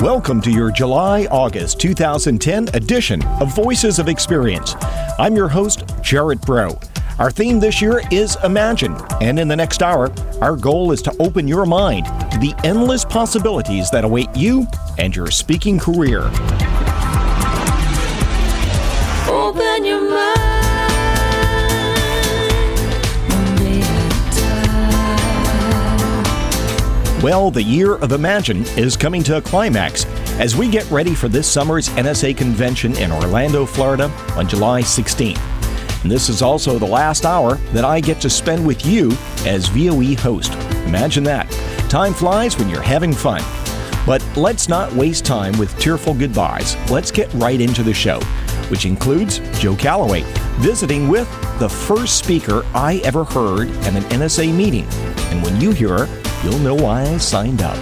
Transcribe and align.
Welcome 0.00 0.40
to 0.42 0.50
your 0.50 0.70
July 0.70 1.26
August 1.26 1.78
2010 1.78 2.68
edition 2.72 3.22
of 3.22 3.54
Voices 3.54 3.98
of 3.98 4.08
Experience. 4.08 4.74
I'm 5.18 5.36
your 5.36 5.46
host, 5.46 5.84
Jarrett 6.00 6.40
Bro. 6.40 6.80
Our 7.18 7.30
theme 7.30 7.60
this 7.60 7.82
year 7.82 8.00
is 8.10 8.38
Imagine, 8.42 8.96
and 9.20 9.38
in 9.38 9.46
the 9.46 9.56
next 9.56 9.82
hour, 9.82 10.10
our 10.40 10.56
goal 10.56 10.92
is 10.92 11.02
to 11.02 11.14
open 11.20 11.46
your 11.46 11.66
mind 11.66 12.06
to 12.06 12.38
the 12.38 12.54
endless 12.64 13.04
possibilities 13.04 13.90
that 13.90 14.04
await 14.04 14.34
you 14.34 14.66
and 14.96 15.14
your 15.14 15.30
speaking 15.30 15.78
career. 15.78 16.22
Open 19.28 19.84
your 19.84 20.10
mind. 20.10 20.69
Well, 27.22 27.50
the 27.50 27.62
year 27.62 27.96
of 27.96 28.12
Imagine 28.12 28.62
is 28.78 28.96
coming 28.96 29.22
to 29.24 29.36
a 29.36 29.42
climax 29.42 30.06
as 30.40 30.56
we 30.56 30.70
get 30.70 30.90
ready 30.90 31.14
for 31.14 31.28
this 31.28 31.46
summer's 31.46 31.90
NSA 31.90 32.34
convention 32.34 32.96
in 32.96 33.12
Orlando, 33.12 33.66
Florida 33.66 34.08
on 34.36 34.48
July 34.48 34.80
16th. 34.80 35.38
And 36.02 36.10
this 36.10 36.30
is 36.30 36.40
also 36.40 36.78
the 36.78 36.86
last 36.86 37.26
hour 37.26 37.56
that 37.74 37.84
I 37.84 38.00
get 38.00 38.22
to 38.22 38.30
spend 38.30 38.66
with 38.66 38.86
you 38.86 39.12
as 39.44 39.68
VOE 39.68 40.16
host. 40.16 40.54
Imagine 40.86 41.22
that. 41.24 41.50
Time 41.90 42.14
flies 42.14 42.56
when 42.56 42.70
you're 42.70 42.80
having 42.80 43.12
fun. 43.12 43.42
But 44.06 44.26
let's 44.34 44.66
not 44.66 44.90
waste 44.94 45.26
time 45.26 45.58
with 45.58 45.78
tearful 45.78 46.14
goodbyes. 46.14 46.74
Let's 46.90 47.10
get 47.10 47.30
right 47.34 47.60
into 47.60 47.82
the 47.82 47.92
show, 47.92 48.20
which 48.70 48.86
includes 48.86 49.40
Joe 49.60 49.76
Calloway 49.76 50.22
visiting 50.60 51.06
with 51.06 51.28
the 51.58 51.68
first 51.68 52.16
speaker 52.16 52.64
I 52.74 53.02
ever 53.04 53.24
heard 53.24 53.68
at 53.82 53.94
an 53.94 54.04
NSA 54.04 54.54
meeting. 54.54 54.86
And 55.30 55.42
when 55.42 55.60
you 55.60 55.72
hear 55.72 56.06
her, 56.06 56.19
you'll 56.44 56.58
know 56.58 56.74
why 56.74 57.02
I 57.02 57.16
signed 57.18 57.62
up. 57.62 57.78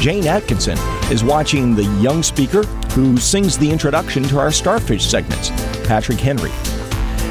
Jane 0.00 0.26
Atkinson 0.26 0.78
is 1.10 1.24
watching 1.24 1.74
the 1.74 1.84
young 2.00 2.22
speaker 2.22 2.62
who 2.92 3.16
sings 3.16 3.56
the 3.56 3.70
introduction 3.70 4.22
to 4.24 4.38
our 4.38 4.50
Starfish 4.50 5.06
segments, 5.06 5.50
Patrick 5.86 6.20
Henry. 6.20 6.52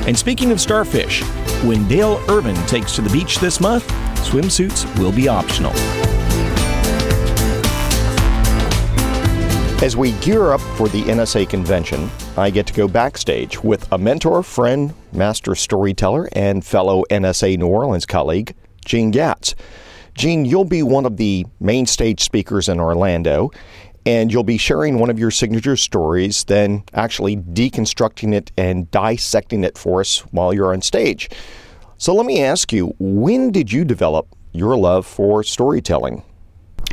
And 0.07 0.17
speaking 0.17 0.51
of 0.51 0.61
starfish, 0.61 1.23
when 1.63 1.87
Dale 1.87 2.21
Irvin 2.29 2.55
takes 2.67 2.95
to 2.95 3.01
the 3.01 3.09
beach 3.09 3.39
this 3.39 3.59
month, 3.59 3.87
swimsuits 4.17 4.85
will 4.99 5.11
be 5.11 5.27
optional. 5.27 5.71
As 9.83 9.95
we 9.95 10.13
gear 10.13 10.51
up 10.51 10.61
for 10.61 10.87
the 10.87 11.03
NSA 11.03 11.49
convention, 11.49 12.09
I 12.37 12.49
get 12.49 12.65
to 12.67 12.73
go 12.73 12.87
backstage 12.87 13.63
with 13.63 13.91
a 13.91 13.97
mentor, 13.97 14.41
friend, 14.41 14.93
master 15.11 15.53
storyteller, 15.53 16.29
and 16.31 16.65
fellow 16.65 17.03
NSA 17.11 17.57
New 17.57 17.67
Orleans 17.67 18.05
colleague, 18.05 18.55
Jean 18.85 19.11
Gatz. 19.11 19.53
Jean, 20.15 20.45
you'll 20.45 20.65
be 20.65 20.81
one 20.81 21.05
of 21.05 21.17
the 21.17 21.45
main 21.59 21.85
stage 21.85 22.21
speakers 22.21 22.69
in 22.69 22.79
Orlando, 22.79 23.51
and 24.05 24.31
you'll 24.31 24.43
be 24.43 24.57
sharing 24.57 24.97
one 24.97 25.09
of 25.09 25.19
your 25.19 25.29
signature 25.29 25.75
stories, 25.75 26.45
then 26.45 26.83
actually 26.93 27.37
deconstructing 27.37 28.33
it 28.33 28.51
and 28.57 28.89
dissecting 28.91 29.63
it 29.63 29.77
for 29.77 29.99
us 29.99 30.19
while 30.31 30.53
you're 30.53 30.73
on 30.73 30.81
stage. 30.81 31.29
So 31.97 32.13
let 32.15 32.25
me 32.25 32.41
ask 32.41 32.71
you, 32.71 32.95
when 32.97 33.51
did 33.51 33.71
you 33.71 33.83
develop 33.83 34.27
your 34.53 34.77
love 34.77 35.05
for 35.05 35.43
storytelling? 35.43 36.23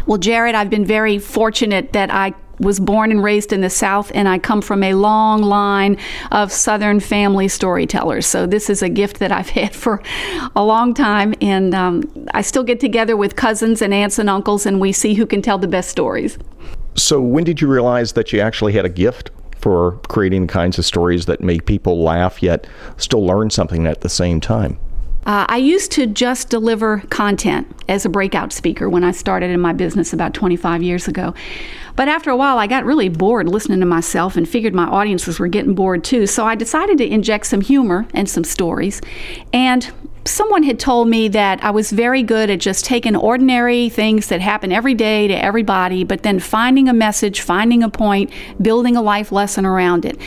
Well, 0.06 0.18
Jared, 0.18 0.56
I've 0.56 0.70
been 0.70 0.84
very 0.84 1.18
fortunate 1.18 1.92
that 1.92 2.10
I 2.10 2.34
was 2.62 2.80
born 2.80 3.10
and 3.10 3.22
raised 3.22 3.52
in 3.52 3.60
the 3.60 3.70
South, 3.70 4.10
and 4.14 4.28
I 4.28 4.38
come 4.38 4.62
from 4.62 4.82
a 4.82 4.94
long 4.94 5.42
line 5.42 5.98
of 6.30 6.50
Southern 6.50 7.00
family 7.00 7.48
storytellers. 7.48 8.26
So 8.26 8.46
this 8.46 8.70
is 8.70 8.82
a 8.82 8.88
gift 8.88 9.18
that 9.18 9.30
I've 9.30 9.50
had 9.60 9.74
for 9.74 10.02
a 10.56 10.64
long 10.64 10.94
time, 10.94 11.34
and 11.40 11.74
um, 11.74 12.28
I 12.32 12.42
still 12.42 12.64
get 12.64 12.80
together 12.80 13.16
with 13.16 13.36
cousins 13.36 13.82
and 13.82 13.92
aunts 13.92 14.18
and 14.18 14.30
uncles, 14.30 14.66
and 14.66 14.80
we 14.80 14.92
see 14.92 15.14
who 15.14 15.26
can 15.26 15.42
tell 15.42 15.58
the 15.58 15.68
best 15.68 15.90
stories. 15.90 16.38
So 16.94 17.20
when 17.20 17.44
did 17.44 17.60
you 17.60 17.68
realize 17.68 18.12
that 18.12 18.32
you 18.32 18.40
actually 18.40 18.72
had 18.72 18.84
a 18.84 18.90
gift 18.90 19.30
for 19.58 19.92
creating 20.08 20.46
the 20.46 20.52
kinds 20.52 20.78
of 20.78 20.84
stories 20.84 21.26
that 21.26 21.40
make 21.40 21.66
people 21.66 22.02
laugh 22.02 22.42
yet 22.42 22.66
still 22.96 23.24
learn 23.24 23.50
something 23.50 23.86
at 23.86 24.00
the 24.00 24.08
same 24.08 24.40
time? 24.40 24.78
Uh, 25.24 25.46
I 25.48 25.58
used 25.58 25.92
to 25.92 26.06
just 26.06 26.48
deliver 26.48 26.98
content 27.10 27.68
as 27.88 28.04
a 28.04 28.08
breakout 28.08 28.52
speaker 28.52 28.88
when 28.88 29.04
I 29.04 29.12
started 29.12 29.50
in 29.50 29.60
my 29.60 29.72
business 29.72 30.12
about 30.12 30.34
25 30.34 30.82
years 30.82 31.06
ago. 31.06 31.34
But 31.94 32.08
after 32.08 32.30
a 32.30 32.36
while, 32.36 32.58
I 32.58 32.66
got 32.66 32.84
really 32.84 33.08
bored 33.08 33.48
listening 33.48 33.80
to 33.80 33.86
myself 33.86 34.36
and 34.36 34.48
figured 34.48 34.74
my 34.74 34.86
audiences 34.86 35.38
were 35.38 35.48
getting 35.48 35.74
bored 35.74 36.02
too. 36.02 36.26
So 36.26 36.44
I 36.44 36.54
decided 36.54 36.98
to 36.98 37.06
inject 37.06 37.46
some 37.46 37.60
humor 37.60 38.06
and 38.14 38.28
some 38.28 38.44
stories. 38.44 39.00
And 39.52 39.92
someone 40.24 40.62
had 40.62 40.78
told 40.78 41.08
me 41.08 41.28
that 41.28 41.62
I 41.64 41.70
was 41.70 41.90
very 41.90 42.22
good 42.22 42.50
at 42.50 42.60
just 42.60 42.84
taking 42.84 43.16
ordinary 43.16 43.88
things 43.88 44.28
that 44.28 44.40
happen 44.40 44.72
every 44.72 44.94
day 44.94 45.28
to 45.28 45.34
everybody, 45.34 46.04
but 46.04 46.22
then 46.22 46.38
finding 46.38 46.88
a 46.88 46.92
message, 46.92 47.40
finding 47.40 47.82
a 47.82 47.88
point, 47.88 48.30
building 48.60 48.96
a 48.96 49.02
life 49.02 49.32
lesson 49.32 49.66
around 49.66 50.04
it. 50.04 50.18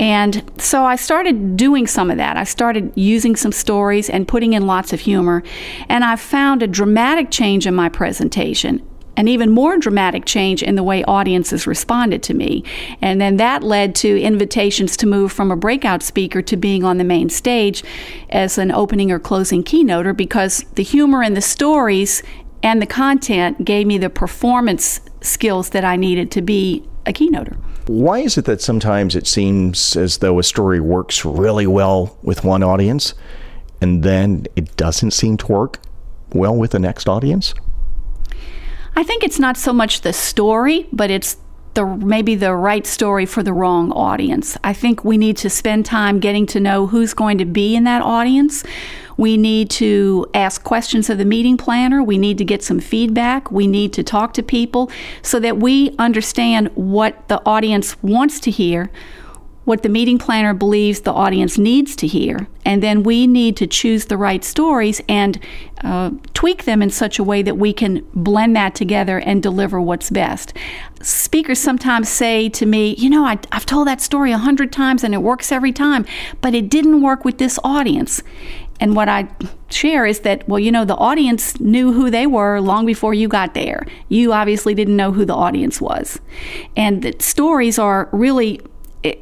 And 0.00 0.50
so 0.58 0.84
I 0.84 0.96
started 0.96 1.56
doing 1.56 1.86
some 1.86 2.10
of 2.10 2.16
that. 2.16 2.36
I 2.36 2.44
started 2.44 2.92
using 2.96 3.36
some 3.36 3.52
stories 3.52 4.10
and 4.10 4.26
putting 4.26 4.52
in 4.52 4.66
lots 4.66 4.92
of 4.92 5.00
humor. 5.00 5.42
And 5.88 6.04
I 6.04 6.16
found 6.16 6.62
a 6.62 6.66
dramatic 6.66 7.30
change 7.30 7.66
in 7.66 7.74
my 7.74 7.88
presentation 7.88 8.82
an 9.16 9.28
even 9.28 9.50
more 9.50 9.78
dramatic 9.78 10.24
change 10.24 10.62
in 10.62 10.74
the 10.74 10.82
way 10.82 11.04
audiences 11.04 11.66
responded 11.66 12.22
to 12.24 12.34
me. 12.34 12.64
And 13.00 13.20
then 13.20 13.36
that 13.36 13.62
led 13.62 13.94
to 13.96 14.20
invitations 14.20 14.96
to 14.98 15.06
move 15.06 15.32
from 15.32 15.50
a 15.50 15.56
breakout 15.56 16.02
speaker 16.02 16.42
to 16.42 16.56
being 16.56 16.84
on 16.84 16.98
the 16.98 17.04
main 17.04 17.28
stage 17.28 17.84
as 18.30 18.58
an 18.58 18.70
opening 18.72 19.10
or 19.10 19.18
closing 19.18 19.62
keynoter 19.62 20.16
because 20.16 20.64
the 20.74 20.82
humor 20.82 21.22
and 21.22 21.36
the 21.36 21.42
stories 21.42 22.22
and 22.62 22.80
the 22.80 22.86
content 22.86 23.64
gave 23.64 23.86
me 23.86 23.98
the 23.98 24.10
performance 24.10 25.00
skills 25.20 25.70
that 25.70 25.84
I 25.84 25.96
needed 25.96 26.30
to 26.32 26.42
be 26.42 26.82
a 27.06 27.12
keynoter. 27.12 27.56
Why 27.86 28.20
is 28.20 28.38
it 28.38 28.46
that 28.46 28.62
sometimes 28.62 29.14
it 29.14 29.26
seems 29.26 29.96
as 29.96 30.18
though 30.18 30.38
a 30.38 30.42
story 30.42 30.80
works 30.80 31.24
really 31.24 31.66
well 31.66 32.18
with 32.22 32.42
one 32.42 32.62
audience 32.62 33.12
and 33.80 34.02
then 34.02 34.46
it 34.56 34.74
doesn't 34.76 35.10
seem 35.10 35.36
to 35.36 35.46
work 35.46 35.78
well 36.32 36.56
with 36.56 36.70
the 36.70 36.78
next 36.78 37.08
audience? 37.08 37.52
I 38.96 39.02
think 39.02 39.24
it's 39.24 39.38
not 39.38 39.56
so 39.56 39.72
much 39.72 40.02
the 40.02 40.12
story, 40.12 40.86
but 40.92 41.10
it's 41.10 41.36
the 41.74 41.84
maybe 41.84 42.36
the 42.36 42.54
right 42.54 42.86
story 42.86 43.26
for 43.26 43.42
the 43.42 43.52
wrong 43.52 43.90
audience. 43.92 44.56
I 44.62 44.72
think 44.72 45.04
we 45.04 45.18
need 45.18 45.36
to 45.38 45.50
spend 45.50 45.84
time 45.84 46.20
getting 46.20 46.46
to 46.46 46.60
know 46.60 46.86
who's 46.86 47.14
going 47.14 47.38
to 47.38 47.44
be 47.44 47.74
in 47.74 47.84
that 47.84 48.02
audience. 48.02 48.62
We 49.16 49.36
need 49.36 49.70
to 49.70 50.26
ask 50.34 50.62
questions 50.64 51.10
of 51.10 51.18
the 51.18 51.24
meeting 51.24 51.56
planner. 51.56 52.02
We 52.02 52.18
need 52.18 52.38
to 52.38 52.44
get 52.44 52.62
some 52.62 52.80
feedback. 52.80 53.50
We 53.50 53.66
need 53.66 53.92
to 53.94 54.02
talk 54.02 54.34
to 54.34 54.42
people 54.42 54.90
so 55.22 55.38
that 55.40 55.58
we 55.58 55.94
understand 55.98 56.68
what 56.74 57.28
the 57.28 57.42
audience 57.46 58.00
wants 58.02 58.40
to 58.40 58.50
hear, 58.50 58.90
what 59.64 59.82
the 59.82 59.88
meeting 59.88 60.18
planner 60.18 60.52
believes 60.52 61.00
the 61.00 61.12
audience 61.12 61.56
needs 61.56 61.96
to 61.96 62.06
hear, 62.06 62.46
and 62.64 62.82
then 62.82 63.02
we 63.02 63.26
need 63.26 63.56
to 63.56 63.66
choose 63.66 64.06
the 64.06 64.16
right 64.16 64.44
stories 64.44 65.00
and 65.08 65.38
uh, 65.82 66.10
tweak 66.34 66.64
them 66.64 66.82
in 66.82 66.90
such 66.90 67.18
a 67.18 67.24
way 67.24 67.42
that 67.42 67.56
we 67.56 67.72
can 67.72 68.06
blend 68.14 68.54
that 68.56 68.74
together 68.74 69.18
and 69.20 69.42
deliver 69.42 69.80
what's 69.80 70.10
best. 70.10 70.52
Speakers 71.00 71.58
sometimes 71.58 72.08
say 72.08 72.48
to 72.50 72.66
me, 72.66 72.94
You 72.96 73.10
know, 73.10 73.24
I, 73.24 73.38
have 73.52 73.66
told 73.66 73.86
that 73.88 74.00
story 74.00 74.32
a 74.32 74.38
hundred 74.38 74.72
times 74.72 75.04
and 75.04 75.14
it 75.14 75.22
works 75.22 75.52
every 75.52 75.72
time, 75.72 76.06
but 76.40 76.54
it 76.54 76.68
didn't 76.68 77.02
work 77.02 77.24
with 77.24 77.38
this 77.38 77.58
audience. 77.64 78.22
And 78.80 78.96
what 78.96 79.08
I 79.08 79.28
share 79.70 80.04
is 80.04 80.20
that, 80.20 80.48
well, 80.48 80.58
you 80.58 80.72
know, 80.72 80.84
the 80.84 80.96
audience 80.96 81.60
knew 81.60 81.92
who 81.92 82.10
they 82.10 82.26
were 82.26 82.60
long 82.60 82.86
before 82.86 83.14
you 83.14 83.28
got 83.28 83.54
there. 83.54 83.86
You 84.08 84.32
obviously 84.32 84.74
didn't 84.74 84.96
know 84.96 85.12
who 85.12 85.24
the 85.24 85.34
audience 85.34 85.80
was. 85.80 86.18
And 86.76 87.02
the 87.02 87.14
stories 87.20 87.78
are 87.78 88.08
really 88.12 88.60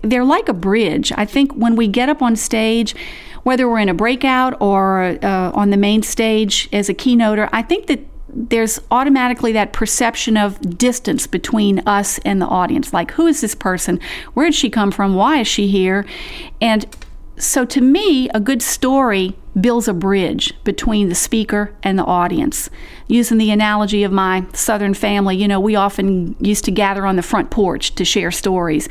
they're 0.02 0.24
like 0.24 0.48
a 0.48 0.54
bridge. 0.54 1.12
I 1.16 1.24
think 1.24 1.52
when 1.52 1.76
we 1.76 1.88
get 1.88 2.08
up 2.08 2.22
on 2.22 2.36
stage, 2.36 2.94
whether 3.42 3.68
we're 3.68 3.80
in 3.80 3.88
a 3.88 3.94
breakout 3.94 4.60
or 4.60 5.18
uh, 5.22 5.50
on 5.52 5.70
the 5.70 5.76
main 5.76 6.02
stage 6.02 6.68
as 6.72 6.88
a 6.88 6.94
keynoter, 6.94 7.48
I 7.52 7.62
think 7.62 7.86
that 7.86 8.00
there's 8.34 8.80
automatically 8.90 9.52
that 9.52 9.72
perception 9.72 10.36
of 10.36 10.78
distance 10.78 11.26
between 11.26 11.80
us 11.80 12.18
and 12.20 12.40
the 12.40 12.46
audience. 12.46 12.92
Like, 12.92 13.10
who 13.12 13.26
is 13.26 13.40
this 13.40 13.54
person? 13.54 14.00
Where 14.34 14.46
did 14.46 14.54
she 14.54 14.70
come 14.70 14.90
from? 14.90 15.14
Why 15.14 15.40
is 15.40 15.48
she 15.48 15.68
here? 15.68 16.06
And 16.60 16.86
so, 17.36 17.64
to 17.66 17.80
me, 17.80 18.28
a 18.30 18.40
good 18.40 18.62
story 18.62 19.36
builds 19.60 19.86
a 19.88 19.92
bridge 19.92 20.52
between 20.64 21.08
the 21.08 21.14
speaker 21.14 21.74
and 21.82 21.98
the 21.98 22.04
audience. 22.04 22.70
Using 23.06 23.38
the 23.38 23.50
analogy 23.50 24.02
of 24.02 24.12
my 24.12 24.46
Southern 24.52 24.94
family, 24.94 25.36
you 25.36 25.46
know, 25.46 25.60
we 25.60 25.76
often 25.76 26.34
used 26.40 26.64
to 26.64 26.70
gather 26.70 27.06
on 27.06 27.16
the 27.16 27.22
front 27.22 27.50
porch 27.50 27.94
to 27.96 28.04
share 28.04 28.30
stories. 28.30 28.88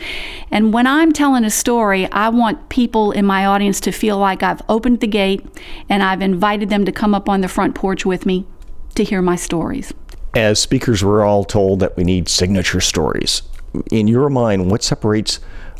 And 0.52 0.74
when 0.74 0.86
I'm 0.86 1.12
telling 1.12 1.44
a 1.44 1.50
story, 1.50 2.10
I 2.12 2.30
want 2.30 2.70
people 2.70 3.12
in 3.12 3.26
my 3.26 3.46
audience 3.46 3.80
to 3.82 3.92
feel 3.92 4.18
like 4.18 4.44
I've 4.44 4.62
opened 4.70 5.00
the 5.00 5.08
gate 5.08 5.44
and 5.90 6.04
I've 6.04 6.22
invited 6.22 6.70
them 6.70 6.86
to 6.86 6.92
come 6.92 7.16
up 7.16 7.28
on 7.28 7.42
the 7.42 7.48
front 7.48 7.74
porch 7.74 8.06
with 8.06 8.26
me 8.26 8.46
to 8.96 9.04
hear 9.04 9.22
my 9.22 9.36
stories. 9.36 9.94
As 10.36 10.60
speakers, 10.60 11.04
we're 11.04 11.26
all 11.26 11.44
told 11.44 11.80
that 11.80 11.98
we 11.98 12.04
need 12.04 12.30
signature 12.30 12.82
stories. 12.82 13.42
In 13.92 14.08
your 14.08 14.30
mind, 14.30 14.70
what 14.70 14.84
separates 14.84 15.40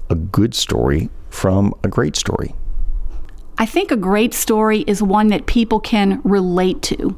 a 0.10 0.16
good 0.16 0.56
story 0.56 1.10
from 1.30 1.74
a 1.84 1.88
great 1.88 2.16
story? 2.16 2.54
I 3.62 3.68
think 3.68 3.92
a 3.92 3.96
great 3.96 4.34
story 4.34 4.80
is 4.88 5.04
one 5.04 5.28
that 5.28 5.46
people 5.46 5.80
can 5.80 6.20
relate 6.24 6.82
to. 6.82 7.16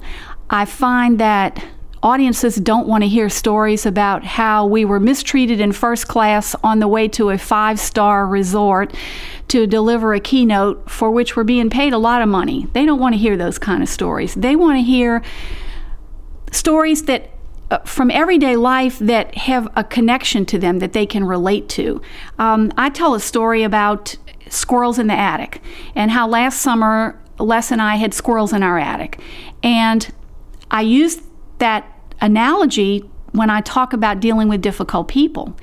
I 0.49 0.65
find 0.65 1.17
that 1.21 1.65
audiences 2.03 2.57
don't 2.57 2.85
want 2.85 3.01
to 3.05 3.07
hear 3.07 3.29
stories 3.29 3.85
about 3.85 4.25
how 4.25 4.65
we 4.65 4.83
were 4.83 4.99
mistreated 4.99 5.61
in 5.61 5.71
first 5.71 6.09
class 6.09 6.53
on 6.61 6.79
the 6.79 6.87
way 6.89 7.07
to 7.07 7.29
a 7.29 7.37
five 7.37 7.79
star 7.79 8.27
resort 8.27 8.93
to 9.47 9.65
deliver 9.65 10.13
a 10.13 10.19
keynote 10.19 10.91
for 10.91 11.09
which 11.11 11.37
we're 11.37 11.45
being 11.45 11.69
paid 11.69 11.93
a 11.93 11.97
lot 11.97 12.21
of 12.21 12.27
money. 12.27 12.67
They 12.73 12.83
don't 12.83 12.99
want 12.99 13.15
to 13.15 13.19
hear 13.19 13.37
those 13.37 13.57
kind 13.57 13.81
of 13.81 13.87
stories. 13.87 14.35
They 14.35 14.57
want 14.57 14.77
to 14.79 14.83
hear 14.83 15.23
stories 16.51 17.03
that 17.03 17.29
uh, 17.71 17.77
from 17.85 18.11
everyday 18.11 18.57
life 18.57 18.99
that 18.99 19.33
have 19.35 19.71
a 19.77 19.85
connection 19.85 20.45
to 20.47 20.59
them 20.59 20.79
that 20.79 20.91
they 20.91 21.05
can 21.05 21.23
relate 21.23 21.69
to. 21.69 22.01
Um, 22.37 22.73
I 22.77 22.89
tell 22.89 23.15
a 23.15 23.21
story 23.21 23.63
about 23.63 24.17
squirrels 24.53 24.99
in 24.99 25.07
the 25.07 25.13
attic 25.13 25.61
and 25.95 26.11
how 26.11 26.27
last 26.27 26.61
summer 26.61 27.19
Les 27.39 27.71
and 27.71 27.81
I 27.81 27.95
had 27.95 28.13
squirrels 28.13 28.53
in 28.53 28.63
our 28.63 28.77
attic. 28.77 29.19
And 29.61 30.13
I 30.71 30.81
used 30.81 31.21
that 31.59 31.87
analogy 32.21 33.09
when 33.31 33.49
I 33.49 33.61
talk 33.61 33.93
about 33.93 34.19
dealing 34.19 34.47
with 34.47 34.61
difficult 34.61 35.07
people. 35.07 35.55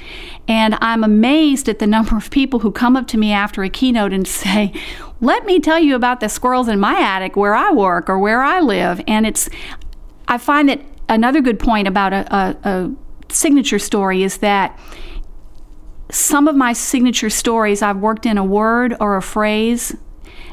And 0.48 0.76
I'm 0.81 1.04
amazed 1.04 1.69
at 1.69 1.78
the 1.78 1.87
number 1.96 2.16
of 2.16 2.31
people 2.31 2.60
who 2.60 2.70
come 2.70 2.96
up 2.96 3.06
to 3.08 3.19
me 3.19 3.32
after 3.32 3.62
a 3.62 3.70
keynote 3.70 4.12
and 4.12 4.26
say, 4.26 4.72
Let 5.20 5.46
me 5.46 5.60
tell 5.60 5.78
you 5.78 5.94
about 5.94 6.20
the 6.20 6.28
squirrels 6.28 6.69
in 6.69 6.81
my 6.81 6.98
attic 6.98 7.37
where 7.37 7.54
I 7.54 7.70
work 7.70 8.08
or 8.08 8.19
where 8.19 8.42
I 8.42 8.60
live. 8.60 9.00
And 9.06 9.26
it's, 9.26 9.48
I 10.28 10.38
find 10.38 10.69
that 10.69 10.81
another 11.08 11.40
good 11.40 11.58
point 11.58 11.88
about 11.88 12.12
a, 12.12 12.34
a, 12.34 12.56
a 12.64 12.94
signature 13.32 13.78
story 13.78 14.22
is 14.22 14.38
that 14.38 14.78
some 16.11 16.49
of 16.49 16.57
my 16.57 16.73
signature 16.73 17.31
stories, 17.31 17.83
I've 17.83 17.99
worked 17.99 18.27
in 18.27 18.39
a 18.39 18.45
word 18.45 18.97
or 19.01 19.17
a 19.17 19.23
phrase 19.23 19.95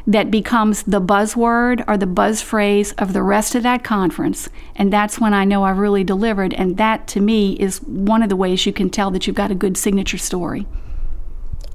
that 0.06 0.32
becomes 0.32 0.84
the 0.84 1.02
buzzword 1.02 1.84
or 1.88 1.98
the 1.98 2.08
buzz 2.08 2.42
phrase 2.42 2.94
of 2.94 3.12
the 3.12 3.22
rest 3.22 3.56
of 3.56 3.64
that 3.64 3.84
conference. 3.84 4.48
And 4.76 4.92
that's 4.92 5.20
when 5.20 5.34
I 5.34 5.44
know 5.44 5.64
I've 5.64 5.78
really 5.78 6.06
delivered. 6.06 6.54
And 6.54 6.78
that 6.78 7.08
to 7.10 7.20
me 7.20 7.54
is 7.54 7.82
one 7.84 8.24
of 8.24 8.30
the 8.30 8.38
ways 8.38 8.66
you 8.66 8.72
can 8.72 8.90
tell 8.90 9.12
that 9.12 9.28
you've 9.28 9.36
got 9.36 9.52
a 9.52 9.56
good 9.56 9.76
signature 9.76 10.18
story. 10.18 10.66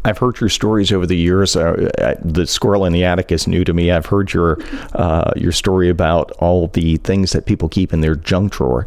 I've 0.05 0.19
heard 0.19 0.41
your 0.41 0.49
stories 0.49 0.91
over 0.91 1.07
the 1.07 1.17
years. 1.17 1.55
Uh, 1.55 1.89
uh 1.99 2.15
the 2.25 2.47
squirrel 2.47 2.85
in 2.87 2.93
the 2.93 3.05
attic 3.05 3.31
is 3.31 3.47
new 3.47 3.65
to 3.65 3.73
me. 3.73 3.93
I've 3.93 4.07
heard 4.07 4.33
your 4.33 4.59
uh, 4.95 5.31
your 5.37 5.53
story 5.53 5.89
about 5.89 6.33
all 6.39 6.69
the 6.69 6.97
things 6.99 7.33
that 7.33 7.47
people 7.47 7.69
keep 7.69 7.93
in 7.93 8.01
their 8.01 8.17
junk 8.17 8.53
drawer 8.53 8.87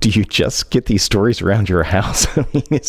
do 0.00 0.10
you 0.10 0.24
just 0.24 0.70
get 0.70 0.86
these 0.86 1.02
stories 1.02 1.42
around 1.42 1.68
your 1.68 1.82
house? 1.82 2.26
I 2.38 2.46
mean, 2.52 2.80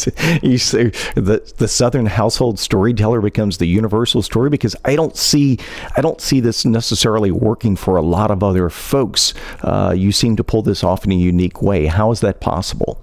you 0.41 0.57
say 0.57 0.89
the 1.15 1.53
the 1.57 1.67
Southern 1.67 2.05
household 2.05 2.59
storyteller 2.59 3.21
becomes 3.21 3.57
the 3.57 3.65
universal 3.65 4.21
story 4.21 4.49
because 4.49 4.75
I 4.85 4.95
don't 4.95 5.17
see 5.17 5.59
I 5.97 6.01
don't 6.01 6.21
see 6.21 6.39
this 6.39 6.65
necessarily 6.65 7.31
working 7.31 7.75
for 7.75 7.97
a 7.97 8.01
lot 8.01 8.31
of 8.31 8.43
other 8.43 8.69
folks. 8.69 9.33
Uh, 9.61 9.93
you 9.95 10.11
seem 10.11 10.35
to 10.37 10.43
pull 10.43 10.61
this 10.61 10.83
off 10.83 11.05
in 11.05 11.11
a 11.11 11.15
unique 11.15 11.61
way. 11.61 11.87
How 11.87 12.11
is 12.11 12.21
that 12.21 12.39
possible? 12.39 13.01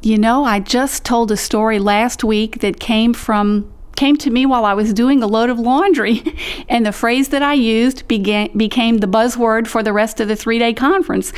You 0.00 0.16
know, 0.16 0.44
I 0.44 0.60
just 0.60 1.04
told 1.04 1.32
a 1.32 1.36
story 1.36 1.78
last 1.78 2.22
week 2.22 2.60
that 2.60 2.78
came 2.78 3.12
from 3.12 3.72
came 3.98 4.16
to 4.16 4.30
me 4.30 4.46
while 4.46 4.64
I 4.64 4.74
was 4.74 4.94
doing 4.94 5.24
a 5.24 5.26
load 5.26 5.50
of 5.50 5.58
laundry, 5.58 6.22
and 6.68 6.86
the 6.86 6.92
phrase 6.92 7.30
that 7.30 7.42
I 7.42 7.54
used 7.54 8.06
began, 8.06 8.56
became 8.56 8.98
the 8.98 9.08
buzzword 9.08 9.66
for 9.66 9.82
the 9.82 9.92
rest 9.92 10.20
of 10.20 10.28
the 10.28 10.36
three 10.36 10.58
day 10.58 10.72
conference. 10.72 11.32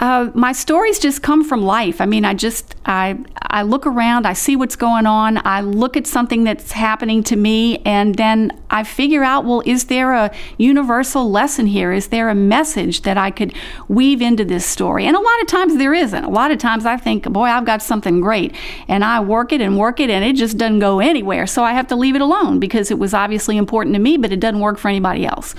Uh, 0.00 0.30
my 0.34 0.52
stories 0.52 0.98
just 0.98 1.22
come 1.22 1.42
from 1.42 1.62
life. 1.62 2.00
I 2.00 2.06
mean, 2.06 2.24
I 2.24 2.32
just 2.32 2.76
I 2.86 3.18
I 3.50 3.62
look 3.62 3.86
around, 3.86 4.26
I 4.26 4.34
see 4.34 4.54
what's 4.54 4.76
going 4.76 5.06
on, 5.06 5.40
I 5.44 5.60
look 5.62 5.96
at 5.96 6.06
something 6.06 6.44
that's 6.44 6.72
happening 6.72 7.22
to 7.24 7.36
me, 7.36 7.78
and 7.78 8.14
then 8.14 8.52
I 8.70 8.84
figure 8.84 9.24
out, 9.24 9.44
well, 9.44 9.62
is 9.64 9.86
there 9.86 10.12
a 10.12 10.30
universal 10.58 11.30
lesson 11.30 11.66
here? 11.66 11.90
Is 11.92 12.08
there 12.08 12.28
a 12.28 12.34
message 12.34 13.02
that 13.02 13.16
I 13.16 13.30
could 13.30 13.54
weave 13.88 14.22
into 14.22 14.44
this 14.44 14.64
story? 14.64 15.06
And 15.06 15.16
a 15.16 15.20
lot 15.20 15.40
of 15.40 15.48
times 15.48 15.78
there 15.78 15.94
isn't. 15.94 16.24
A 16.24 16.30
lot 16.30 16.50
of 16.50 16.58
times 16.58 16.84
I 16.86 16.96
think, 16.96 17.24
boy, 17.24 17.44
I've 17.46 17.64
got 17.64 17.82
something 17.82 18.20
great, 18.20 18.54
and 18.86 19.02
I 19.02 19.20
work 19.20 19.52
it 19.52 19.60
and 19.60 19.76
work 19.78 19.98
it, 19.98 20.10
and 20.10 20.24
it 20.24 20.36
just 20.36 20.58
doesn't 20.58 20.78
go 20.78 21.00
anywhere. 21.00 21.46
So 21.46 21.64
I 21.64 21.72
have 21.72 21.88
to 21.88 21.96
leave 21.96 22.14
it 22.14 22.20
alone 22.20 22.60
because 22.60 22.90
it 22.90 22.98
was 22.98 23.14
obviously 23.14 23.56
important 23.56 23.94
to 23.94 24.00
me, 24.00 24.16
but 24.16 24.30
it 24.30 24.38
doesn't 24.38 24.60
work 24.60 24.78
for 24.78 24.88
anybody 24.88 25.26
else. 25.26 25.54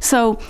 So 0.00 0.40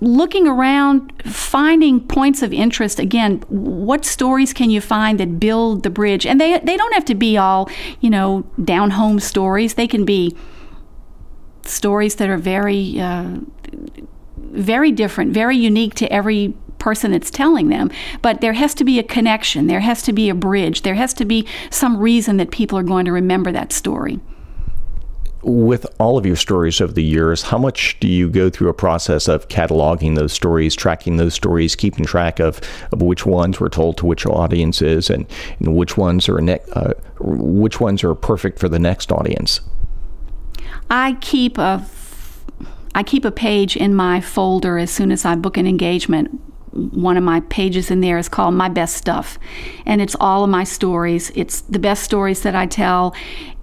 looking 0.00 0.46
around, 0.46 1.12
finding 1.24 2.00
points 2.00 2.42
of 2.42 2.52
interest. 2.52 2.98
Again, 2.98 3.42
what 3.48 4.04
stories 4.04 4.52
can 4.52 4.70
you 4.70 4.80
find 4.80 5.18
that 5.20 5.40
build 5.40 5.82
the 5.82 5.90
bridge? 5.90 6.26
And 6.26 6.40
they 6.40 6.58
they 6.58 6.76
don't 6.76 6.94
have 6.94 7.04
to 7.06 7.14
be 7.14 7.36
all, 7.36 7.70
you 8.00 8.10
know, 8.10 8.44
down 8.62 8.90
home 8.90 9.20
stories. 9.20 9.74
They 9.74 9.88
can 9.88 10.04
be 10.04 10.36
stories 11.62 12.16
that 12.16 12.28
are 12.28 12.36
very 12.36 13.00
uh, 13.00 13.38
very 14.36 14.92
different, 14.92 15.32
very 15.32 15.56
unique 15.56 15.94
to 15.94 16.12
every 16.12 16.54
person 16.78 17.10
that's 17.10 17.30
telling 17.30 17.68
them. 17.68 17.90
But 18.22 18.40
there 18.40 18.52
has 18.52 18.74
to 18.74 18.84
be 18.84 18.98
a 18.98 19.02
connection. 19.02 19.66
There 19.66 19.80
has 19.80 20.02
to 20.02 20.12
be 20.12 20.28
a 20.28 20.34
bridge. 20.34 20.82
There 20.82 20.94
has 20.94 21.14
to 21.14 21.24
be 21.24 21.46
some 21.70 21.96
reason 21.96 22.36
that 22.36 22.50
people 22.50 22.78
are 22.78 22.82
going 22.82 23.06
to 23.06 23.12
remember 23.12 23.50
that 23.52 23.72
story 23.72 24.20
with 25.46 25.86
all 26.00 26.18
of 26.18 26.26
your 26.26 26.34
stories 26.34 26.80
over 26.80 26.92
the 26.92 27.04
years, 27.04 27.42
how 27.42 27.56
much 27.56 27.98
do 28.00 28.08
you 28.08 28.28
go 28.28 28.50
through 28.50 28.68
a 28.68 28.74
process 28.74 29.28
of 29.28 29.46
cataloging 29.48 30.16
those 30.16 30.32
stories, 30.32 30.74
tracking 30.74 31.18
those 31.18 31.34
stories, 31.34 31.76
keeping 31.76 32.04
track 32.04 32.40
of, 32.40 32.60
of 32.90 33.00
which 33.00 33.24
ones 33.24 33.60
were 33.60 33.68
told 33.68 33.96
to 33.98 34.06
which 34.06 34.26
audiences, 34.26 35.08
and, 35.08 35.24
and 35.60 35.76
which 35.76 35.96
ones 35.96 36.28
are 36.28 36.40
ne- 36.40 36.58
uh, 36.72 36.92
which 37.20 37.80
ones 37.80 38.02
are 38.02 38.14
perfect 38.14 38.58
for 38.58 38.68
the 38.68 38.78
next 38.78 39.12
audience? 39.12 39.60
I 40.90 41.16
keep 41.20 41.58
a 41.58 41.86
I 42.94 43.02
keep 43.02 43.24
a 43.24 43.30
page 43.30 43.76
in 43.76 43.94
my 43.94 44.20
folder 44.20 44.78
as 44.78 44.90
soon 44.90 45.12
as 45.12 45.24
I 45.24 45.36
book 45.36 45.56
an 45.56 45.66
engagement 45.66 46.40
one 46.76 47.16
of 47.16 47.24
my 47.24 47.40
pages 47.40 47.90
in 47.90 48.00
there 48.00 48.18
is 48.18 48.28
called 48.28 48.54
My 48.54 48.68
Best 48.68 48.96
Stuff. 48.96 49.38
And 49.84 50.00
it's 50.00 50.16
all 50.20 50.44
of 50.44 50.50
my 50.50 50.64
stories. 50.64 51.30
It's 51.34 51.62
the 51.62 51.78
best 51.78 52.02
stories 52.02 52.42
that 52.42 52.54
I 52.54 52.66
tell. 52.66 53.14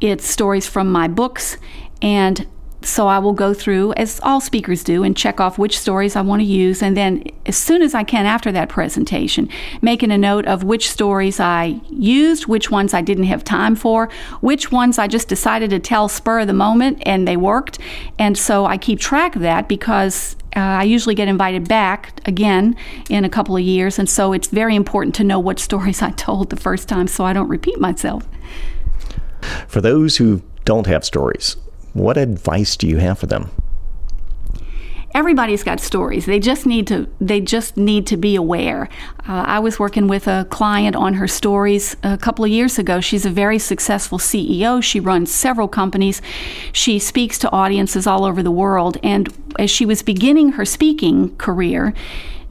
It's 0.01 0.25
stories 0.25 0.67
from 0.67 0.91
my 0.91 1.07
books. 1.07 1.57
And 2.01 2.47
so 2.85 3.07
I 3.07 3.19
will 3.19 3.33
go 3.33 3.53
through, 3.53 3.93
as 3.93 4.19
all 4.23 4.41
speakers 4.41 4.83
do, 4.83 5.03
and 5.03 5.15
check 5.15 5.39
off 5.39 5.57
which 5.57 5.79
stories 5.79 6.15
I 6.15 6.21
want 6.21 6.41
to 6.41 6.45
use. 6.45 6.81
And 6.81 6.95
then, 6.95 7.23
as 7.45 7.57
soon 7.57 7.81
as 7.81 7.93
I 7.93 8.03
can 8.03 8.25
after 8.25 8.51
that 8.51 8.69
presentation, 8.69 9.49
making 9.81 10.11
a 10.11 10.17
note 10.17 10.45
of 10.45 10.63
which 10.63 10.89
stories 10.89 11.39
I 11.39 11.81
used, 11.89 12.47
which 12.47 12.71
ones 12.71 12.93
I 12.93 13.01
didn't 13.01 13.25
have 13.25 13.43
time 13.43 13.75
for, 13.75 14.09
which 14.41 14.71
ones 14.71 14.97
I 14.97 15.07
just 15.07 15.27
decided 15.27 15.69
to 15.71 15.79
tell 15.79 16.07
spur 16.07 16.41
of 16.41 16.47
the 16.47 16.53
moment 16.53 17.01
and 17.05 17.27
they 17.27 17.37
worked. 17.37 17.79
And 18.19 18.37
so 18.37 18.65
I 18.65 18.77
keep 18.77 18.99
track 18.99 19.35
of 19.35 19.41
that 19.41 19.67
because 19.67 20.35
uh, 20.55 20.59
I 20.59 20.83
usually 20.83 21.15
get 21.15 21.27
invited 21.27 21.67
back 21.67 22.21
again 22.27 22.75
in 23.09 23.25
a 23.25 23.29
couple 23.29 23.57
of 23.57 23.63
years, 23.63 23.97
and 23.97 24.09
so 24.09 24.33
it's 24.33 24.47
very 24.47 24.75
important 24.75 25.15
to 25.15 25.23
know 25.23 25.39
what 25.39 25.59
stories 25.59 26.01
I 26.01 26.11
told 26.11 26.49
the 26.49 26.55
first 26.55 26.87
time 26.87 27.07
so 27.07 27.25
I 27.25 27.33
don't 27.33 27.49
repeat 27.49 27.79
myself. 27.79 28.27
For 29.67 29.81
those 29.81 30.17
who 30.17 30.41
don't 30.63 30.87
have 30.87 31.03
stories, 31.03 31.57
what 31.93 32.17
advice 32.17 32.75
do 32.75 32.87
you 32.87 32.97
have 32.97 33.19
for 33.19 33.27
them? 33.27 33.49
everybody's 35.13 35.63
got 35.63 35.79
stories. 35.79 36.25
They 36.25 36.39
just 36.39 36.65
need 36.65 36.87
to 36.87 37.07
they 37.21 37.39
just 37.39 37.77
need 37.77 38.07
to 38.07 38.17
be 38.17 38.35
aware. 38.35 38.89
Uh, 39.27 39.43
I 39.45 39.59
was 39.59 39.79
working 39.79 40.07
with 40.07 40.27
a 40.27 40.45
client 40.49 40.95
on 40.95 41.15
her 41.15 41.27
stories 41.27 41.95
a 42.03 42.17
couple 42.17 42.45
of 42.45 42.51
years 42.51 42.79
ago. 42.79 42.99
She's 42.99 43.25
a 43.25 43.29
very 43.29 43.59
successful 43.59 44.17
CEO. 44.17 44.81
She 44.81 44.99
runs 44.99 45.31
several 45.31 45.67
companies. 45.67 46.21
She 46.71 46.99
speaks 46.99 47.37
to 47.39 47.51
audiences 47.51 48.07
all 48.07 48.25
over 48.25 48.41
the 48.41 48.51
world. 48.51 48.97
And 49.03 49.33
as 49.59 49.69
she 49.69 49.85
was 49.85 50.01
beginning 50.01 50.53
her 50.53 50.65
speaking 50.65 51.35
career, 51.37 51.93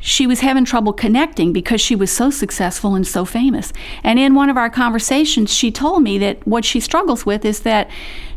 she 0.05 0.27
was 0.27 0.41
having 0.41 0.65
trouble 0.65 0.93
connecting 0.93 1.53
because 1.53 1.81
she 1.81 1.95
was 1.95 2.11
so 2.11 2.29
successful 2.29 2.97
and 2.97 3.07
so 3.07 3.25
famous. 3.25 3.73
And 4.03 4.19
in 4.19 4.35
one 4.35 4.51
of 4.51 4.57
our 4.57 4.69
conversations, 4.69 5.55
she 5.55 5.71
told 5.71 6.03
me 6.03 6.19
that 6.19 6.45
what 6.45 6.65
she 6.65 6.81
struggles 6.81 7.25
with 7.25 7.45
is 7.45 7.61
that 7.61 7.89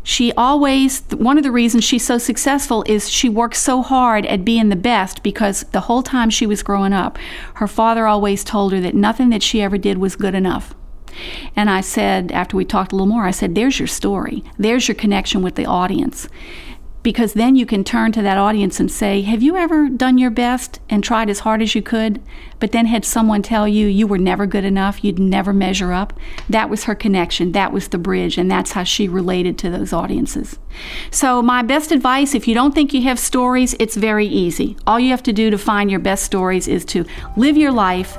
she 0.04 0.32
always, 0.34 1.02
one 1.10 1.36
of 1.36 1.42
the 1.42 1.50
reasons 1.50 1.82
she's 1.82 2.06
so 2.06 2.18
successful 2.18 2.84
is 2.86 3.10
she 3.10 3.28
works 3.28 3.58
so 3.58 3.82
hard 3.82 4.24
at 4.26 4.44
being 4.44 4.68
the 4.68 4.76
best 4.76 5.24
because 5.24 5.62
the 5.72 5.80
whole 5.80 6.04
time 6.04 6.30
she 6.30 6.46
was 6.46 6.62
growing 6.62 6.92
up, 6.92 7.18
her 7.54 7.66
father 7.66 8.06
always 8.06 8.44
told 8.44 8.72
her 8.72 8.80
that 8.80 8.94
nothing 8.94 9.30
that 9.30 9.42
she 9.42 9.60
ever 9.60 9.76
did 9.76 9.98
was 9.98 10.14
good 10.14 10.36
enough. 10.36 10.72
And 11.56 11.68
I 11.68 11.80
said, 11.80 12.30
after 12.30 12.56
we 12.56 12.64
talked 12.64 12.92
a 12.92 12.94
little 12.94 13.08
more, 13.08 13.24
I 13.24 13.32
said, 13.32 13.54
There's 13.54 13.80
your 13.80 13.88
story. 13.88 14.44
There's 14.58 14.86
your 14.86 14.94
connection 14.94 15.42
with 15.42 15.56
the 15.56 15.66
audience 15.66 16.28
because 17.06 17.34
then 17.34 17.54
you 17.54 17.64
can 17.64 17.84
turn 17.84 18.10
to 18.10 18.20
that 18.20 18.36
audience 18.36 18.80
and 18.80 18.90
say, 18.90 19.20
Have 19.20 19.40
you 19.40 19.54
ever 19.54 19.88
done 19.88 20.18
your 20.18 20.28
best 20.28 20.80
and 20.90 21.04
tried 21.04 21.30
as 21.30 21.38
hard 21.38 21.62
as 21.62 21.72
you 21.72 21.80
could, 21.80 22.20
but 22.58 22.72
then 22.72 22.86
had 22.86 23.04
someone 23.04 23.42
tell 23.42 23.68
you 23.68 23.86
you 23.86 24.08
were 24.08 24.18
never 24.18 24.44
good 24.44 24.64
enough, 24.64 25.04
you'd 25.04 25.20
never 25.20 25.52
measure 25.52 25.92
up? 25.92 26.12
That 26.50 26.68
was 26.68 26.82
her 26.82 26.96
connection, 26.96 27.52
that 27.52 27.72
was 27.72 27.86
the 27.86 27.96
bridge, 27.96 28.38
and 28.38 28.50
that's 28.50 28.72
how 28.72 28.82
she 28.82 29.06
related 29.06 29.56
to 29.58 29.70
those 29.70 29.92
audiences. 29.92 30.58
So, 31.12 31.40
my 31.42 31.62
best 31.62 31.92
advice 31.92 32.34
if 32.34 32.48
you 32.48 32.56
don't 32.56 32.74
think 32.74 32.92
you 32.92 33.02
have 33.02 33.20
stories, 33.20 33.76
it's 33.78 33.94
very 33.96 34.26
easy. 34.26 34.76
All 34.84 34.98
you 34.98 35.10
have 35.10 35.22
to 35.22 35.32
do 35.32 35.48
to 35.48 35.58
find 35.58 35.88
your 35.88 36.00
best 36.00 36.24
stories 36.24 36.66
is 36.66 36.84
to 36.86 37.04
live 37.36 37.56
your 37.56 37.70
life, 37.70 38.18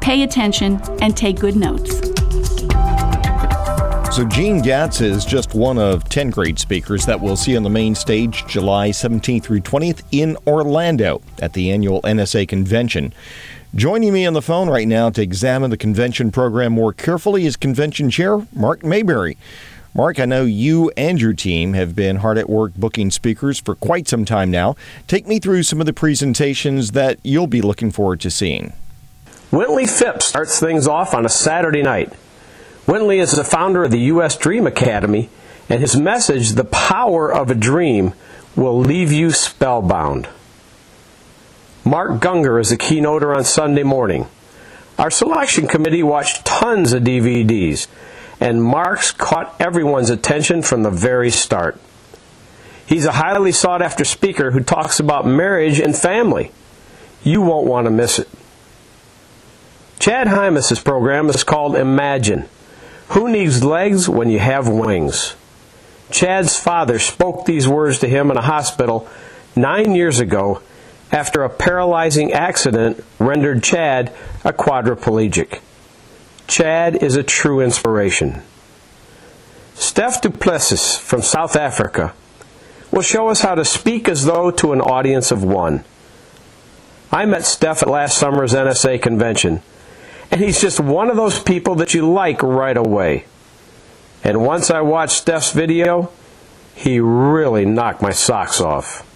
pay 0.00 0.22
attention, 0.22 0.80
and 1.02 1.16
take 1.16 1.40
good 1.40 1.56
notes. 1.56 2.19
So, 4.12 4.24
Jean 4.24 4.60
Gatz 4.60 5.00
is 5.00 5.24
just 5.24 5.54
one 5.54 5.78
of 5.78 6.08
10 6.08 6.30
great 6.30 6.58
speakers 6.58 7.06
that 7.06 7.20
we'll 7.20 7.36
see 7.36 7.56
on 7.56 7.62
the 7.62 7.70
main 7.70 7.94
stage 7.94 8.44
July 8.48 8.90
17th 8.90 9.44
through 9.44 9.60
20th 9.60 10.02
in 10.10 10.36
Orlando 10.48 11.22
at 11.40 11.52
the 11.52 11.70
annual 11.70 12.02
NSA 12.02 12.48
convention. 12.48 13.14
Joining 13.72 14.12
me 14.12 14.26
on 14.26 14.32
the 14.32 14.42
phone 14.42 14.68
right 14.68 14.88
now 14.88 15.10
to 15.10 15.22
examine 15.22 15.70
the 15.70 15.76
convention 15.76 16.32
program 16.32 16.72
more 16.72 16.92
carefully 16.92 17.46
is 17.46 17.56
convention 17.56 18.10
chair 18.10 18.44
Mark 18.52 18.82
Mayberry. 18.82 19.38
Mark, 19.94 20.18
I 20.18 20.24
know 20.24 20.44
you 20.44 20.90
and 20.96 21.20
your 21.20 21.32
team 21.32 21.74
have 21.74 21.94
been 21.94 22.16
hard 22.16 22.36
at 22.36 22.50
work 22.50 22.74
booking 22.74 23.12
speakers 23.12 23.60
for 23.60 23.76
quite 23.76 24.08
some 24.08 24.24
time 24.24 24.50
now. 24.50 24.74
Take 25.06 25.28
me 25.28 25.38
through 25.38 25.62
some 25.62 25.78
of 25.78 25.86
the 25.86 25.92
presentations 25.92 26.90
that 26.90 27.20
you'll 27.22 27.46
be 27.46 27.62
looking 27.62 27.92
forward 27.92 28.20
to 28.22 28.30
seeing. 28.30 28.72
Wintley 29.52 29.88
Phipps 29.88 30.26
starts 30.26 30.58
things 30.58 30.88
off 30.88 31.14
on 31.14 31.24
a 31.24 31.28
Saturday 31.28 31.82
night. 31.82 32.12
Wintley 32.90 33.20
is 33.20 33.30
the 33.30 33.44
founder 33.44 33.84
of 33.84 33.92
the 33.92 34.00
U.S. 34.00 34.36
Dream 34.36 34.66
Academy, 34.66 35.30
and 35.68 35.80
his 35.80 35.96
message, 35.96 36.50
The 36.50 36.64
Power 36.64 37.32
of 37.32 37.48
a 37.48 37.54
Dream, 37.54 38.14
will 38.56 38.80
leave 38.80 39.12
you 39.12 39.30
spellbound. 39.30 40.28
Mark 41.84 42.20
Gungor 42.20 42.60
is 42.60 42.70
the 42.70 42.76
keynoter 42.76 43.32
on 43.32 43.44
Sunday 43.44 43.84
morning. 43.84 44.26
Our 44.98 45.08
selection 45.08 45.68
committee 45.68 46.02
watched 46.02 46.44
tons 46.44 46.92
of 46.92 47.04
DVDs, 47.04 47.86
and 48.40 48.60
Mark's 48.60 49.12
caught 49.12 49.54
everyone's 49.60 50.10
attention 50.10 50.60
from 50.60 50.82
the 50.82 50.90
very 50.90 51.30
start. 51.30 51.80
He's 52.88 53.04
a 53.04 53.12
highly 53.12 53.52
sought 53.52 53.82
after 53.82 54.04
speaker 54.04 54.50
who 54.50 54.64
talks 54.64 54.98
about 54.98 55.24
marriage 55.24 55.78
and 55.78 55.96
family. 55.96 56.50
You 57.22 57.40
won't 57.40 57.68
want 57.68 57.84
to 57.84 57.92
miss 57.92 58.18
it. 58.18 58.28
Chad 60.00 60.26
Hymas's 60.26 60.80
program 60.80 61.28
is 61.28 61.44
called 61.44 61.76
Imagine. 61.76 62.48
Who 63.10 63.28
needs 63.28 63.64
legs 63.64 64.08
when 64.08 64.30
you 64.30 64.38
have 64.38 64.68
wings? 64.68 65.34
Chad's 66.12 66.56
father 66.56 67.00
spoke 67.00 67.44
these 67.44 67.66
words 67.66 67.98
to 68.00 68.08
him 68.08 68.30
in 68.30 68.36
a 68.36 68.42
hospital 68.42 69.08
nine 69.56 69.96
years 69.96 70.20
ago 70.20 70.62
after 71.10 71.42
a 71.42 71.50
paralyzing 71.50 72.32
accident 72.32 73.04
rendered 73.18 73.64
Chad 73.64 74.12
a 74.44 74.52
quadriplegic. 74.52 75.60
Chad 76.46 77.02
is 77.02 77.16
a 77.16 77.24
true 77.24 77.60
inspiration. 77.60 78.42
Steph 79.74 80.20
Duplessis 80.20 80.96
from 80.96 81.22
South 81.22 81.56
Africa 81.56 82.14
will 82.92 83.02
show 83.02 83.28
us 83.28 83.40
how 83.40 83.56
to 83.56 83.64
speak 83.64 84.08
as 84.08 84.24
though 84.24 84.52
to 84.52 84.72
an 84.72 84.80
audience 84.80 85.32
of 85.32 85.42
one. 85.42 85.82
I 87.10 87.26
met 87.26 87.44
Steph 87.44 87.82
at 87.82 87.88
last 87.88 88.18
summer's 88.18 88.52
NSA 88.52 89.02
convention 89.02 89.62
and 90.30 90.40
he's 90.40 90.60
just 90.60 90.80
one 90.80 91.10
of 91.10 91.16
those 91.16 91.40
people 91.40 91.76
that 91.76 91.94
you 91.94 92.10
like 92.10 92.42
right 92.42 92.76
away. 92.76 93.24
And 94.22 94.44
once 94.44 94.70
I 94.70 94.80
watched 94.80 95.16
Steph's 95.16 95.52
video, 95.52 96.12
he 96.74 97.00
really 97.00 97.64
knocked 97.64 98.02
my 98.02 98.12
socks 98.12 98.60
off. 98.60 99.06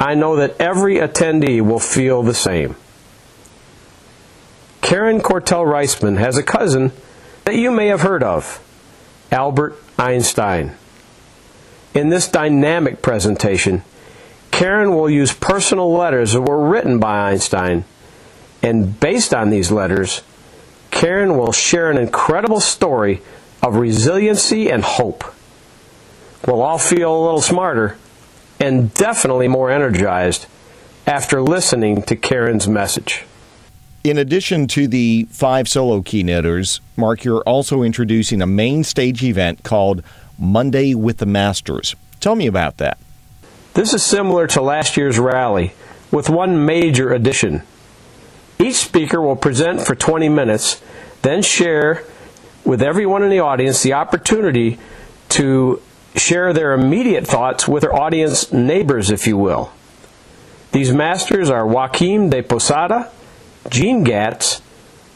I 0.00 0.14
know 0.14 0.36
that 0.36 0.60
every 0.60 0.96
attendee 0.96 1.60
will 1.60 1.78
feel 1.78 2.22
the 2.22 2.34
same. 2.34 2.76
Karen 4.80 5.20
Cortell 5.20 5.64
Reisman 5.64 6.18
has 6.18 6.36
a 6.36 6.42
cousin 6.42 6.92
that 7.44 7.54
you 7.54 7.70
may 7.70 7.86
have 7.86 8.00
heard 8.00 8.22
of, 8.22 8.60
Albert 9.30 9.76
Einstein. 9.98 10.74
In 11.94 12.08
this 12.08 12.26
dynamic 12.26 13.00
presentation, 13.00 13.84
Karen 14.50 14.94
will 14.94 15.08
use 15.08 15.32
personal 15.32 15.92
letters 15.92 16.32
that 16.32 16.42
were 16.42 16.68
written 16.68 16.98
by 16.98 17.30
Einstein, 17.30 17.84
and 18.62 18.98
based 18.98 19.32
on 19.32 19.50
these 19.50 19.70
letters, 19.70 20.22
Karen 21.02 21.36
will 21.36 21.50
share 21.50 21.90
an 21.90 21.98
incredible 21.98 22.60
story 22.60 23.22
of 23.60 23.74
resiliency 23.74 24.70
and 24.70 24.84
hope. 24.84 25.24
We'll 26.46 26.62
all 26.62 26.78
feel 26.78 27.12
a 27.12 27.24
little 27.24 27.40
smarter 27.40 27.96
and 28.60 28.94
definitely 28.94 29.48
more 29.48 29.68
energized 29.68 30.46
after 31.04 31.42
listening 31.42 32.02
to 32.02 32.14
Karen's 32.14 32.68
message. 32.68 33.24
In 34.04 34.16
addition 34.16 34.68
to 34.68 34.86
the 34.86 35.26
five 35.28 35.68
solo 35.68 36.02
keynoters, 36.02 36.78
Mark, 36.96 37.24
you're 37.24 37.42
also 37.42 37.82
introducing 37.82 38.40
a 38.40 38.46
main 38.46 38.84
stage 38.84 39.24
event 39.24 39.64
called 39.64 40.04
Monday 40.38 40.94
with 40.94 41.18
the 41.18 41.26
Masters. 41.26 41.96
Tell 42.20 42.36
me 42.36 42.46
about 42.46 42.76
that. 42.76 42.96
This 43.74 43.92
is 43.92 44.04
similar 44.04 44.46
to 44.46 44.62
last 44.62 44.96
year's 44.96 45.18
rally, 45.18 45.72
with 46.12 46.30
one 46.30 46.64
major 46.64 47.12
addition. 47.12 47.64
Each 48.62 48.76
speaker 48.76 49.20
will 49.20 49.34
present 49.34 49.80
for 49.80 49.96
20 49.96 50.28
minutes, 50.28 50.80
then 51.22 51.42
share 51.42 52.04
with 52.64 52.80
everyone 52.80 53.24
in 53.24 53.30
the 53.30 53.40
audience 53.40 53.82
the 53.82 53.94
opportunity 53.94 54.78
to 55.30 55.82
share 56.14 56.52
their 56.52 56.72
immediate 56.72 57.26
thoughts 57.26 57.66
with 57.66 57.80
their 57.80 57.94
audience 57.94 58.52
neighbors, 58.52 59.10
if 59.10 59.26
you 59.26 59.36
will. 59.36 59.72
These 60.70 60.92
masters 60.92 61.50
are 61.50 61.66
Joachim 61.66 62.30
de 62.30 62.42
Posada, 62.42 63.10
Jean 63.68 64.04
Gatz, 64.04 64.60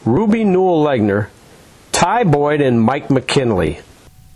Ruby 0.03 0.43
Newell 0.43 0.83
Legner, 0.83 1.29
Ty 1.93 2.25
Boyd, 2.25 2.59
and 2.59 2.81
Mike 2.81 3.09
McKinley. 3.09 3.79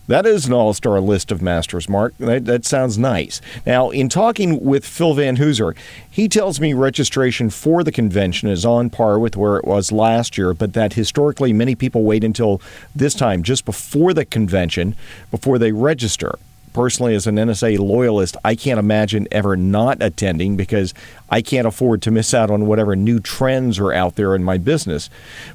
That 0.08 0.26
is 0.26 0.48
an 0.48 0.54
all 0.54 0.74
star 0.74 1.00
list 1.00 1.32
of 1.32 1.42
masters, 1.42 1.88
Mark. 1.88 2.18
That, 2.18 2.46
that, 2.46 2.66
sounds 2.66 2.98
nice. 2.98 3.40
Now, 3.66 3.92
in 3.92 4.10
talking 4.10 4.64
with 4.64 4.86
Phil 4.86 5.14
Van 5.14 5.38
Hooser, 5.38 5.76
he 6.10 6.28
tells 6.28 6.60
me 6.60 6.74
registration 6.74 7.50
for 7.50 7.84
the 7.84 7.92
convention 7.92 8.50
is 8.50 8.66
on 8.66 8.90
par 8.90 9.20
with 9.20 9.38
where 9.38 9.58
it 9.58 9.66
was 9.66 9.92
last 9.92 10.38
year, 10.38 10.54
but 10.54 10.74
that 10.74 10.94
historically 10.94 11.54
many 11.54 11.76
people 11.76 12.04
wait 12.04 12.24
until 12.24 12.62
this 12.96 13.14
time, 13.14 13.44
just 13.44 13.64
before 13.64 14.14
the 14.14 14.26
convention, 14.26 14.96
before 15.30 15.58
they 15.58 15.72
register. 15.72 16.38
Personally, 16.74 17.16
as 17.16 17.28
an 17.28 17.36
NSA 17.36 17.80
loyalist, 17.80 18.38
I 18.46 18.56
can't 18.56 18.80
imagine 18.80 19.28
ever 19.30 19.58
not 19.58 20.02
attending 20.02 20.56
because 20.56 20.94
I 21.30 21.42
can't 21.42 21.68
afford 21.68 22.02
to 22.04 22.12
miss 22.12 22.34
out 22.34 22.50
on 22.50 22.66
whatever 22.66 22.96
new 22.96 23.20
trends 23.20 23.78
are 23.78 23.92
out 23.92 24.16
there 24.16 24.36
in 24.36 24.44
my 24.44 24.58
business. 24.58 25.10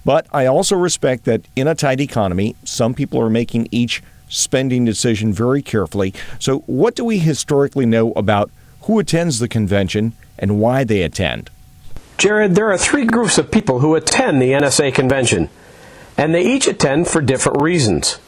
But 0.05 0.27
I 0.31 0.45
also 0.45 0.77
respect 0.77 1.25
that 1.25 1.43
in 1.57 1.69
a 1.69 1.75
tight 1.75 2.01
economy, 2.01 2.55
some 2.65 2.93
people 2.93 3.21
are 3.21 3.31
making 3.31 3.69
each 3.71 4.03
spending 4.29 4.85
decision 4.85 5.33
very 5.33 5.63
carefully. 5.63 6.15
So, 6.39 6.61
what 6.61 6.95
do 6.95 7.05
we 7.05 7.19
historically 7.19 7.87
know 7.87 8.13
about 8.13 8.51
who 8.83 8.99
attends 8.99 9.39
the 9.39 9.49
convention 9.49 10.13
and 10.39 10.61
why 10.61 10.85
they 10.85 11.03
attend? 11.03 11.51
Jared, 12.19 12.55
there 12.55 12.71
are 12.71 12.79
three 12.79 13.05
groups 13.05 13.39
of 13.39 13.51
people 13.51 13.81
who 13.81 13.95
attend 13.95 14.41
the 14.41 14.53
NSA 14.53 14.95
convention, 14.95 15.51
and 16.17 16.35
they 16.35 16.45
each 16.45 16.67
attend 16.67 17.09
for 17.09 17.21
different 17.21 17.61
reasons. 17.61 18.19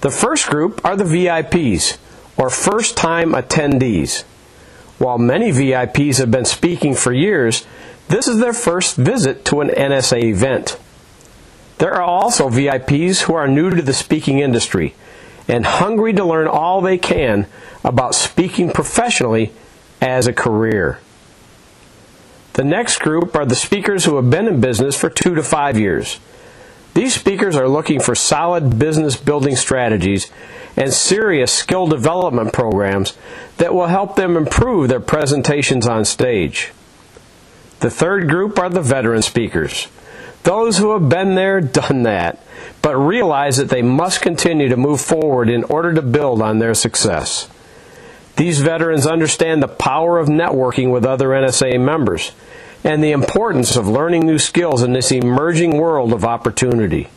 The 0.00 0.10
first 0.10 0.46
group 0.46 0.80
are 0.84 0.96
the 0.96 1.04
VIPs, 1.04 1.98
or 2.36 2.48
first 2.48 2.96
time 2.96 3.32
attendees. 3.32 4.22
While 4.98 5.18
many 5.18 5.50
VIPs 5.50 6.18
have 6.18 6.30
been 6.30 6.44
speaking 6.44 6.94
for 6.94 7.12
years, 7.12 7.66
this 8.08 8.26
is 8.26 8.38
their 8.38 8.52
first 8.52 8.96
visit 8.96 9.44
to 9.46 9.60
an 9.60 9.68
NSA 9.68 10.22
event. 10.22 10.78
There 11.78 11.94
are 11.94 12.02
also 12.02 12.48
VIPs 12.48 13.22
who 13.22 13.34
are 13.34 13.46
new 13.46 13.70
to 13.70 13.82
the 13.82 13.92
speaking 13.92 14.38
industry 14.38 14.94
and 15.48 15.64
hungry 15.64 16.12
to 16.12 16.24
learn 16.24 16.46
all 16.46 16.80
they 16.80 16.98
can 16.98 17.46
about 17.82 18.14
speaking 18.14 18.70
professionally 18.70 19.52
as 20.00 20.26
a 20.26 20.32
career. 20.32 21.00
The 22.52 22.64
next 22.64 22.98
group 22.98 23.34
are 23.34 23.46
the 23.46 23.54
speakers 23.54 24.04
who 24.04 24.16
have 24.16 24.30
been 24.30 24.46
in 24.46 24.60
business 24.60 24.96
for 24.96 25.08
two 25.08 25.34
to 25.34 25.42
five 25.42 25.78
years. 25.78 26.20
These 26.94 27.14
speakers 27.14 27.54
are 27.56 27.68
looking 27.68 28.00
for 28.00 28.14
solid 28.14 28.78
business 28.78 29.16
building 29.16 29.54
strategies 29.54 30.30
and 30.76 30.92
serious 30.92 31.52
skill 31.52 31.86
development 31.86 32.52
programs 32.52 33.16
that 33.58 33.72
will 33.72 33.86
help 33.86 34.16
them 34.16 34.36
improve 34.36 34.88
their 34.88 35.00
presentations 35.00 35.86
on 35.86 36.04
stage. 36.04 36.72
The 37.80 37.90
third 37.90 38.28
group 38.28 38.58
are 38.58 38.68
the 38.68 38.82
veteran 38.82 39.22
speakers, 39.22 39.86
those 40.42 40.78
who 40.78 40.92
have 40.92 41.08
been 41.08 41.36
there, 41.36 41.60
done 41.60 42.02
that, 42.02 42.42
but 42.82 42.96
realize 42.96 43.56
that 43.56 43.68
they 43.68 43.82
must 43.82 44.20
continue 44.20 44.68
to 44.68 44.76
move 44.76 45.00
forward 45.00 45.48
in 45.48 45.64
order 45.64 45.92
to 45.94 46.02
build 46.02 46.40
on 46.40 46.58
their 46.58 46.74
success. 46.74 47.48
These 48.36 48.60
veterans 48.60 49.06
understand 49.06 49.62
the 49.62 49.68
power 49.68 50.18
of 50.18 50.28
networking 50.28 50.92
with 50.92 51.04
other 51.04 51.28
NSA 51.30 51.80
members 51.80 52.32
and 52.84 53.02
the 53.02 53.10
importance 53.10 53.76
of 53.76 53.88
learning 53.88 54.24
new 54.24 54.38
skills 54.38 54.82
in 54.82 54.92
this 54.92 55.10
emerging 55.10 55.76
world 55.76 56.12
of 56.12 56.24
opportunity. 56.24 57.08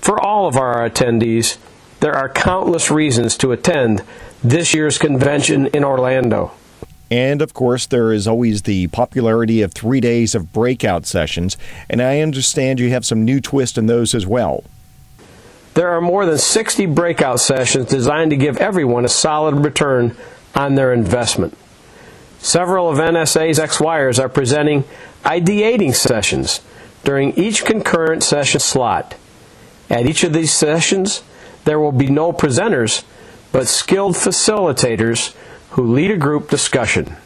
For 0.00 0.20
all 0.20 0.46
of 0.46 0.56
our 0.56 0.88
attendees, 0.88 1.58
there 1.98 2.14
are 2.14 2.28
countless 2.28 2.90
reasons 2.90 3.36
to 3.38 3.52
attend 3.52 4.02
this 4.42 4.72
year's 4.72 4.96
convention 4.96 5.66
in 5.68 5.84
Orlando. 5.84 6.52
And 7.10 7.42
of 7.42 7.54
course, 7.54 7.86
there 7.86 8.12
is 8.12 8.28
always 8.28 8.62
the 8.62 8.86
popularity 8.88 9.62
of 9.62 9.72
three 9.72 10.00
days 10.00 10.34
of 10.34 10.52
breakout 10.52 11.06
sessions, 11.06 11.56
and 11.88 12.00
I 12.00 12.20
understand 12.20 12.78
you 12.78 12.90
have 12.90 13.04
some 13.04 13.24
new 13.24 13.40
twist 13.40 13.76
in 13.76 13.86
those 13.86 14.14
as 14.14 14.26
well. 14.26 14.62
There 15.74 15.88
are 15.88 16.00
more 16.00 16.24
than 16.26 16.38
60 16.38 16.86
breakout 16.86 17.40
sessions 17.40 17.86
designed 17.86 18.30
to 18.30 18.36
give 18.36 18.56
everyone 18.58 19.04
a 19.04 19.08
solid 19.08 19.64
return 19.64 20.16
on 20.54 20.74
their 20.74 20.92
investment. 20.92 21.56
Several 22.38 22.88
of 22.88 22.98
NSA's 22.98 23.58
X-Wires 23.58 24.18
are 24.18 24.28
presenting 24.28 24.84
ideating 25.24 25.94
sessions 25.94 26.60
during 27.04 27.32
each 27.34 27.64
concurrent 27.64 28.22
session 28.22 28.60
slot. 28.60 29.14
At 29.88 30.06
each 30.06 30.24
of 30.24 30.32
these 30.32 30.52
sessions, 30.52 31.22
there 31.64 31.78
will 31.78 31.92
be 31.92 32.08
no 32.08 32.32
presenters, 32.32 33.04
but 33.52 33.66
skilled 33.66 34.14
facilitators 34.14 35.34
who 35.70 35.92
lead 35.92 36.10
a 36.10 36.16
group 36.16 36.48
discussion. 36.48 37.16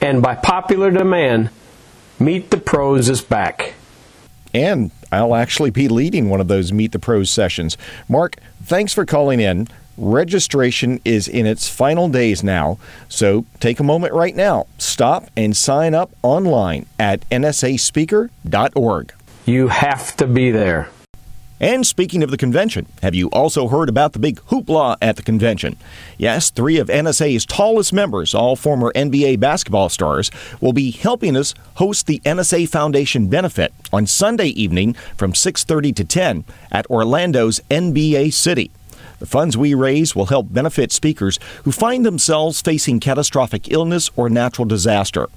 And 0.00 0.22
by 0.22 0.34
popular 0.34 0.90
demand, 0.90 1.50
Meet 2.18 2.50
the 2.50 2.58
Pros 2.58 3.08
is 3.08 3.20
back. 3.20 3.74
And 4.54 4.90
I'll 5.10 5.34
actually 5.34 5.70
be 5.70 5.88
leading 5.88 6.28
one 6.28 6.40
of 6.40 6.48
those 6.48 6.72
Meet 6.72 6.92
the 6.92 6.98
Pros 6.98 7.30
sessions. 7.30 7.76
Mark, 8.08 8.36
thanks 8.62 8.92
for 8.92 9.04
calling 9.04 9.40
in. 9.40 9.68
Registration 9.96 11.00
is 11.04 11.28
in 11.28 11.46
its 11.46 11.68
final 11.68 12.08
days 12.08 12.42
now, 12.42 12.78
so 13.08 13.44
take 13.60 13.78
a 13.78 13.84
moment 13.84 14.14
right 14.14 14.34
now. 14.34 14.66
Stop 14.78 15.30
and 15.36 15.56
sign 15.56 15.94
up 15.94 16.10
online 16.22 16.86
at 16.98 17.28
nsaspeaker.org. 17.30 19.12
You 19.44 19.68
have 19.68 20.16
to 20.16 20.26
be 20.26 20.50
there. 20.50 20.88
And 21.62 21.86
speaking 21.86 22.24
of 22.24 22.32
the 22.32 22.36
convention, 22.36 22.86
have 23.02 23.14
you 23.14 23.28
also 23.30 23.68
heard 23.68 23.88
about 23.88 24.14
the 24.14 24.18
big 24.18 24.40
hoopla 24.46 24.96
at 25.00 25.14
the 25.14 25.22
convention? 25.22 25.76
Yes, 26.18 26.50
three 26.50 26.76
of 26.78 26.88
NSA's 26.88 27.46
tallest 27.46 27.92
members, 27.92 28.34
all 28.34 28.56
former 28.56 28.90
NBA 28.96 29.38
basketball 29.38 29.88
stars, 29.88 30.32
will 30.60 30.72
be 30.72 30.90
helping 30.90 31.36
us 31.36 31.54
host 31.74 32.08
the 32.08 32.18
NSA 32.24 32.68
Foundation 32.68 33.28
benefit 33.28 33.72
on 33.92 34.08
Sunday 34.08 34.48
evening 34.48 34.94
from 35.16 35.34
6:30 35.34 35.92
to 35.92 36.04
10 36.04 36.42
at 36.72 36.90
Orlando's 36.90 37.60
NBA 37.70 38.30
City. 38.32 38.72
The 39.20 39.26
funds 39.26 39.56
we 39.56 39.72
raise 39.72 40.16
will 40.16 40.26
help 40.26 40.52
benefit 40.52 40.90
speakers 40.90 41.38
who 41.62 41.70
find 41.70 42.04
themselves 42.04 42.60
facing 42.60 42.98
catastrophic 42.98 43.70
illness 43.70 44.10
or 44.16 44.28
natural 44.28 44.64
disaster. 44.64 45.28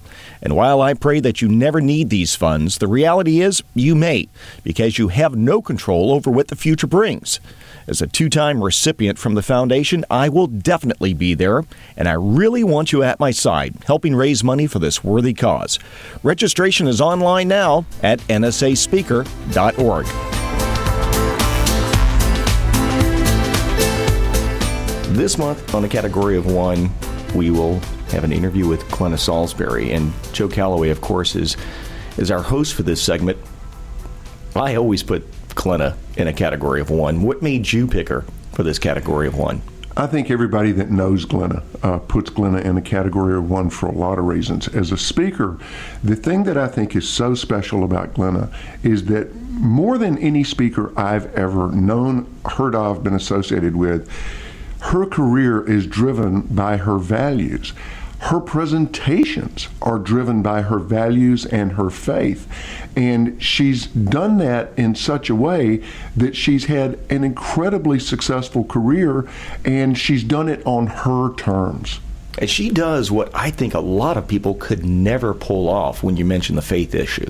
And 0.45 0.55
while 0.55 0.79
I 0.79 0.93
pray 0.93 1.19
that 1.21 1.41
you 1.41 1.47
never 1.47 1.81
need 1.81 2.11
these 2.11 2.35
funds, 2.35 2.77
the 2.77 2.87
reality 2.87 3.41
is 3.41 3.63
you 3.73 3.95
may, 3.95 4.29
because 4.63 4.99
you 4.99 5.07
have 5.07 5.35
no 5.35 5.59
control 5.59 6.11
over 6.11 6.29
what 6.29 6.49
the 6.49 6.55
future 6.55 6.85
brings. 6.85 7.39
As 7.87 7.99
a 7.99 8.05
two 8.05 8.29
time 8.29 8.63
recipient 8.63 9.17
from 9.17 9.33
the 9.33 9.41
foundation, 9.41 10.05
I 10.07 10.29
will 10.29 10.45
definitely 10.45 11.15
be 11.15 11.33
there, 11.33 11.63
and 11.97 12.07
I 12.07 12.13
really 12.13 12.63
want 12.63 12.91
you 12.91 13.01
at 13.01 13.19
my 13.19 13.31
side, 13.31 13.73
helping 13.87 14.15
raise 14.15 14.43
money 14.43 14.67
for 14.67 14.77
this 14.77 15.03
worthy 15.03 15.33
cause. 15.33 15.79
Registration 16.21 16.87
is 16.87 17.01
online 17.01 17.47
now 17.47 17.87
at 18.03 18.19
nsaspeaker.org. 18.19 20.05
This 25.15 25.39
month, 25.39 25.73
on 25.73 25.83
a 25.85 25.89
category 25.89 26.37
of 26.37 26.45
one, 26.45 26.91
we 27.33 27.49
will 27.49 27.81
have 28.09 28.23
an 28.23 28.31
interview 28.31 28.67
with 28.67 28.89
Glenna 28.91 29.17
Salsbury. 29.17 29.91
And 29.91 30.13
Joe 30.33 30.47
Calloway, 30.47 30.89
of 30.89 31.01
course, 31.01 31.35
is, 31.35 31.57
is 32.17 32.31
our 32.31 32.41
host 32.41 32.73
for 32.73 32.83
this 32.83 33.01
segment. 33.01 33.37
I 34.55 34.75
always 34.75 35.03
put 35.03 35.25
Glenna 35.55 35.97
in 36.17 36.27
a 36.27 36.33
category 36.33 36.81
of 36.81 36.89
one. 36.89 37.21
What 37.21 37.41
made 37.41 37.71
you 37.71 37.87
pick 37.87 38.09
her 38.09 38.25
for 38.53 38.63
this 38.63 38.79
category 38.79 39.27
of 39.27 39.35
one? 39.35 39.61
I 39.97 40.07
think 40.07 40.29
everybody 40.29 40.73
that 40.73 40.91
knows 40.91 41.23
Glenna 41.23 41.63
uh, 41.81 41.99
puts 41.99 42.29
Glenna 42.29 42.59
in 42.59 42.75
a 42.75 42.81
category 42.81 43.35
of 43.35 43.49
one 43.49 43.69
for 43.69 43.87
a 43.87 43.93
lot 43.93 44.19
of 44.19 44.25
reasons. 44.25 44.67
As 44.67 44.91
a 44.91 44.97
speaker, 44.97 45.57
the 46.03 46.17
thing 46.17 46.43
that 46.43 46.57
I 46.57 46.67
think 46.67 46.97
is 46.97 47.07
so 47.07 47.33
special 47.33 47.85
about 47.85 48.13
Glenna 48.13 48.51
is 48.83 49.05
that 49.05 49.33
more 49.51 49.97
than 49.97 50.17
any 50.17 50.43
speaker 50.43 50.91
I've 50.99 51.33
ever 51.33 51.71
known, 51.71 52.27
heard 52.45 52.75
of, 52.75 53.03
been 53.03 53.13
associated 53.13 53.77
with, 53.77 54.09
her 54.85 55.05
career 55.07 55.67
is 55.67 55.87
driven 55.87 56.41
by 56.41 56.77
her 56.77 56.99
values. 56.99 57.73
Her 58.19 58.39
presentations 58.39 59.67
are 59.81 59.97
driven 59.97 60.43
by 60.43 60.61
her 60.61 60.77
values 60.77 61.45
and 61.45 61.73
her 61.73 61.89
faith. 61.89 62.47
And 62.95 63.41
she's 63.41 63.87
done 63.87 64.37
that 64.37 64.71
in 64.77 64.93
such 64.93 65.29
a 65.29 65.35
way 65.35 65.83
that 66.15 66.35
she's 66.35 66.65
had 66.65 66.99
an 67.09 67.23
incredibly 67.23 67.99
successful 67.99 68.63
career 68.63 69.27
and 69.63 69.97
she's 69.97 70.23
done 70.23 70.49
it 70.49 70.65
on 70.65 70.87
her 70.87 71.33
terms. 71.33 71.99
And 72.37 72.49
she 72.49 72.69
does 72.69 73.09
what 73.09 73.31
I 73.33 73.49
think 73.49 73.73
a 73.73 73.79
lot 73.79 74.17
of 74.17 74.27
people 74.27 74.53
could 74.53 74.85
never 74.85 75.33
pull 75.33 75.67
off 75.67 76.03
when 76.03 76.15
you 76.15 76.25
mention 76.25 76.55
the 76.55 76.61
faith 76.61 76.93
issue. 76.93 77.29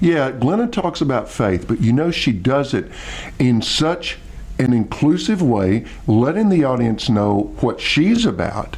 Yeah, 0.00 0.30
Glenna 0.30 0.68
talks 0.68 1.00
about 1.00 1.28
faith, 1.28 1.66
but 1.66 1.80
you 1.80 1.92
know 1.92 2.10
she 2.10 2.32
does 2.32 2.72
it 2.72 2.90
in 3.38 3.62
such 3.62 4.18
an 4.58 4.72
inclusive 4.72 5.40
way, 5.40 5.84
letting 6.06 6.48
the 6.48 6.64
audience 6.64 7.08
know 7.08 7.54
what 7.60 7.80
she's 7.80 8.26
about, 8.26 8.76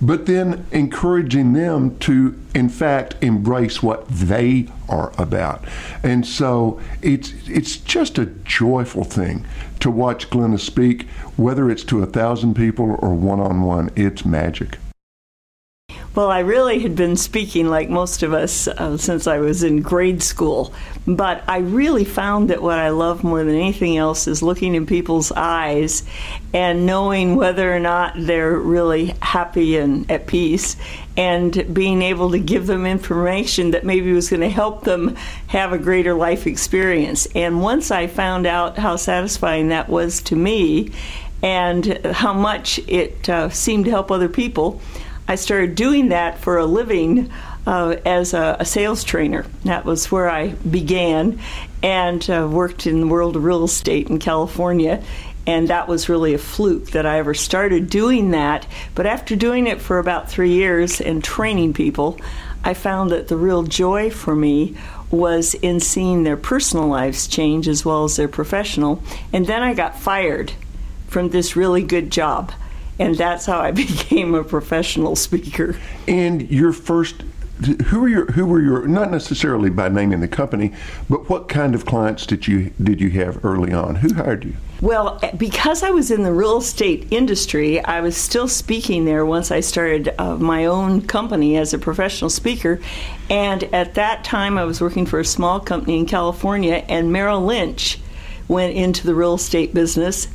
but 0.00 0.26
then 0.26 0.66
encouraging 0.72 1.52
them 1.52 1.98
to, 2.00 2.38
in 2.54 2.68
fact, 2.68 3.16
embrace 3.20 3.82
what 3.82 4.06
they 4.08 4.68
are 4.88 5.12
about. 5.18 5.64
And 6.02 6.26
so 6.26 6.80
it's 7.00 7.32
it's 7.48 7.76
just 7.76 8.18
a 8.18 8.26
joyful 8.26 9.04
thing 9.04 9.46
to 9.80 9.90
watch 9.90 10.30
Glenna 10.30 10.58
speak, 10.58 11.08
whether 11.36 11.70
it's 11.70 11.84
to 11.84 12.02
a 12.02 12.06
thousand 12.06 12.54
people 12.54 12.98
or 13.00 13.14
one 13.14 13.40
on 13.40 13.62
one. 13.62 13.90
It's 13.96 14.24
magic. 14.24 14.78
Well, 16.14 16.30
I 16.30 16.40
really 16.40 16.80
had 16.80 16.94
been 16.94 17.16
speaking 17.16 17.70
like 17.70 17.88
most 17.88 18.22
of 18.22 18.34
us 18.34 18.68
uh, 18.68 18.98
since 18.98 19.26
I 19.26 19.38
was 19.38 19.62
in 19.62 19.80
grade 19.80 20.22
school, 20.22 20.74
but 21.06 21.42
I 21.48 21.58
really 21.60 22.04
found 22.04 22.50
that 22.50 22.60
what 22.60 22.78
I 22.78 22.90
love 22.90 23.24
more 23.24 23.42
than 23.42 23.54
anything 23.54 23.96
else 23.96 24.26
is 24.26 24.42
looking 24.42 24.74
in 24.74 24.84
people's 24.84 25.32
eyes 25.32 26.02
and 26.52 26.84
knowing 26.84 27.36
whether 27.36 27.74
or 27.74 27.80
not 27.80 28.12
they're 28.14 28.58
really 28.58 29.14
happy 29.22 29.78
and 29.78 30.10
at 30.10 30.26
peace 30.26 30.76
and 31.16 31.72
being 31.72 32.02
able 32.02 32.32
to 32.32 32.38
give 32.38 32.66
them 32.66 32.84
information 32.84 33.70
that 33.70 33.86
maybe 33.86 34.12
was 34.12 34.28
going 34.28 34.42
to 34.42 34.50
help 34.50 34.84
them 34.84 35.16
have 35.46 35.72
a 35.72 35.78
greater 35.78 36.12
life 36.12 36.46
experience. 36.46 37.26
And 37.34 37.62
once 37.62 37.90
I 37.90 38.06
found 38.06 38.46
out 38.46 38.76
how 38.76 38.96
satisfying 38.96 39.68
that 39.68 39.88
was 39.88 40.20
to 40.24 40.36
me 40.36 40.92
and 41.42 41.86
how 42.04 42.34
much 42.34 42.78
it 42.86 43.30
uh, 43.30 43.48
seemed 43.48 43.86
to 43.86 43.90
help 43.90 44.10
other 44.10 44.28
people, 44.28 44.82
I 45.32 45.36
started 45.36 45.76
doing 45.76 46.10
that 46.10 46.40
for 46.40 46.58
a 46.58 46.66
living 46.66 47.32
uh, 47.66 47.96
as 48.04 48.34
a, 48.34 48.58
a, 48.60 48.66
sales 48.66 49.02
trainer. 49.02 49.46
That 49.64 49.86
was 49.86 50.12
where 50.12 50.28
I 50.28 50.48
began 50.48 51.40
and 51.82 52.28
uh, 52.28 52.46
worked 52.52 52.86
in 52.86 53.00
the 53.00 53.06
world 53.06 53.36
of 53.36 53.42
real 53.42 53.64
estate 53.64 54.10
in 54.10 54.18
California. 54.18 55.02
And 55.46 55.68
that 55.68 55.88
was 55.88 56.10
really 56.10 56.34
a 56.34 56.38
fluke 56.38 56.90
that 56.90 57.06
I 57.06 57.16
ever 57.16 57.32
started 57.32 57.88
doing 57.88 58.32
that. 58.32 58.66
But 58.94 59.06
after 59.06 59.34
doing 59.34 59.66
it 59.66 59.80
for 59.80 59.98
about 59.98 60.30
three 60.30 60.52
years 60.52 61.00
and 61.00 61.24
training 61.24 61.72
people, 61.72 62.20
I 62.62 62.74
found 62.74 63.10
that 63.10 63.28
the 63.28 63.38
real 63.38 63.62
joy 63.62 64.10
for 64.10 64.36
me 64.36 64.76
was 65.10 65.54
in 65.54 65.80
seeing 65.80 66.24
their 66.24 66.36
personal 66.36 66.88
lives 66.88 67.26
change 67.26 67.68
as 67.68 67.86
well 67.86 68.04
as 68.04 68.16
their 68.16 68.28
professional. 68.28 69.02
And 69.32 69.46
then 69.46 69.62
I 69.62 69.72
got 69.72 69.98
fired 69.98 70.52
from 71.08 71.30
this 71.30 71.56
really 71.56 71.82
good 71.82 72.10
job 72.10 72.52
and 72.98 73.16
that's 73.16 73.46
how 73.46 73.60
I 73.60 73.70
became 73.72 74.34
a 74.34 74.44
professional 74.44 75.16
speaker. 75.16 75.76
And 76.06 76.50
your 76.50 76.72
first 76.72 77.22
who 77.86 78.00
were 78.00 78.08
your 78.08 78.26
who 78.32 78.46
were 78.46 78.60
your 78.60 78.86
not 78.88 79.10
necessarily 79.10 79.70
by 79.70 79.88
naming 79.88 80.20
the 80.20 80.28
company, 80.28 80.72
but 81.08 81.28
what 81.28 81.48
kind 81.48 81.74
of 81.74 81.86
clients 81.86 82.26
did 82.26 82.48
you 82.48 82.72
did 82.82 83.00
you 83.00 83.10
have 83.10 83.44
early 83.44 83.72
on? 83.72 83.96
Who 83.96 84.14
hired 84.14 84.44
you? 84.44 84.54
Well, 84.80 85.20
because 85.36 85.84
I 85.84 85.90
was 85.90 86.10
in 86.10 86.24
the 86.24 86.32
real 86.32 86.58
estate 86.58 87.06
industry, 87.12 87.78
I 87.84 88.00
was 88.00 88.16
still 88.16 88.48
speaking 88.48 89.04
there 89.04 89.24
once 89.24 89.52
I 89.52 89.60
started 89.60 90.12
uh, 90.18 90.36
my 90.36 90.64
own 90.64 91.02
company 91.02 91.56
as 91.56 91.72
a 91.72 91.78
professional 91.78 92.30
speaker. 92.30 92.80
And 93.30 93.62
at 93.72 93.94
that 93.94 94.24
time, 94.24 94.58
I 94.58 94.64
was 94.64 94.80
working 94.80 95.06
for 95.06 95.20
a 95.20 95.24
small 95.24 95.60
company 95.60 95.98
in 95.98 96.06
California, 96.06 96.84
and 96.88 97.12
Merrill 97.12 97.44
Lynch 97.44 98.00
went 98.48 98.74
into 98.74 99.06
the 99.06 99.14
real 99.14 99.34
estate 99.34 99.72
business 99.72 100.26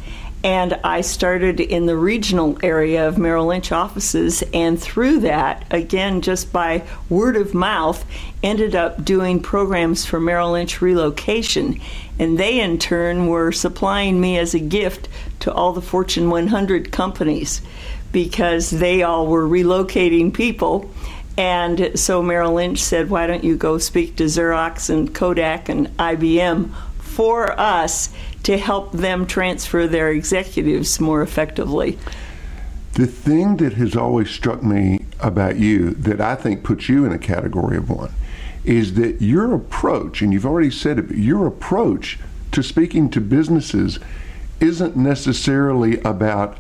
and 0.44 0.80
I 0.84 1.02
started 1.02 1.60
in 1.60 1.88
the 1.88 1.98
regional 1.98 2.58
area 2.62 3.08
of 3.08 3.18
Merrill 3.18 3.48
Lynch 3.48 3.72
offices, 3.72 4.44
and 4.54 4.80
through 4.80 5.22
that, 5.22 5.66
again, 5.72 6.22
just 6.22 6.54
by 6.54 6.84
word 7.10 7.36
of 7.36 7.54
mouth, 7.54 8.06
ended 8.44 8.76
up 8.76 9.04
doing 9.04 9.42
programs 9.42 10.06
for 10.06 10.20
Merrill 10.20 10.52
Lynch 10.52 10.82
relocation. 10.82 11.82
And 12.20 12.38
they, 12.38 12.60
in 12.60 12.78
turn, 12.78 13.28
were 13.28 13.52
supplying 13.52 14.22
me 14.22 14.38
as 14.38 14.54
a 14.54 14.60
gift 14.60 15.10
to 15.40 15.52
all 15.52 15.74
the 15.74 15.82
Fortune 15.82 16.30
100 16.30 16.92
companies 16.92 17.62
because 18.12 18.70
they 18.70 19.04
all 19.04 19.28
were 19.28 19.48
relocating 19.48 20.34
people. 20.34 20.90
And 21.38 22.00
so 22.00 22.22
Merrill 22.22 22.54
Lynch 22.54 22.80
said, 22.80 23.10
Why 23.10 23.28
don't 23.28 23.44
you 23.44 23.58
go 23.58 23.78
speak 23.78 24.16
to 24.18 24.26
Xerox 24.26 24.90
and 24.90 25.14
Kodak 25.14 25.70
and 25.70 25.88
IBM 25.98 26.72
for 27.00 27.60
us 27.60 28.10
to 28.44 28.58
help 28.58 28.92
them 28.92 29.26
transfer 29.26 29.88
their 29.88 30.12
executives 30.12 31.00
more 31.00 31.22
effectively. 31.22 31.98
The 32.94 33.08
thing 33.08 33.58
that 33.58 33.74
has 33.74 33.96
always 33.96 34.30
struck 34.30 34.64
me 34.64 35.06
about 35.20 35.58
you 35.58 35.92
that 35.92 36.22
I 36.22 36.36
think 36.36 36.64
puts 36.64 36.90
you 36.90 37.06
in 37.06 37.12
a 37.12 37.20
category 37.20 37.78
of 37.78 37.90
one 37.90 38.12
is 38.64 38.96
that 38.96 39.22
your 39.22 39.54
approach, 39.54 40.22
and 40.22 40.34
you've 40.34 40.46
already 40.46 40.72
said 40.72 41.00
it, 41.00 41.08
but 41.08 41.18
your 41.18 41.48
approach 41.48 42.20
to 42.52 42.62
speaking 42.62 43.10
to 43.12 43.22
businesses 43.22 44.00
isn't 44.60 44.96
necessarily 44.96 46.00
about 46.02 46.58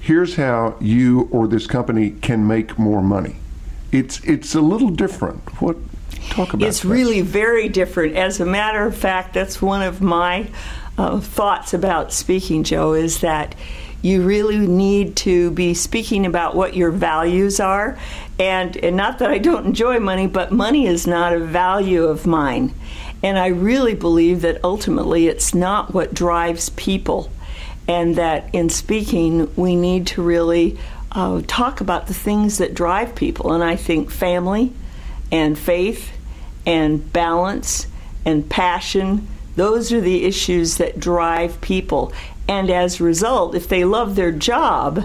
here's 0.00 0.36
how 0.36 0.76
you 0.80 1.28
or 1.32 1.48
this 1.48 1.66
company 1.66 2.10
can 2.10 2.46
make 2.46 2.78
more 2.78 3.02
money. 3.02 3.36
It's 3.92 4.22
it's 4.24 4.54
a 4.54 4.60
little 4.60 4.90
different. 4.90 5.62
What 5.62 5.76
Talk 6.30 6.52
about 6.52 6.66
it's 6.66 6.80
that. 6.80 6.88
really 6.88 7.20
very 7.20 7.68
different. 7.68 8.16
As 8.16 8.40
a 8.40 8.46
matter 8.46 8.84
of 8.84 8.96
fact, 8.96 9.32
that's 9.34 9.62
one 9.62 9.82
of 9.82 10.00
my 10.00 10.48
uh, 10.98 11.20
thoughts 11.20 11.74
about 11.74 12.12
speaking, 12.12 12.64
Joe, 12.64 12.94
is 12.94 13.20
that 13.20 13.54
you 14.02 14.22
really 14.22 14.58
need 14.58 15.16
to 15.16 15.50
be 15.50 15.74
speaking 15.74 16.26
about 16.26 16.54
what 16.54 16.76
your 16.76 16.90
values 16.90 17.58
are. 17.60 17.98
And, 18.38 18.76
and 18.76 18.96
not 18.96 19.18
that 19.18 19.30
I 19.30 19.38
don't 19.38 19.66
enjoy 19.66 19.98
money, 19.98 20.26
but 20.26 20.52
money 20.52 20.86
is 20.86 21.06
not 21.06 21.32
a 21.32 21.40
value 21.40 22.04
of 22.04 22.26
mine. 22.26 22.74
And 23.22 23.38
I 23.38 23.48
really 23.48 23.94
believe 23.94 24.42
that 24.42 24.62
ultimately 24.62 25.26
it's 25.26 25.54
not 25.54 25.92
what 25.92 26.14
drives 26.14 26.68
people. 26.70 27.30
And 27.88 28.16
that 28.16 28.48
in 28.52 28.68
speaking, 28.68 29.52
we 29.56 29.74
need 29.74 30.06
to 30.08 30.22
really 30.22 30.78
uh, 31.12 31.42
talk 31.46 31.80
about 31.80 32.06
the 32.08 32.14
things 32.14 32.58
that 32.58 32.74
drive 32.74 33.14
people. 33.14 33.52
And 33.52 33.64
I 33.64 33.76
think 33.76 34.10
family 34.10 34.72
and 35.32 35.58
faith 35.58 36.12
and 36.66 37.12
balance 37.12 37.86
and 38.24 38.48
passion, 38.48 39.26
those 39.56 39.92
are 39.92 40.00
the 40.00 40.24
issues 40.24 40.76
that 40.76 41.00
drive 41.00 41.60
people. 41.60 42.12
And 42.48 42.70
as 42.70 43.00
a 43.00 43.04
result, 43.04 43.54
if 43.54 43.68
they 43.68 43.84
love 43.84 44.14
their 44.14 44.32
job, 44.32 45.04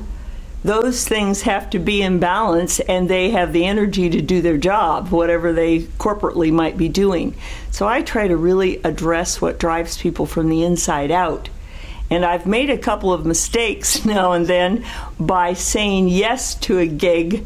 those 0.63 1.07
things 1.07 1.41
have 1.41 1.69
to 1.71 1.79
be 1.79 2.01
in 2.03 2.19
balance 2.19 2.79
and 2.81 3.09
they 3.09 3.31
have 3.31 3.51
the 3.51 3.65
energy 3.65 4.09
to 4.09 4.21
do 4.21 4.41
their 4.41 4.57
job, 4.57 5.09
whatever 5.09 5.51
they 5.51 5.79
corporately 5.79 6.51
might 6.51 6.77
be 6.77 6.87
doing. 6.87 7.35
So 7.71 7.87
I 7.87 8.03
try 8.03 8.27
to 8.27 8.37
really 8.37 8.79
address 8.83 9.41
what 9.41 9.57
drives 9.57 9.97
people 9.97 10.27
from 10.27 10.49
the 10.49 10.63
inside 10.63 11.09
out. 11.09 11.49
And 12.11 12.25
I've 12.25 12.45
made 12.45 12.69
a 12.69 12.77
couple 12.77 13.11
of 13.11 13.25
mistakes 13.25 14.05
now 14.05 14.33
and 14.33 14.45
then 14.45 14.85
by 15.19 15.53
saying 15.53 16.09
yes 16.09 16.53
to 16.55 16.77
a 16.77 16.85
gig 16.85 17.45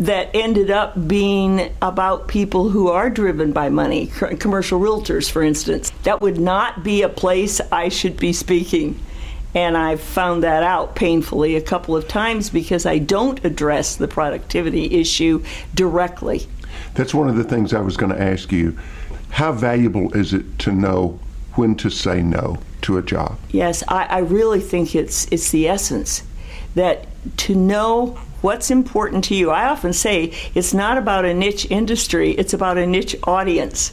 that 0.00 0.30
ended 0.32 0.70
up 0.70 1.08
being 1.08 1.74
about 1.82 2.28
people 2.28 2.68
who 2.68 2.88
are 2.88 3.10
driven 3.10 3.52
by 3.52 3.68
money, 3.68 4.06
commercial 4.38 4.78
realtors, 4.78 5.30
for 5.30 5.42
instance. 5.42 5.90
That 6.04 6.20
would 6.20 6.38
not 6.38 6.84
be 6.84 7.02
a 7.02 7.08
place 7.08 7.60
I 7.72 7.88
should 7.88 8.16
be 8.16 8.32
speaking. 8.32 9.00
And 9.54 9.76
I've 9.76 10.00
found 10.00 10.42
that 10.44 10.62
out 10.62 10.94
painfully 10.94 11.56
a 11.56 11.60
couple 11.60 11.96
of 11.96 12.06
times 12.06 12.50
because 12.50 12.86
I 12.86 12.98
don't 12.98 13.44
address 13.44 13.96
the 13.96 14.06
productivity 14.06 15.00
issue 15.00 15.42
directly. 15.74 16.46
That's 16.94 17.14
one 17.14 17.28
of 17.28 17.36
the 17.36 17.44
things 17.44 17.72
I 17.72 17.80
was 17.80 17.96
going 17.96 18.12
to 18.12 18.22
ask 18.22 18.52
you. 18.52 18.78
How 19.30 19.52
valuable 19.52 20.14
is 20.14 20.32
it 20.32 20.58
to 20.60 20.72
know 20.72 21.18
when 21.54 21.74
to 21.76 21.90
say 21.90 22.22
no 22.22 22.58
to 22.82 22.98
a 22.98 23.02
job? 23.02 23.38
Yes, 23.50 23.82
I, 23.88 24.04
I 24.04 24.18
really 24.18 24.60
think 24.60 24.94
it's 24.94 25.26
it's 25.32 25.50
the 25.50 25.68
essence 25.68 26.22
that 26.74 27.06
to 27.38 27.54
know 27.54 28.18
what's 28.40 28.70
important 28.70 29.24
to 29.24 29.34
you. 29.34 29.50
I 29.50 29.66
often 29.66 29.92
say 29.92 30.32
it's 30.54 30.74
not 30.74 30.98
about 30.98 31.24
a 31.24 31.34
niche 31.34 31.66
industry, 31.70 32.32
it's 32.32 32.54
about 32.54 32.78
a 32.78 32.86
niche 32.86 33.16
audience. 33.24 33.92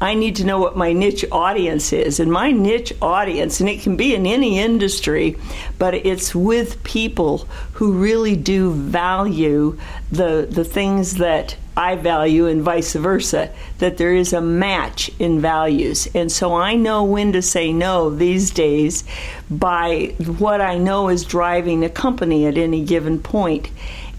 I 0.00 0.14
need 0.14 0.36
to 0.36 0.44
know 0.44 0.58
what 0.58 0.76
my 0.76 0.92
niche 0.92 1.24
audience 1.30 1.92
is. 1.92 2.20
And 2.20 2.30
my 2.30 2.50
niche 2.50 2.92
audience, 3.00 3.60
and 3.60 3.68
it 3.68 3.80
can 3.80 3.96
be 3.96 4.14
in 4.14 4.26
any 4.26 4.58
industry, 4.58 5.36
but 5.78 5.94
it's 5.94 6.34
with 6.34 6.82
people 6.82 7.48
who 7.74 7.92
really 7.92 8.36
do 8.36 8.72
value 8.72 9.78
the, 10.10 10.46
the 10.50 10.64
things 10.64 11.14
that 11.14 11.56
I 11.76 11.96
value 11.96 12.46
and 12.46 12.62
vice 12.62 12.94
versa, 12.94 13.50
that 13.78 13.96
there 13.96 14.14
is 14.14 14.32
a 14.32 14.40
match 14.40 15.10
in 15.18 15.40
values. 15.40 16.08
And 16.14 16.30
so 16.30 16.54
I 16.54 16.74
know 16.74 17.04
when 17.04 17.32
to 17.32 17.42
say 17.42 17.72
no 17.72 18.10
these 18.10 18.50
days 18.50 19.04
by 19.50 20.14
what 20.38 20.60
I 20.60 20.78
know 20.78 21.08
is 21.08 21.24
driving 21.24 21.84
a 21.84 21.90
company 21.90 22.46
at 22.46 22.56
any 22.56 22.84
given 22.84 23.20
point. 23.20 23.70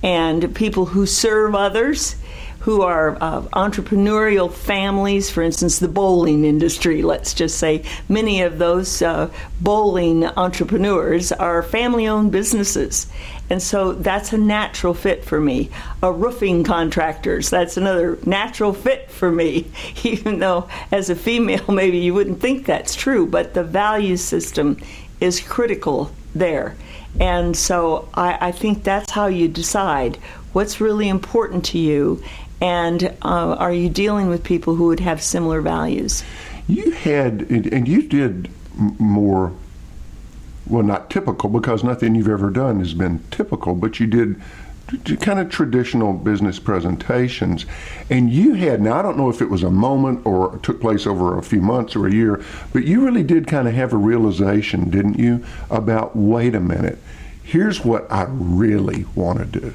And 0.03 0.53
people 0.53 0.85
who 0.85 1.05
serve 1.05 1.55
others 1.55 2.15
who 2.65 2.81
are 2.81 3.15
uh, 3.21 3.41
entrepreneurial 3.53 4.51
families, 4.51 5.29
for 5.29 5.43
instance, 5.43 5.77
the 5.77 5.87
bowling 5.87 6.43
industry, 6.43 7.03
let's 7.03 7.35
just 7.35 7.59
say, 7.59 7.83
many 8.09 8.41
of 8.41 8.57
those 8.57 9.03
uh, 9.03 9.29
bowling 9.61 10.25
entrepreneurs 10.25 11.31
are 11.31 11.61
family 11.61 12.07
owned 12.07 12.31
businesses. 12.31 13.05
And 13.49 13.62
so 13.62 13.93
that's 13.93 14.34
a 14.34 14.38
natural 14.38 14.93
fit 14.93 15.23
for 15.23 15.39
me. 15.39 15.69
A 16.01 16.12
roofing 16.12 16.63
contractors, 16.63 17.49
that's 17.49 17.77
another 17.77 18.17
natural 18.25 18.73
fit 18.73 19.12
for 19.12 19.31
me, 19.31 19.71
even 20.03 20.39
though 20.39 20.67
as 20.91 21.10
a 21.10 21.15
female, 21.15 21.65
maybe 21.71 21.99
you 21.99 22.13
wouldn't 22.13 22.41
think 22.41 22.65
that's 22.65 22.95
true, 22.95 23.25
but 23.25 23.53
the 23.53 23.63
value 23.63 24.17
system 24.17 24.77
is 25.21 25.39
critical 25.39 26.12
there. 26.34 26.75
And 27.19 27.55
so 27.55 28.10
I, 28.13 28.47
I 28.47 28.51
think 28.51 28.84
that's 28.84 29.12
how 29.12 29.27
you 29.27 29.47
decide 29.47 30.17
what's 30.51 30.81
really 30.81 31.08
important 31.08 31.65
to 31.65 31.77
you 31.77 32.21
and 32.62 33.03
uh, 33.21 33.55
are 33.55 33.73
you 33.73 33.89
dealing 33.89 34.27
with 34.27 34.43
people 34.43 34.75
who 34.75 34.88
would 34.88 34.99
have 35.01 35.21
similar 35.21 35.62
values? 35.62 36.23
You 36.67 36.91
had, 36.91 37.41
and 37.49 37.88
you 37.88 38.01
did 38.01 38.49
more, 38.75 39.53
well, 40.67 40.84
not 40.84 41.10
typical, 41.10 41.49
because 41.49 41.84
nothing 41.84 42.15
you've 42.15 42.28
ever 42.28 42.49
done 42.49 42.80
has 42.80 42.93
been 42.93 43.23
typical, 43.32 43.75
but 43.75 43.99
you 43.99 44.08
did 44.08 44.41
kind 45.19 45.39
of 45.39 45.49
traditional 45.49 46.13
business 46.13 46.60
presentations. 46.60 47.65
And 48.10 48.32
you 48.32 48.54
had, 48.54 48.82
now 48.82 48.99
I 48.99 49.01
don't 49.01 49.17
know 49.17 49.30
if 49.30 49.41
it 49.41 49.49
was 49.49 49.63
a 49.63 49.71
moment 49.71 50.25
or 50.25 50.60
took 50.60 50.80
place 50.80 51.08
over 51.08 51.38
a 51.38 51.43
few 51.43 51.62
months 51.62 51.95
or 51.95 52.08
a 52.08 52.13
year, 52.13 52.43
but 52.71 52.86
you 52.86 53.04
really 53.04 53.23
did 53.23 53.47
kind 53.47 53.67
of 53.67 53.73
have 53.73 53.93
a 53.93 53.97
realization, 53.97 54.89
didn't 54.89 55.17
you, 55.17 55.43
about 55.69 56.15
wait 56.15 56.54
a 56.54 56.60
minute, 56.60 56.99
here's 57.43 57.84
what 57.84 58.12
I 58.12 58.28
really 58.30 59.06
want 59.15 59.39
to 59.39 59.60
do. 59.60 59.73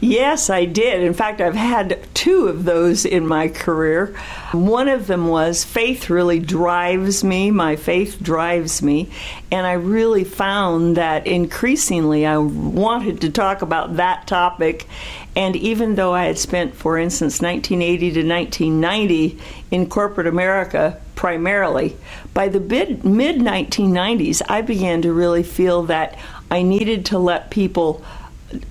Yes, 0.00 0.48
I 0.48 0.64
did. 0.64 1.02
In 1.02 1.12
fact, 1.14 1.40
I've 1.40 1.56
had 1.56 1.98
two 2.14 2.46
of 2.46 2.64
those 2.64 3.04
in 3.04 3.26
my 3.26 3.48
career. 3.48 4.14
One 4.52 4.88
of 4.88 5.08
them 5.08 5.26
was 5.26 5.64
faith 5.64 6.08
really 6.08 6.38
drives 6.38 7.24
me. 7.24 7.50
My 7.50 7.74
faith 7.74 8.22
drives 8.22 8.80
me. 8.80 9.10
And 9.50 9.66
I 9.66 9.72
really 9.72 10.24
found 10.24 10.96
that 10.96 11.26
increasingly 11.26 12.26
I 12.26 12.38
wanted 12.38 13.20
to 13.22 13.30
talk 13.30 13.62
about 13.62 13.96
that 13.96 14.26
topic. 14.26 14.86
And 15.34 15.56
even 15.56 15.96
though 15.96 16.14
I 16.14 16.26
had 16.26 16.38
spent, 16.38 16.74
for 16.74 16.96
instance, 16.96 17.40
1980 17.40 17.98
to 18.12 18.28
1990 18.28 19.38
in 19.70 19.88
corporate 19.88 20.26
America 20.26 21.00
primarily, 21.16 21.96
by 22.34 22.48
the 22.48 22.60
mid 22.60 23.02
1990s, 23.02 24.42
I 24.48 24.62
began 24.62 25.02
to 25.02 25.12
really 25.12 25.42
feel 25.42 25.82
that 25.84 26.16
I 26.50 26.62
needed 26.62 27.06
to 27.06 27.18
let 27.18 27.50
people 27.50 28.04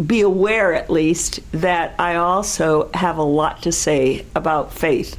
be 0.06 0.22
aware 0.22 0.74
at 0.74 0.90
least 0.90 1.40
that 1.52 1.94
I 2.00 2.16
also 2.16 2.90
have 2.94 3.18
a 3.18 3.24
lot 3.24 3.62
to 3.64 3.72
say 3.72 4.26
about 4.36 4.74
faith. 4.74 5.18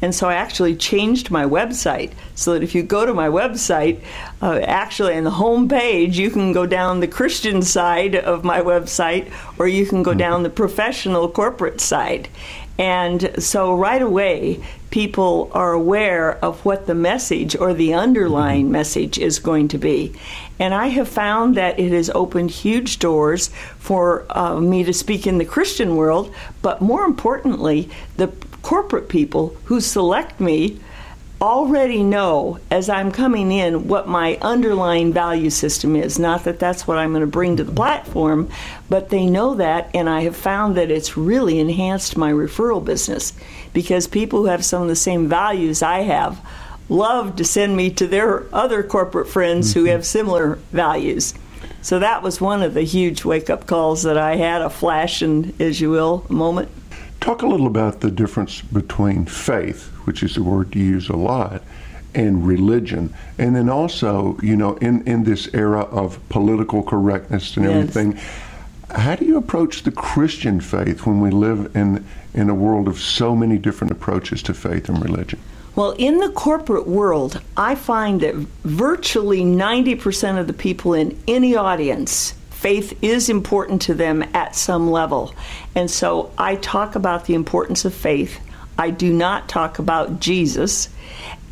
And 0.00 0.14
so 0.14 0.28
I 0.28 0.34
actually 0.34 0.76
changed 0.76 1.30
my 1.30 1.44
website 1.44 2.12
so 2.34 2.54
that 2.54 2.62
if 2.62 2.74
you 2.74 2.82
go 2.82 3.04
to 3.04 3.12
my 3.12 3.28
website, 3.28 4.00
uh, 4.40 4.60
actually 4.60 5.14
in 5.14 5.24
the 5.24 5.30
home 5.30 5.68
page, 5.68 6.18
you 6.18 6.30
can 6.30 6.52
go 6.52 6.64
down 6.64 7.00
the 7.00 7.08
Christian 7.08 7.60
side 7.60 8.14
of 8.14 8.44
my 8.44 8.60
website 8.60 9.30
or 9.58 9.68
you 9.68 9.84
can 9.84 10.02
go 10.02 10.12
mm-hmm. 10.12 10.18
down 10.18 10.42
the 10.42 10.50
professional 10.50 11.28
corporate 11.28 11.80
side. 11.80 12.28
And 12.78 13.42
so 13.42 13.76
right 13.76 14.00
away, 14.00 14.64
people 14.90 15.50
are 15.52 15.72
aware 15.72 16.42
of 16.44 16.64
what 16.64 16.86
the 16.86 16.94
message 16.94 17.56
or 17.56 17.74
the 17.74 17.92
underlying 17.92 18.66
mm-hmm. 18.66 18.72
message 18.72 19.18
is 19.18 19.38
going 19.38 19.68
to 19.68 19.78
be. 19.78 20.14
And 20.58 20.74
I 20.74 20.88
have 20.88 21.08
found 21.08 21.56
that 21.56 21.78
it 21.78 21.92
has 21.92 22.10
opened 22.10 22.50
huge 22.50 22.98
doors 22.98 23.48
for 23.78 24.26
uh, 24.30 24.60
me 24.60 24.82
to 24.84 24.92
speak 24.92 25.26
in 25.26 25.38
the 25.38 25.44
Christian 25.44 25.96
world, 25.96 26.34
but 26.62 26.80
more 26.80 27.04
importantly, 27.04 27.90
the 28.16 28.28
corporate 28.62 29.08
people 29.08 29.56
who 29.64 29.80
select 29.80 30.40
me 30.40 30.80
already 31.40 32.02
know 32.02 32.58
as 32.70 32.88
I'm 32.88 33.12
coming 33.12 33.52
in 33.52 33.86
what 33.86 34.08
my 34.08 34.36
underlying 34.42 35.12
value 35.12 35.50
system 35.50 35.94
is. 35.94 36.18
Not 36.18 36.44
that 36.44 36.58
that's 36.58 36.86
what 36.86 36.98
I'm 36.98 37.10
going 37.10 37.20
to 37.20 37.26
bring 37.28 37.56
to 37.56 37.64
the 37.64 37.72
platform, 37.72 38.50
but 38.88 39.10
they 39.10 39.26
know 39.26 39.54
that, 39.54 39.90
and 39.94 40.08
I 40.08 40.22
have 40.22 40.36
found 40.36 40.76
that 40.76 40.90
it's 40.90 41.16
really 41.16 41.60
enhanced 41.60 42.16
my 42.16 42.32
referral 42.32 42.84
business 42.84 43.32
because 43.72 44.08
people 44.08 44.40
who 44.40 44.46
have 44.46 44.64
some 44.64 44.82
of 44.82 44.88
the 44.88 44.96
same 44.96 45.28
values 45.28 45.82
I 45.82 46.00
have 46.00 46.40
love 46.88 47.36
to 47.36 47.44
send 47.44 47.76
me 47.76 47.90
to 47.90 48.06
their 48.06 48.52
other 48.54 48.82
corporate 48.82 49.28
friends 49.28 49.70
mm-hmm. 49.70 49.80
who 49.80 49.86
have 49.86 50.06
similar 50.06 50.56
values. 50.72 51.34
So 51.82 51.98
that 51.98 52.22
was 52.22 52.40
one 52.40 52.62
of 52.62 52.74
the 52.74 52.82
huge 52.82 53.24
wake 53.24 53.50
up 53.50 53.66
calls 53.66 54.02
that 54.02 54.18
I 54.18 54.36
had 54.36 54.62
a 54.62 54.70
flash 54.70 55.22
and, 55.22 55.58
as 55.60 55.80
you 55.80 55.90
will, 55.90 56.24
moment. 56.28 56.70
Talk 57.20 57.42
a 57.42 57.46
little 57.46 57.66
about 57.66 58.00
the 58.00 58.10
difference 58.10 58.62
between 58.62 59.26
faith, 59.26 59.86
which 60.04 60.22
is 60.22 60.36
a 60.36 60.42
word 60.42 60.74
you 60.74 60.84
use 60.84 61.08
a 61.08 61.16
lot, 61.16 61.62
and 62.14 62.46
religion. 62.46 63.14
And 63.38 63.54
then 63.54 63.68
also, 63.68 64.38
you 64.42 64.56
know, 64.56 64.76
in, 64.76 65.06
in 65.06 65.24
this 65.24 65.52
era 65.52 65.82
of 65.82 66.26
political 66.28 66.82
correctness 66.82 67.56
and 67.56 67.66
everything, 67.66 68.18
how 68.90 69.16
do 69.16 69.24
you 69.24 69.36
approach 69.36 69.82
the 69.82 69.92
Christian 69.92 70.60
faith 70.60 71.06
when 71.06 71.20
we 71.20 71.30
live 71.30 71.76
in, 71.76 72.04
in 72.34 72.48
a 72.48 72.54
world 72.54 72.88
of 72.88 72.98
so 72.98 73.36
many 73.36 73.58
different 73.58 73.90
approaches 73.90 74.42
to 74.44 74.54
faith 74.54 74.88
and 74.88 75.02
religion? 75.02 75.38
Well, 75.78 75.94
in 75.96 76.18
the 76.18 76.30
corporate 76.30 76.88
world, 76.88 77.40
I 77.56 77.76
find 77.76 78.20
that 78.22 78.34
virtually 78.34 79.42
90% 79.42 80.40
of 80.40 80.48
the 80.48 80.52
people 80.52 80.92
in 80.92 81.16
any 81.28 81.54
audience 81.54 82.34
faith 82.50 82.98
is 83.00 83.28
important 83.28 83.82
to 83.82 83.94
them 83.94 84.24
at 84.34 84.56
some 84.56 84.90
level. 84.90 85.32
And 85.76 85.88
so 85.88 86.32
I 86.36 86.56
talk 86.56 86.96
about 86.96 87.26
the 87.26 87.34
importance 87.34 87.84
of 87.84 87.94
faith. 87.94 88.40
I 88.76 88.90
do 88.90 89.12
not 89.12 89.48
talk 89.48 89.78
about 89.78 90.18
Jesus. 90.18 90.88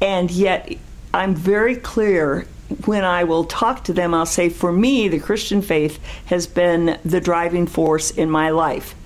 And 0.02 0.28
yet, 0.28 0.74
I'm 1.14 1.36
very 1.36 1.76
clear 1.76 2.48
when 2.84 3.04
I 3.04 3.22
will 3.22 3.44
talk 3.44 3.84
to 3.84 3.92
them, 3.92 4.12
I'll 4.12 4.26
say, 4.26 4.48
for 4.48 4.72
me, 4.72 5.06
the 5.06 5.20
Christian 5.20 5.62
faith 5.62 6.00
has 6.24 6.48
been 6.48 6.98
the 7.04 7.20
driving 7.20 7.68
force 7.68 8.10
in 8.10 8.28
my 8.28 8.50
life. 8.50 8.96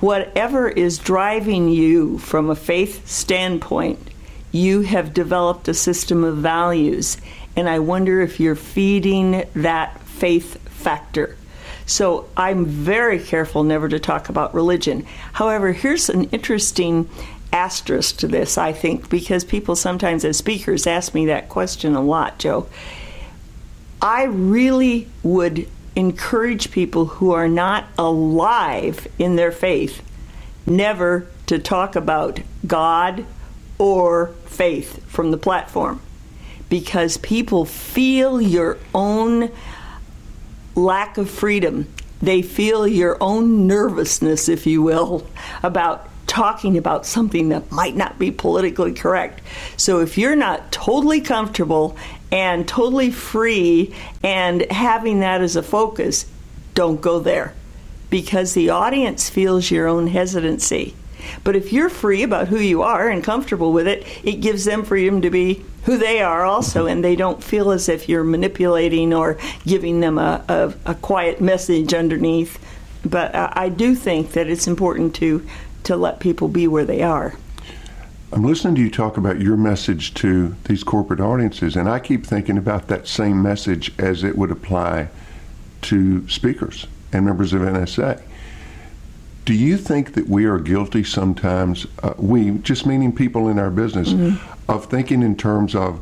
Whatever 0.00 0.68
is 0.68 0.98
driving 0.98 1.68
you 1.68 2.18
from 2.18 2.50
a 2.50 2.56
faith 2.56 3.06
standpoint, 3.06 4.07
you 4.52 4.82
have 4.82 5.14
developed 5.14 5.68
a 5.68 5.74
system 5.74 6.24
of 6.24 6.38
values. 6.38 7.16
And 7.56 7.68
I 7.68 7.78
wonder 7.78 8.20
if 8.20 8.40
you're 8.40 8.54
feeding 8.54 9.44
that 9.54 10.00
faith 10.00 10.60
factor. 10.68 11.36
So 11.86 12.28
I'm 12.36 12.66
very 12.66 13.18
careful 13.18 13.64
never 13.64 13.88
to 13.88 13.98
talk 13.98 14.28
about 14.28 14.54
religion. 14.54 15.06
However, 15.32 15.72
here's 15.72 16.08
an 16.08 16.24
interesting 16.24 17.08
asterisk 17.52 18.18
to 18.18 18.28
this, 18.28 18.58
I 18.58 18.72
think, 18.72 19.08
because 19.08 19.44
people 19.44 19.74
sometimes, 19.74 20.24
as 20.24 20.36
speakers, 20.36 20.86
ask 20.86 21.14
me 21.14 21.26
that 21.26 21.48
question 21.48 21.94
a 21.94 22.02
lot, 22.02 22.38
Joe. 22.38 22.66
I 24.02 24.24
really 24.24 25.08
would 25.22 25.66
encourage 25.96 26.70
people 26.70 27.06
who 27.06 27.32
are 27.32 27.48
not 27.48 27.86
alive 27.98 29.08
in 29.18 29.36
their 29.36 29.50
faith 29.50 30.02
never 30.66 31.26
to 31.46 31.58
talk 31.58 31.96
about 31.96 32.40
God 32.66 33.24
or 33.78 34.28
faith 34.46 35.04
from 35.06 35.30
the 35.30 35.38
platform 35.38 36.00
because 36.68 37.16
people 37.16 37.64
feel 37.64 38.40
your 38.40 38.78
own 38.94 39.50
lack 40.74 41.18
of 41.18 41.30
freedom. 41.30 41.88
They 42.20 42.42
feel 42.42 42.86
your 42.86 43.16
own 43.20 43.66
nervousness, 43.66 44.48
if 44.48 44.66
you 44.66 44.82
will, 44.82 45.26
about 45.62 46.08
talking 46.26 46.76
about 46.76 47.06
something 47.06 47.48
that 47.48 47.72
might 47.72 47.96
not 47.96 48.18
be 48.18 48.30
politically 48.30 48.92
correct. 48.92 49.40
So 49.76 50.00
if 50.00 50.18
you're 50.18 50.36
not 50.36 50.70
totally 50.70 51.20
comfortable 51.20 51.96
and 52.30 52.68
totally 52.68 53.10
free 53.10 53.94
and 54.22 54.70
having 54.70 55.20
that 55.20 55.40
as 55.40 55.56
a 55.56 55.62
focus, 55.62 56.26
don't 56.74 57.00
go 57.00 57.18
there 57.18 57.54
because 58.10 58.54
the 58.54 58.70
audience 58.70 59.30
feels 59.30 59.70
your 59.70 59.88
own 59.88 60.06
hesitancy. 60.06 60.94
But 61.44 61.56
if 61.56 61.72
you're 61.72 61.88
free 61.88 62.22
about 62.22 62.48
who 62.48 62.58
you 62.58 62.82
are 62.82 63.08
and 63.08 63.22
comfortable 63.22 63.72
with 63.72 63.86
it, 63.86 64.06
it 64.24 64.40
gives 64.40 64.64
them 64.64 64.84
freedom 64.84 65.22
to 65.22 65.30
be 65.30 65.64
who 65.84 65.96
they 65.96 66.20
are 66.20 66.44
also, 66.44 66.86
and 66.86 67.02
they 67.02 67.16
don't 67.16 67.42
feel 67.42 67.70
as 67.70 67.88
if 67.88 68.08
you're 68.08 68.24
manipulating 68.24 69.14
or 69.14 69.38
giving 69.66 70.00
them 70.00 70.18
a, 70.18 70.44
a, 70.48 70.74
a 70.90 70.94
quiet 70.96 71.40
message 71.40 71.94
underneath. 71.94 72.58
But 73.04 73.34
I, 73.34 73.52
I 73.54 73.68
do 73.68 73.94
think 73.94 74.32
that 74.32 74.48
it's 74.48 74.66
important 74.66 75.14
to, 75.16 75.46
to 75.84 75.96
let 75.96 76.20
people 76.20 76.48
be 76.48 76.68
where 76.68 76.84
they 76.84 77.02
are. 77.02 77.34
I'm 78.30 78.44
listening 78.44 78.74
to 78.74 78.82
you 78.82 78.90
talk 78.90 79.16
about 79.16 79.40
your 79.40 79.56
message 79.56 80.12
to 80.14 80.54
these 80.64 80.84
corporate 80.84 81.20
audiences, 81.20 81.76
and 81.76 81.88
I 81.88 81.98
keep 81.98 82.26
thinking 82.26 82.58
about 82.58 82.88
that 82.88 83.08
same 83.08 83.42
message 83.42 83.92
as 83.98 84.22
it 84.22 84.36
would 84.36 84.50
apply 84.50 85.08
to 85.82 86.28
speakers 86.28 86.86
and 87.10 87.24
members 87.24 87.54
of 87.54 87.62
NSA. 87.62 88.22
Do 89.48 89.54
you 89.54 89.78
think 89.78 90.12
that 90.12 90.28
we 90.28 90.44
are 90.44 90.58
guilty 90.58 91.02
sometimes, 91.02 91.86
uh, 92.02 92.12
we, 92.18 92.50
just 92.58 92.84
meaning 92.84 93.14
people 93.14 93.48
in 93.48 93.58
our 93.58 93.70
business, 93.70 94.10
mm-hmm. 94.10 94.70
of 94.70 94.84
thinking 94.84 95.22
in 95.22 95.36
terms 95.38 95.74
of 95.74 96.00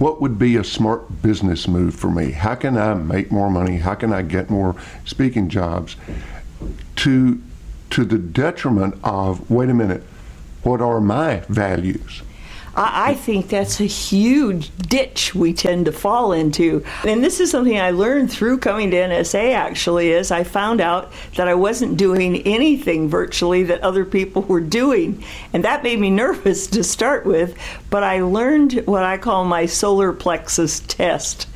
what 0.00 0.22
would 0.22 0.38
be 0.38 0.56
a 0.56 0.64
smart 0.64 1.20
business 1.20 1.68
move 1.68 1.94
for 1.94 2.10
me? 2.10 2.30
How 2.30 2.54
can 2.54 2.78
I 2.78 2.94
make 2.94 3.30
more 3.30 3.50
money? 3.50 3.76
How 3.76 3.94
can 3.96 4.14
I 4.14 4.22
get 4.22 4.48
more 4.48 4.76
speaking 5.04 5.50
jobs? 5.50 5.96
To, 7.04 7.42
to 7.90 8.04
the 8.06 8.16
detriment 8.16 8.98
of, 9.04 9.50
wait 9.50 9.68
a 9.68 9.74
minute, 9.74 10.02
what 10.62 10.80
are 10.80 10.98
my 10.98 11.40
values? 11.50 12.22
I, 12.76 13.10
I 13.10 13.14
think 13.14 13.48
that's 13.48 13.80
a 13.80 13.86
huge 13.86 14.70
ditch 14.76 15.34
we 15.34 15.52
tend 15.52 15.86
to 15.86 15.92
fall 15.92 16.32
into. 16.32 16.84
And 17.04 17.24
this 17.24 17.40
is 17.40 17.50
something 17.50 17.78
I 17.78 17.90
learned 17.90 18.30
through 18.30 18.58
coming 18.58 18.90
to 18.90 18.96
NSA 18.96 19.54
actually 19.54 20.10
is 20.10 20.30
I 20.30 20.44
found 20.44 20.80
out 20.80 21.12
that 21.36 21.48
I 21.48 21.54
wasn't 21.54 21.96
doing 21.96 22.42
anything 22.42 23.08
virtually 23.08 23.64
that 23.64 23.80
other 23.80 24.04
people 24.04 24.42
were 24.42 24.60
doing. 24.60 25.24
And 25.52 25.64
that 25.64 25.82
made 25.82 25.98
me 25.98 26.10
nervous 26.16 26.66
to 26.68 26.84
start 26.84 27.26
with, 27.26 27.56
but 27.90 28.04
I 28.04 28.20
learned 28.22 28.84
what 28.86 29.02
I 29.02 29.18
call 29.18 29.44
my 29.44 29.66
solar 29.66 30.12
plexus 30.12 30.80
test 30.80 31.48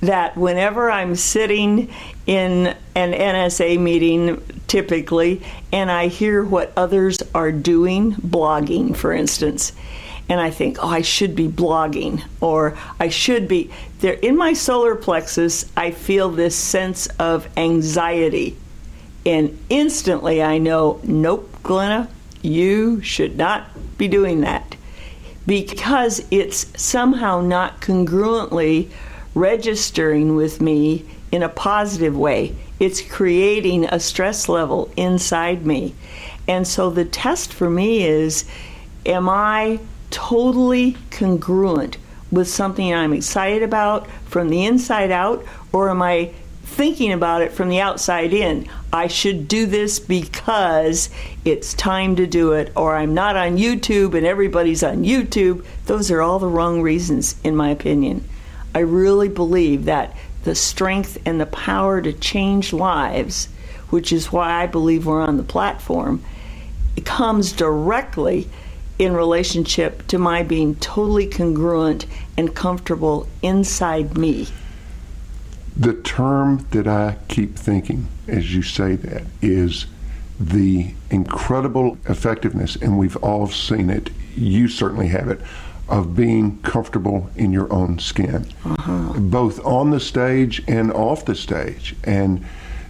that 0.00 0.36
whenever 0.36 0.90
I'm 0.90 1.16
sitting 1.16 1.90
in 2.26 2.76
an 2.94 3.12
NSA 3.12 3.80
meeting, 3.80 4.42
typically, 4.66 5.42
and 5.72 5.90
I 5.90 6.08
hear 6.08 6.44
what 6.44 6.72
others 6.76 7.18
are 7.34 7.50
doing, 7.50 8.12
blogging, 8.12 8.94
for 8.94 9.12
instance, 9.12 9.72
and 10.28 10.40
I 10.40 10.50
think, 10.50 10.78
oh, 10.82 10.88
I 10.88 11.02
should 11.02 11.36
be 11.36 11.48
blogging 11.48 12.22
or 12.40 12.76
I 12.98 13.08
should 13.08 13.46
be 13.46 13.70
there. 14.00 14.14
In 14.14 14.36
my 14.36 14.54
solar 14.54 14.96
plexus, 14.96 15.70
I 15.76 15.92
feel 15.92 16.30
this 16.30 16.56
sense 16.56 17.06
of 17.18 17.48
anxiety. 17.56 18.56
And 19.24 19.58
instantly 19.68 20.42
I 20.42 20.58
know, 20.58 21.00
nope, 21.04 21.48
Glenna, 21.62 22.08
you 22.42 23.00
should 23.02 23.36
not 23.36 23.68
be 23.98 24.08
doing 24.08 24.40
that 24.42 24.76
because 25.46 26.26
it's 26.30 26.80
somehow 26.80 27.40
not 27.40 27.80
congruently 27.80 28.90
registering 29.34 30.34
with 30.34 30.60
me 30.60 31.04
in 31.30 31.42
a 31.42 31.48
positive 31.48 32.16
way. 32.16 32.54
It's 32.80 33.00
creating 33.00 33.84
a 33.84 34.00
stress 34.00 34.48
level 34.48 34.90
inside 34.96 35.64
me. 35.64 35.94
And 36.48 36.66
so 36.66 36.90
the 36.90 37.04
test 37.04 37.52
for 37.52 37.70
me 37.70 38.04
is 38.04 38.44
am 39.04 39.28
I 39.28 39.78
totally 40.10 40.96
congruent 41.10 41.98
with 42.30 42.48
something 42.48 42.92
I'm 42.92 43.12
excited 43.12 43.62
about 43.62 44.08
from 44.26 44.48
the 44.48 44.64
inside 44.64 45.10
out, 45.10 45.44
or 45.72 45.88
am 45.90 46.02
I 46.02 46.32
thinking 46.64 47.12
about 47.12 47.42
it 47.42 47.52
from 47.52 47.68
the 47.68 47.80
outside 47.80 48.32
in? 48.32 48.68
I 48.92 49.06
should 49.06 49.48
do 49.48 49.66
this 49.66 49.98
because 49.98 51.10
it's 51.44 51.74
time 51.74 52.16
to 52.16 52.26
do 52.26 52.52
it, 52.52 52.72
or 52.76 52.96
I'm 52.96 53.14
not 53.14 53.36
on 53.36 53.56
YouTube 53.56 54.14
and 54.14 54.26
everybody's 54.26 54.82
on 54.82 55.04
YouTube. 55.04 55.64
Those 55.86 56.10
are 56.10 56.20
all 56.20 56.38
the 56.38 56.48
wrong 56.48 56.82
reasons, 56.82 57.36
in 57.44 57.54
my 57.54 57.70
opinion. 57.70 58.28
I 58.74 58.80
really 58.80 59.28
believe 59.28 59.84
that 59.84 60.16
the 60.44 60.54
strength 60.54 61.18
and 61.24 61.40
the 61.40 61.46
power 61.46 62.02
to 62.02 62.12
change 62.12 62.72
lives, 62.72 63.48
which 63.90 64.12
is 64.12 64.32
why 64.32 64.62
I 64.62 64.66
believe 64.66 65.06
we're 65.06 65.22
on 65.22 65.36
the 65.36 65.42
platform, 65.42 66.22
comes 67.04 67.52
directly 67.52 68.48
in 68.98 69.14
relationship 69.14 70.06
to 70.08 70.18
my 70.18 70.42
being 70.42 70.74
totally 70.76 71.26
congruent 71.26 72.06
and 72.36 72.54
comfortable 72.54 73.28
inside 73.42 74.16
me. 74.16 74.48
The 75.76 75.94
term 75.94 76.66
that 76.70 76.86
I 76.86 77.18
keep 77.28 77.56
thinking 77.56 78.08
as 78.28 78.54
you 78.54 78.62
say 78.62 78.96
that 78.96 79.22
is 79.40 79.86
the 80.38 80.92
incredible 81.10 81.96
effectiveness, 82.06 82.76
and 82.76 82.98
we've 82.98 83.16
all 83.16 83.46
seen 83.46 83.88
it, 83.88 84.10
you 84.34 84.68
certainly 84.68 85.08
have 85.08 85.28
it, 85.28 85.40
of 85.88 86.16
being 86.16 86.60
comfortable 86.62 87.30
in 87.36 87.52
your 87.52 87.72
own 87.72 87.98
skin, 87.98 88.46
uh-huh. 88.64 89.12
both 89.18 89.64
on 89.64 89.90
the 89.90 90.00
stage 90.00 90.62
and 90.66 90.92
off 90.92 91.24
the 91.24 91.34
stage. 91.34 91.94
And 92.04 92.44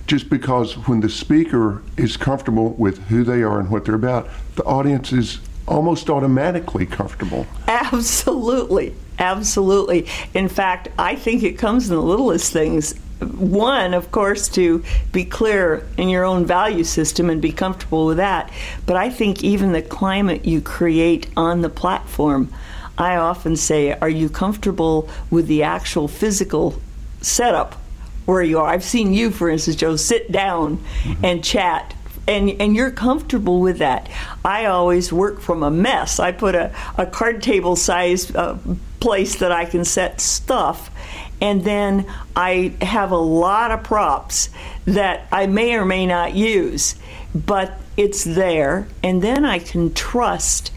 just 0.06 0.30
because 0.30 0.74
when 0.86 1.00
the 1.00 1.08
speaker 1.08 1.82
is 1.96 2.16
comfortable 2.16 2.70
with 2.70 2.98
who 3.08 3.22
they 3.22 3.42
are 3.42 3.60
and 3.60 3.70
what 3.70 3.84
they're 3.84 3.94
about, 3.94 4.28
the 4.54 4.64
audience 4.64 5.12
is 5.12 5.40
almost 5.66 6.11
automatically 6.11 6.87
comfortable. 6.87 7.46
Absolutely. 7.66 8.94
Absolutely. 9.18 10.07
In 10.35 10.48
fact, 10.48 10.88
I 10.98 11.16
think 11.16 11.42
it 11.42 11.59
comes 11.59 11.88
in 11.88 11.96
the 11.96 12.02
littlest 12.02 12.52
things. 12.52 12.94
One, 13.18 13.94
of 13.94 14.12
course, 14.12 14.48
to 14.50 14.85
be 15.11 15.24
clear 15.24 15.87
in 15.96 16.11
your 16.11 16.24
own 16.24 16.44
value 16.44 16.85
system 16.85 17.31
and 17.31 17.40
be 17.40 17.50
comfortable 17.50 18.05
with 18.05 18.18
that. 18.18 18.52
But 18.85 18.96
I 18.96 19.09
think 19.09 19.42
even 19.42 19.72
the 19.72 19.81
climate 19.81 20.44
you 20.44 20.61
create 20.61 21.29
on 21.35 21.62
the 21.62 21.70
platform, 21.70 22.52
I 22.98 23.16
often 23.16 23.57
say, 23.57 23.92
are 23.92 24.09
you 24.09 24.29
comfortable 24.29 25.09
with 25.31 25.46
the 25.46 25.62
actual 25.62 26.09
physical 26.09 26.81
setup 27.22 27.76
where 28.26 28.42
you 28.42 28.59
are? 28.59 28.68
I've 28.68 28.85
seen 28.85 29.14
you, 29.14 29.31
for 29.31 29.48
instance, 29.48 29.76
Joe, 29.76 29.96
sit 29.96 30.31
down 30.31 30.76
mm-hmm. 30.76 31.24
and 31.24 31.42
chat 31.42 31.94
and 32.28 32.50
and 32.60 32.74
you're 32.74 32.90
comfortable 32.90 33.60
with 33.60 33.78
that. 33.78 34.08
I 34.44 34.66
always 34.66 35.12
work 35.12 35.40
from 35.40 35.62
a 35.62 35.70
mess. 35.70 36.18
I 36.18 36.32
put 36.32 36.54
a, 36.54 36.74
a 36.96 37.06
card 37.06 37.42
table 37.42 37.76
size 37.76 38.34
uh, 38.34 38.58
place 39.00 39.36
that 39.38 39.52
I 39.52 39.64
can 39.64 39.84
set 39.84 40.20
stuff, 40.20 40.90
and 41.40 41.64
then 41.64 42.06
I 42.34 42.74
have 42.80 43.10
a 43.10 43.18
lot 43.18 43.70
of 43.70 43.84
props 43.84 44.50
that 44.84 45.26
I 45.30 45.46
may 45.46 45.74
or 45.74 45.84
may 45.84 46.06
not 46.06 46.34
use, 46.34 46.96
but 47.34 47.78
it's 47.96 48.24
there, 48.24 48.88
and 49.02 49.22
then 49.22 49.44
I 49.44 49.58
can 49.58 49.94
trust 49.94 50.72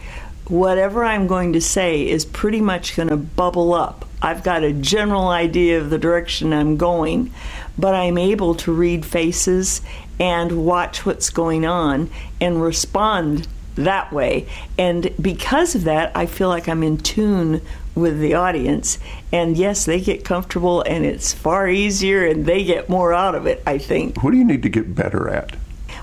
whatever 0.47 1.03
I'm 1.03 1.27
going 1.27 1.53
to 1.53 1.61
say 1.61 2.07
is 2.07 2.25
pretty 2.25 2.61
much 2.61 2.95
going 2.95 3.09
to 3.09 3.17
bubble 3.17 3.73
up. 3.73 4.05
I've 4.21 4.43
got 4.43 4.63
a 4.63 4.73
general 4.73 5.27
idea 5.29 5.79
of 5.79 5.89
the 5.89 5.97
direction 5.97 6.53
I'm 6.53 6.75
going, 6.75 7.31
but 7.77 7.95
I'm 7.95 8.17
able 8.17 8.55
to 8.55 8.73
read 8.73 9.05
faces 9.05 9.81
and 10.19 10.65
watch 10.65 11.05
what's 11.05 11.29
going 11.29 11.65
on 11.65 12.09
and 12.41 12.61
respond 12.61 13.47
that 13.75 14.11
way. 14.11 14.47
And 14.77 15.11
because 15.21 15.75
of 15.75 15.85
that, 15.85 16.11
I 16.15 16.25
feel 16.25 16.49
like 16.49 16.67
I'm 16.67 16.83
in 16.83 16.97
tune 16.97 17.61
with 17.95 18.19
the 18.19 18.33
audience. 18.33 18.99
And 19.31 19.57
yes, 19.57 19.85
they 19.85 20.01
get 20.01 20.25
comfortable 20.25 20.81
and 20.81 21.05
it's 21.05 21.33
far 21.33 21.67
easier 21.67 22.25
and 22.25 22.45
they 22.45 22.63
get 22.63 22.89
more 22.89 23.13
out 23.13 23.35
of 23.35 23.45
it, 23.45 23.63
I 23.65 23.77
think. 23.77 24.21
What 24.23 24.31
do 24.31 24.37
you 24.37 24.45
need 24.45 24.63
to 24.63 24.69
get 24.69 24.95
better 24.95 25.29
at? 25.29 25.55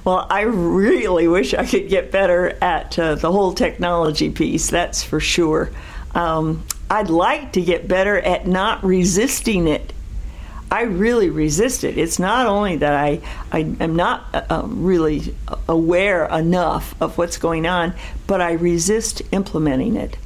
Well, 0.05 0.26
I 0.31 0.42
really 0.42 1.26
wish 1.26 1.52
I 1.52 1.66
could 1.66 1.88
get 1.88 2.12
better 2.12 2.57
at 2.62 2.98
uh, 2.98 3.16
the 3.16 3.33
whole 3.33 3.52
technology 3.52 4.31
piece, 4.31 4.70
that's 4.70 5.02
for 5.02 5.18
sure. 5.18 5.70
Um, 6.14 6.64
I'd 6.88 7.11
like 7.11 7.52
to 7.52 7.61
get 7.61 7.88
better 7.88 8.16
at 8.16 8.46
not 8.46 8.85
resisting 8.85 9.66
it. 9.66 9.92
I 10.70 10.83
really 10.83 11.31
resist 11.31 11.85
it. 11.85 11.96
It's 11.96 12.18
not 12.18 12.46
only 12.46 12.76
that 12.76 12.92
I, 12.92 13.20
I 13.52 13.61
am 13.81 13.94
not 13.94 14.26
uh, 14.35 14.42
uh 14.50 14.62
really 14.66 15.35
aware 15.68 16.26
enough 16.26 16.94
of 17.00 17.16
what's 17.18 17.38
going 17.38 17.66
on, 17.66 17.94
but 18.26 18.40
I 18.40 18.52
resist 18.52 19.22
implementing 19.31 19.96
it. 19.96 20.16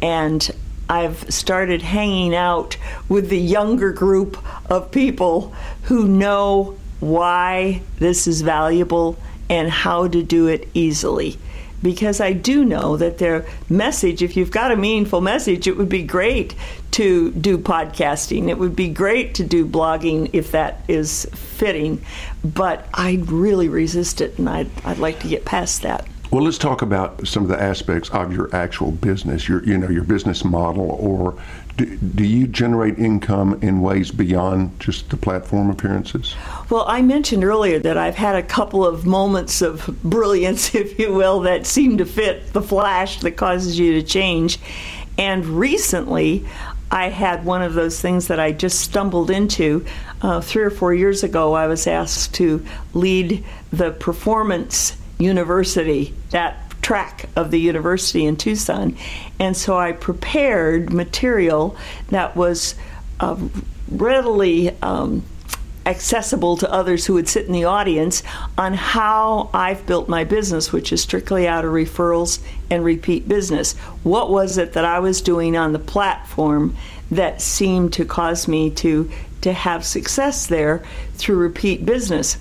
And 0.00 0.50
I've 0.88 1.30
started 1.32 1.82
hanging 1.82 2.34
out 2.34 2.76
with 3.08 3.28
the 3.28 3.38
younger 3.38 3.92
group 3.92 4.38
of 4.70 4.90
people 4.90 5.54
who 5.84 6.08
know 6.08 6.78
why 7.00 7.82
this 7.98 8.26
is 8.26 8.42
valuable 8.42 9.18
and 9.48 9.70
how 9.70 10.08
to 10.08 10.22
do 10.22 10.46
it 10.46 10.68
easily 10.74 11.38
because 11.82 12.20
I 12.20 12.32
do 12.32 12.64
know 12.64 12.96
that 12.96 13.18
their 13.18 13.44
message, 13.68 14.22
if 14.22 14.36
you've 14.36 14.50
got 14.50 14.70
a 14.70 14.76
meaningful 14.76 15.20
message, 15.20 15.66
it 15.66 15.76
would 15.76 15.88
be 15.88 16.02
great 16.02 16.54
to 16.92 17.30
do 17.32 17.58
podcasting. 17.58 18.48
It 18.48 18.58
would 18.58 18.76
be 18.76 18.88
great 18.88 19.34
to 19.36 19.44
do 19.44 19.66
blogging 19.66 20.30
if 20.32 20.52
that 20.52 20.84
is 20.88 21.26
fitting. 21.32 22.04
But 22.44 22.88
I 22.94 23.22
really 23.26 23.68
resist 23.68 24.20
it, 24.20 24.38
and 24.38 24.48
I'd, 24.48 24.70
I'd 24.84 24.98
like 24.98 25.20
to 25.20 25.28
get 25.28 25.44
past 25.44 25.82
that. 25.82 26.06
Well, 26.30 26.44
let's 26.44 26.56
talk 26.56 26.80
about 26.80 27.26
some 27.26 27.42
of 27.42 27.50
the 27.50 27.60
aspects 27.60 28.08
of 28.08 28.32
your 28.32 28.54
actual 28.56 28.90
business, 28.90 29.46
your 29.46 29.62
you 29.64 29.76
know 29.76 29.90
your 29.90 30.04
business 30.04 30.46
model, 30.46 30.90
or 30.92 31.38
do, 31.76 31.96
do, 31.96 32.24
you 32.24 32.46
generate 32.46 32.98
income 32.98 33.58
in 33.62 33.82
ways 33.82 34.10
beyond 34.10 34.80
just 34.80 35.10
the 35.10 35.18
platform 35.18 35.68
appearances? 35.68 36.34
Well, 36.70 36.84
I 36.88 37.02
mentioned 37.02 37.44
earlier 37.44 37.78
that 37.80 37.98
I've 37.98 38.14
had 38.14 38.34
a 38.34 38.42
couple 38.42 38.86
of 38.86 39.04
moments 39.04 39.60
of 39.60 39.86
brilliance, 40.02 40.74
if 40.74 40.98
you 40.98 41.12
will, 41.12 41.40
that 41.40 41.66
seem 41.66 41.98
to 41.98 42.06
fit 42.06 42.54
the 42.54 42.62
flash 42.62 43.20
that 43.20 43.32
causes 43.32 43.78
you 43.78 43.92
to 43.94 44.02
change. 44.02 44.58
And 45.18 45.44
recently, 45.44 46.46
I 46.92 47.08
had 47.08 47.46
one 47.46 47.62
of 47.62 47.72
those 47.72 47.98
things 47.98 48.28
that 48.28 48.38
I 48.38 48.52
just 48.52 48.78
stumbled 48.78 49.30
into. 49.30 49.86
Uh, 50.20 50.42
three 50.42 50.62
or 50.62 50.70
four 50.70 50.92
years 50.92 51.24
ago, 51.24 51.54
I 51.54 51.66
was 51.66 51.86
asked 51.86 52.34
to 52.34 52.64
lead 52.92 53.44
the 53.72 53.92
performance 53.92 54.96
university, 55.18 56.14
that 56.30 56.58
track 56.82 57.30
of 57.34 57.50
the 57.50 57.58
university 57.58 58.26
in 58.26 58.36
Tucson. 58.36 58.96
And 59.38 59.56
so 59.56 59.78
I 59.78 59.92
prepared 59.92 60.92
material 60.92 61.76
that 62.10 62.36
was 62.36 62.74
uh, 63.20 63.36
readily 63.88 64.76
um, 64.82 65.22
accessible 65.86 66.56
to 66.56 66.72
others 66.72 67.06
who 67.06 67.14
would 67.14 67.28
sit 67.28 67.46
in 67.46 67.52
the 67.52 67.64
audience 67.64 68.22
on 68.56 68.74
how 68.74 69.50
I've 69.52 69.86
built 69.86 70.08
my 70.08 70.24
business, 70.24 70.72
which 70.72 70.92
is 70.92 71.02
strictly 71.02 71.48
out 71.48 71.64
of 71.64 71.72
referrals 71.72 72.40
and 72.70 72.84
repeat 72.84 73.28
business. 73.28 73.76
What 74.02 74.30
was 74.30 74.58
it 74.58 74.74
that 74.74 74.84
I 74.84 75.00
was 75.00 75.20
doing 75.20 75.56
on 75.56 75.72
the 75.72 75.78
platform 75.78 76.76
that 77.10 77.42
seemed 77.42 77.92
to 77.94 78.04
cause 78.04 78.48
me 78.48 78.70
to, 78.70 79.10
to 79.42 79.52
have 79.52 79.84
success 79.84 80.46
there 80.46 80.82
through 81.14 81.36
repeat 81.36 81.84
business? 81.84 82.38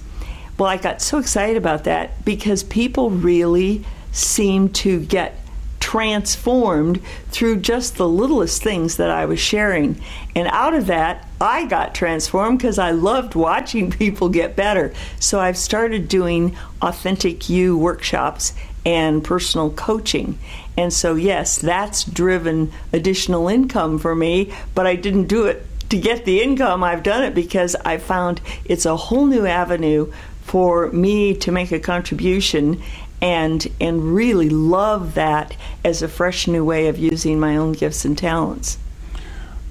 Well, 0.58 0.70
I 0.70 0.78
got 0.78 1.02
so 1.02 1.18
excited 1.18 1.58
about 1.58 1.86
that 1.86 2.24
because 2.24 2.64
people 2.64 3.10
really 3.10 3.84
seem 4.12 4.70
to 4.70 5.00
get 5.00 5.41
transformed 5.82 7.02
through 7.32 7.58
just 7.58 7.98
the 7.98 8.08
littlest 8.08 8.63
things 8.63 8.96
that 8.96 9.10
I 9.10 9.26
was 9.26 9.39
sharing. 9.39 10.02
And 10.36 10.48
out 10.48 10.74
of 10.74 10.88
that, 10.88 11.28
I 11.41 11.65
got 11.65 11.94
transformed 11.94 12.60
because 12.60 12.80
I 12.80 12.91
loved 12.91 13.36
watching 13.36 13.91
people 13.91 14.30
get 14.30 14.56
better. 14.56 14.94
So 15.20 15.41
I've 15.41 15.58
started 15.58 16.08
doing 16.08 16.56
authentic 16.82 17.50
you 17.50 17.78
workshops 17.78 18.54
and 18.86 19.24
personal 19.24 19.72
coaching. 19.72 20.39
And 20.78 20.94
so, 20.94 21.15
yes, 21.15 21.58
that's 21.58 22.04
driven 22.06 22.72
additional 22.94 23.50
income 23.50 24.00
for 24.00 24.15
me, 24.15 24.54
but 24.74 24.88
I 24.88 24.96
didn't 24.96 25.28
do 25.28 25.46
it 25.46 25.65
to 25.89 25.98
get 26.00 26.24
the 26.24 26.41
income. 26.41 26.84
I've 26.84 27.04
done 27.04 27.24
it 27.24 27.36
because 27.36 27.76
I 27.76 27.98
found 27.98 28.39
it's 28.63 28.86
a 28.86 28.96
whole 28.96 29.26
new 29.26 29.46
avenue 29.46 30.12
for 30.44 30.91
me 30.91 31.36
to 31.36 31.52
make 31.52 31.72
a 31.72 31.80
contribution 31.80 32.82
and 33.22 33.68
and 33.80 34.16
really 34.16 34.50
love 34.50 35.14
that 35.14 35.56
as 35.84 36.02
a 36.02 36.08
fresh 36.08 36.48
new 36.48 36.66
way 36.66 36.88
of 36.88 36.98
using 36.98 37.40
my 37.40 37.56
own 37.56 37.74
gifts 37.74 38.04
and 38.04 38.18
talents. 38.18 38.78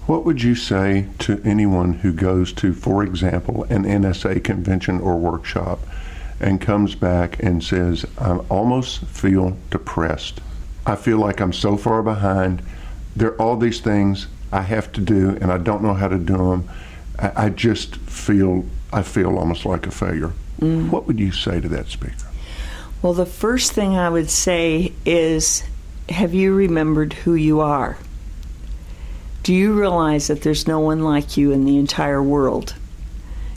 What 0.07 0.25
would 0.25 0.43
you 0.43 0.55
say 0.55 1.07
to 1.21 1.41
anyone 1.45 1.93
who 1.93 2.13
goes 2.13 2.53
to, 2.55 2.73
for 2.73 3.03
example, 3.03 3.65
an 3.65 3.85
NSA 3.85 4.43
convention 4.43 5.01
or 5.01 5.17
workshop 5.17 5.81
and 6.41 6.61
comes 6.61 6.95
back 6.95 7.41
and 7.43 7.63
says, 7.63 8.05
I 8.19 8.37
almost 8.49 9.05
feel 9.05 9.57
depressed. 9.71 10.41
I 10.87 10.97
feel 10.97 11.19
like 11.19 11.41
I'm 11.41 11.53
so 11.53 11.77
far 11.77 12.03
behind. 12.03 12.63
There 13.15 13.33
are 13.33 13.41
all 13.41 13.57
these 13.57 13.81
things 13.81 14.27
I 14.51 14.63
have 14.63 14.91
to 14.93 15.01
do 15.01 15.39
and 15.41 15.53
I 15.53 15.59
don't 15.59 15.83
know 15.83 15.95
how 15.95 16.09
to 16.09 16.19
do 16.19 16.37
them. 16.37 16.69
I, 17.19 17.45
I 17.45 17.49
just 17.51 17.97
feel 17.97 18.65
I 18.93 19.03
feel 19.03 19.39
almost 19.39 19.65
like 19.65 19.87
a 19.87 19.91
failure. 19.93 20.33
Mm. 20.61 20.91
What 20.91 21.07
would 21.07 21.21
you 21.21 21.31
say 21.31 21.61
to 21.61 21.69
that 21.69 21.87
speaker? 21.87 22.30
Well, 23.03 23.15
the 23.15 23.25
first 23.25 23.73
thing 23.73 23.97
I 23.97 24.11
would 24.11 24.29
say 24.29 24.93
is 25.07 25.65
have 26.11 26.35
you 26.35 26.55
remembered 26.55 27.15
who 27.15 27.35
you 27.35 27.61
are? 27.61 27.97
Do 29.43 29.55
you 29.55 29.73
realize 29.73 30.27
that 30.27 30.43
there's 30.43 30.67
no 30.67 30.81
one 30.81 31.03
like 31.03 31.39
you 31.39 31.51
in 31.51 31.65
the 31.65 31.79
entire 31.79 32.23
world? 32.23 32.75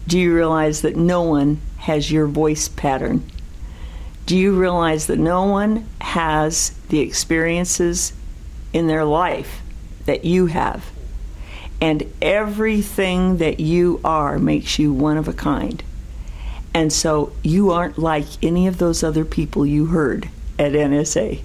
Do 0.08 0.17
you 0.17 0.34
realize 0.34 0.82
that 0.82 0.95
no 0.95 1.23
one 1.23 1.60
has 1.79 2.10
your 2.10 2.25
voice 2.25 2.69
pattern? 2.69 3.29
Do 4.25 4.38
you 4.38 4.58
realize 4.58 5.08
that 5.08 5.19
no 5.19 5.43
one 5.43 5.88
has 5.99 6.69
the 6.88 7.01
experiences 7.01 8.13
in 8.71 8.88
their 8.88 9.03
life 9.03 9.62
that 10.06 10.23
you 10.23 10.45
have? 10.45 10.89
And 11.82 12.03
everything 12.21 13.38
that 13.38 13.60
you 13.60 13.99
are 14.06 14.39
makes 14.39 14.79
you 14.79 14.93
one 14.93 15.17
of 15.17 15.27
a 15.27 15.34
kind. 15.34 15.84
And 16.73 16.91
so 16.91 17.31
you 17.43 17.71
aren't 17.71 17.97
like 17.97 18.25
any 18.41 18.67
of 18.67 18.77
those 18.77 19.03
other 19.03 19.25
people 19.25 19.65
you 19.65 19.88
heard 19.88 20.29
at 20.57 20.71
NSA. 20.71 21.41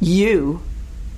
You 0.00 0.62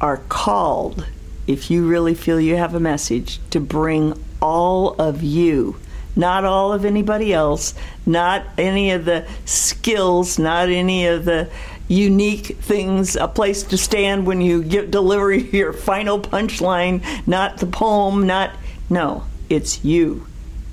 are 0.00 0.18
called, 0.28 1.06
if 1.46 1.70
you 1.70 1.88
really 1.88 2.14
feel 2.14 2.40
you 2.40 2.56
have 2.56 2.74
a 2.74 2.80
message, 2.80 3.40
to 3.50 3.60
bring 3.60 4.12
all 4.42 4.94
of 5.00 5.22
you, 5.22 5.76
not 6.14 6.44
all 6.44 6.72
of 6.72 6.84
anybody 6.84 7.32
else, 7.32 7.74
not 8.04 8.44
any 8.58 8.90
of 8.90 9.04
the 9.04 9.26
skills, 9.44 10.38
not 10.38 10.68
any 10.68 11.06
of 11.06 11.24
the 11.24 11.48
unique 11.88 12.56
things, 12.58 13.16
a 13.16 13.28
place 13.28 13.62
to 13.62 13.78
stand 13.78 14.26
when 14.26 14.40
you 14.40 14.62
get 14.62 14.90
deliver 14.90 15.32
your 15.32 15.72
final 15.72 16.20
punchline, 16.20 17.02
not 17.26 17.58
the 17.58 17.66
poem, 17.66 18.26
not 18.26 18.52
no, 18.88 19.24
it's 19.48 19.84
you. 19.84 20.26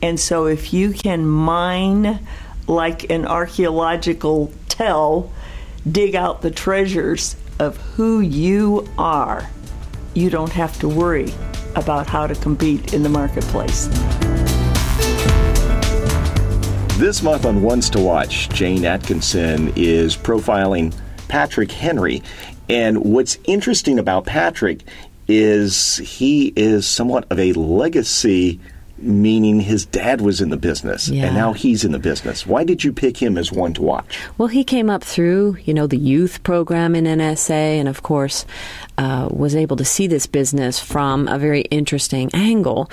And 0.03 0.19
so 0.19 0.47
if 0.47 0.73
you 0.73 0.91
can 0.91 1.25
mine 1.25 2.27
like 2.67 3.09
an 3.09 3.25
archaeological 3.25 4.51
tell, 4.67 5.31
dig 5.89 6.13
out 6.13 6.41
the 6.41 6.51
treasures 6.51 7.37
of 7.57 7.77
who 7.77 8.19
you 8.19 8.85
are, 8.97 9.49
you 10.13 10.29
don't 10.29 10.51
have 10.51 10.77
to 10.79 10.89
worry 10.89 11.33
about 11.77 12.07
how 12.07 12.27
to 12.27 12.35
compete 12.35 12.93
in 12.93 13.01
the 13.01 13.07
marketplace. 13.07 13.87
This 16.97 17.23
month 17.23 17.45
on 17.45 17.61
Ones 17.61 17.89
to 17.91 17.99
Watch, 18.01 18.49
Jane 18.49 18.83
Atkinson 18.83 19.71
is 19.77 20.17
profiling 20.17 20.93
Patrick 21.29 21.71
Henry. 21.71 22.21
And 22.67 23.05
what's 23.05 23.39
interesting 23.45 23.99
about 23.99 24.25
Patrick 24.25 24.81
is 25.29 25.95
he 25.99 26.51
is 26.57 26.85
somewhat 26.85 27.25
of 27.31 27.39
a 27.39 27.53
legacy 27.53 28.59
meaning 29.03 29.59
his 29.59 29.85
dad 29.85 30.21
was 30.21 30.41
in 30.41 30.49
the 30.49 30.57
business 30.57 31.09
yeah. 31.09 31.25
and 31.25 31.35
now 31.35 31.53
he's 31.53 31.83
in 31.83 31.91
the 31.91 31.99
business. 31.99 32.45
Why 32.45 32.63
did 32.63 32.83
you 32.83 32.91
pick 32.91 33.17
him 33.17 33.37
as 33.37 33.51
one 33.51 33.73
to 33.75 33.81
watch? 33.81 34.19
Well, 34.37 34.47
he 34.47 34.63
came 34.63 34.89
up 34.89 35.04
through, 35.04 35.58
you 35.63 35.73
know, 35.73 35.87
the 35.87 35.97
youth 35.97 36.43
program 36.43 36.95
in 36.95 37.06
NSA 37.06 37.49
and 37.51 37.87
of 37.87 38.04
course 38.04 38.45
uh, 38.97 39.27
was 39.31 39.56
able 39.56 39.77
to 39.77 39.85
see 39.85 40.08
this 40.08 40.25
business 40.25 40.79
from 40.79 41.27
a 41.27 41.37
very 41.37 41.62
interesting 41.62 42.29
angle 42.33 42.89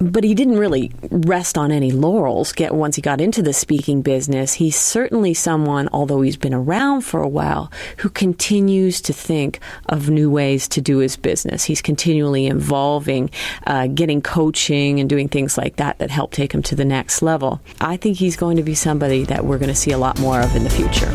but 0.00 0.24
he 0.24 0.34
didn't 0.34 0.58
really 0.58 0.92
rest 1.10 1.58
on 1.58 1.72
any 1.72 1.90
laurels 1.90 2.52
get 2.52 2.74
once 2.74 2.96
he 2.96 3.02
got 3.02 3.20
into 3.20 3.42
the 3.42 3.52
speaking 3.52 4.02
business 4.02 4.54
he's 4.54 4.76
certainly 4.76 5.34
someone 5.34 5.88
although 5.92 6.20
he's 6.20 6.36
been 6.36 6.54
around 6.54 7.02
for 7.02 7.20
a 7.20 7.28
while 7.28 7.70
who 7.98 8.08
continues 8.08 9.00
to 9.00 9.12
think 9.12 9.60
of 9.86 10.08
new 10.08 10.30
ways 10.30 10.68
to 10.68 10.80
do 10.80 10.98
his 10.98 11.16
business 11.16 11.64
he's 11.64 11.82
continually 11.82 12.46
evolving 12.46 13.30
uh, 13.66 13.86
getting 13.88 14.22
coaching 14.22 15.00
and 15.00 15.08
doing 15.08 15.28
things 15.28 15.58
like 15.58 15.76
that 15.76 15.98
that 15.98 16.10
help 16.10 16.32
take 16.32 16.52
him 16.52 16.62
to 16.62 16.74
the 16.74 16.84
next 16.84 17.22
level 17.22 17.60
i 17.80 17.96
think 17.96 18.16
he's 18.16 18.36
going 18.36 18.56
to 18.56 18.62
be 18.62 18.74
somebody 18.74 19.24
that 19.24 19.44
we're 19.44 19.58
going 19.58 19.68
to 19.68 19.74
see 19.74 19.90
a 19.90 19.98
lot 19.98 20.18
more 20.20 20.40
of 20.40 20.54
in 20.54 20.64
the 20.64 20.70
future 20.70 21.08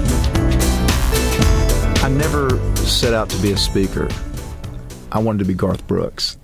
I 2.04 2.10
never 2.10 2.50
set 2.76 3.14
out 3.14 3.30
to 3.30 3.42
be 3.42 3.54
a 3.54 3.58
speaker. 3.58 4.10
I 5.14 5.20
wanted 5.20 5.40
to 5.40 5.46
be 5.46 5.54
Garth 5.54 5.88
Brooks. 5.88 6.38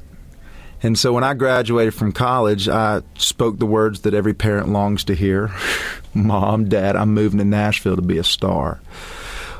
And 0.81 0.97
so 0.97 1.11
when 1.13 1.23
I 1.23 1.33
graduated 1.33 1.93
from 1.93 2.11
college, 2.11 2.69
I 2.69 3.01
spoke 3.15 3.59
the 3.59 3.65
words 3.65 4.01
that 4.01 4.13
every 4.13 4.33
parent 4.33 4.69
longs 4.69 5.03
to 5.05 5.15
hear 5.15 5.51
Mom, 6.13 6.69
Dad, 6.69 6.95
I'm 6.95 7.13
moving 7.13 7.39
to 7.39 7.45
Nashville 7.45 7.95
to 7.95 8.01
be 8.01 8.17
a 8.17 8.23
star. 8.23 8.79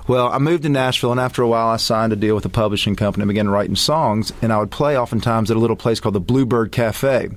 Well, 0.07 0.29
I 0.29 0.39
moved 0.39 0.63
to 0.63 0.69
Nashville, 0.69 1.11
and 1.11 1.19
after 1.19 1.43
a 1.43 1.47
while, 1.47 1.67
I 1.67 1.77
signed 1.77 2.11
a 2.11 2.15
deal 2.15 2.33
with 2.33 2.43
a 2.43 2.49
publishing 2.49 2.95
company 2.95 3.21
and 3.21 3.29
began 3.29 3.47
writing 3.47 3.75
songs. 3.75 4.33
And 4.41 4.51
I 4.51 4.57
would 4.57 4.71
play 4.71 4.97
oftentimes 4.97 5.51
at 5.51 5.57
a 5.57 5.59
little 5.59 5.75
place 5.75 5.99
called 5.99 6.15
the 6.15 6.19
Bluebird 6.19 6.71
Cafe. 6.71 7.29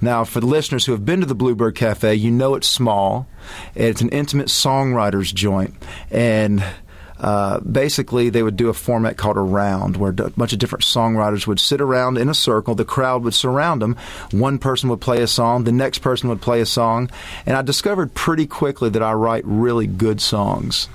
Now, 0.00 0.22
for 0.22 0.38
the 0.38 0.46
listeners 0.46 0.86
who 0.86 0.92
have 0.92 1.04
been 1.04 1.18
to 1.18 1.26
the 1.26 1.34
Bluebird 1.34 1.74
Cafe, 1.74 2.14
you 2.14 2.30
know 2.30 2.54
it's 2.54 2.68
small. 2.68 3.26
It's 3.74 4.00
an 4.00 4.10
intimate 4.10 4.46
songwriters 4.46 5.34
joint. 5.34 5.74
And 6.12 6.62
uh, 7.20 7.60
basically 7.60 8.30
they 8.30 8.42
would 8.42 8.56
do 8.56 8.68
a 8.68 8.74
format 8.74 9.16
called 9.16 9.36
a 9.36 9.40
round 9.40 9.96
where 9.96 10.10
a 10.10 10.30
bunch 10.30 10.52
of 10.52 10.58
different 10.58 10.84
songwriters 10.84 11.46
would 11.46 11.60
sit 11.60 11.80
around 11.80 12.18
in 12.18 12.28
a 12.28 12.34
circle. 12.34 12.74
The 12.74 12.84
crowd 12.84 13.22
would 13.24 13.34
surround 13.34 13.82
them 13.82 13.96
one 14.32 14.58
person 14.58 14.88
would 14.90 15.00
play 15.00 15.22
a 15.22 15.26
song 15.26 15.64
the 15.64 15.72
next 15.72 15.98
person 15.98 16.28
would 16.28 16.40
play 16.40 16.60
a 16.60 16.66
song. 16.66 17.10
And 17.46 17.56
i 17.56 17.62
discovered 17.62 18.14
pretty 18.14 18.46
quickly 18.46 18.88
that 18.90 19.02
i 19.02 19.12
write 19.12 19.44
really 19.44 19.86
good 19.86 20.20
songs 20.20 20.88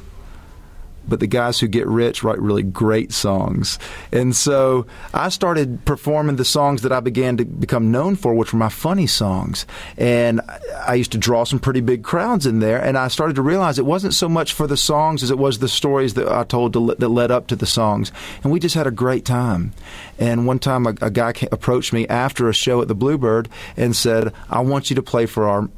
but 1.08 1.20
the 1.20 1.28
guys 1.28 1.60
who 1.60 1.68
get 1.68 1.88
rich 1.88 2.24
write 2.24 2.40
really 2.40 2.64
great 2.64 3.12
songs. 3.12 3.80
And 4.12 4.36
so 4.36 4.86
I 5.14 5.30
started 5.30 5.86
performing 5.86 6.36
the 6.36 6.46
songs 6.46 6.82
that 6.82 6.92
I 6.92 7.00
began 7.00 7.38
to 7.38 7.46
become 7.46 7.92
known 7.92 8.16
for, 8.16 8.34
which 8.34 8.54
were 8.54 8.60
my 8.60 8.70
funny 8.70 9.08
songs. 9.08 9.66
And 9.98 10.42
I 10.86 10.96
used 10.96 11.12
to 11.14 11.18
draw 11.18 11.44
some 11.44 11.60
pretty 11.60 11.82
big 11.82 12.04
crowds 12.04 12.46
in 12.46 12.60
there. 12.60 12.82
And 12.82 12.98
I 12.98 13.08
started 13.08 13.36
to 13.36 13.42
realize 13.42 13.80
it 13.80 13.86
wasn't 13.86 14.14
so 14.14 14.30
much 14.30 14.54
for 14.54 14.68
the 14.68 14.78
songs 14.78 15.24
as 15.24 15.32
it 15.32 15.38
was 15.38 15.60
the 15.60 15.68
stories 15.68 16.16
that 16.16 16.28
I 16.28 16.44
told 16.44 16.74
to, 16.74 16.96
that 16.98 17.10
led 17.10 17.32
up 17.32 17.48
to 17.48 17.56
the 17.56 17.66
songs. 17.66 18.12
And 18.44 18.52
we 18.52 18.60
just 18.60 18.76
had 18.76 18.88
a 18.88 18.92
great 18.92 19.26
time. 19.26 19.74
And 20.18 20.48
one 20.48 20.60
time 20.60 20.86
a, 20.86 20.96
a 21.02 21.10
guy 21.10 21.34
came, 21.34 21.50
approached 21.52 21.94
me 21.94 22.08
after 22.08 22.50
a 22.50 22.54
show 22.54 22.82
at 22.82 22.88
the 22.88 22.96
Bluebird 22.96 23.50
and 23.78 23.96
said, 23.96 24.34
I 24.50 24.62
want 24.62 24.90
you 24.90 24.96
to 24.96 25.04
play 25.04 25.26
for 25.26 25.48
our 25.48 25.70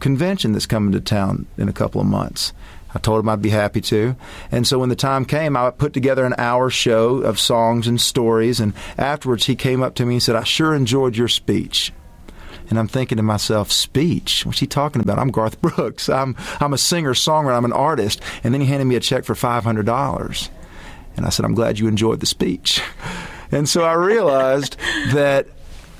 convention 0.00 0.52
that's 0.52 0.66
coming 0.66 0.92
to 0.92 1.00
town 1.00 1.46
in 1.56 1.68
a 1.68 1.72
couple 1.72 2.00
of 2.00 2.06
months. 2.06 2.52
I 2.96 2.98
told 2.98 3.20
him 3.20 3.28
I'd 3.28 3.42
be 3.42 3.50
happy 3.50 3.82
to. 3.82 4.16
And 4.50 4.66
so 4.66 4.78
when 4.78 4.88
the 4.88 4.96
time 4.96 5.26
came, 5.26 5.54
I 5.54 5.70
put 5.70 5.92
together 5.92 6.24
an 6.24 6.34
hour 6.38 6.70
show 6.70 7.18
of 7.18 7.38
songs 7.38 7.86
and 7.86 8.00
stories. 8.00 8.58
And 8.58 8.72
afterwards, 8.96 9.44
he 9.44 9.54
came 9.54 9.82
up 9.82 9.96
to 9.96 10.06
me 10.06 10.14
and 10.14 10.22
said, 10.22 10.34
I 10.34 10.44
sure 10.44 10.74
enjoyed 10.74 11.14
your 11.14 11.28
speech. 11.28 11.92
And 12.70 12.78
I'm 12.78 12.88
thinking 12.88 13.16
to 13.16 13.22
myself, 13.22 13.70
speech? 13.70 14.46
What's 14.46 14.60
he 14.60 14.66
talking 14.66 15.02
about? 15.02 15.18
I'm 15.18 15.30
Garth 15.30 15.60
Brooks. 15.60 16.08
I'm, 16.08 16.36
I'm 16.58 16.72
a 16.72 16.78
singer, 16.78 17.12
songwriter, 17.12 17.58
I'm 17.58 17.66
an 17.66 17.72
artist. 17.74 18.22
And 18.42 18.54
then 18.54 18.62
he 18.62 18.66
handed 18.66 18.86
me 18.86 18.96
a 18.96 19.00
check 19.00 19.26
for 19.26 19.34
$500. 19.34 20.48
And 21.18 21.26
I 21.26 21.28
said, 21.28 21.44
I'm 21.44 21.54
glad 21.54 21.78
you 21.78 21.88
enjoyed 21.88 22.20
the 22.20 22.26
speech. 22.26 22.80
And 23.52 23.68
so 23.68 23.84
I 23.84 23.92
realized 23.92 24.76
that 25.12 25.46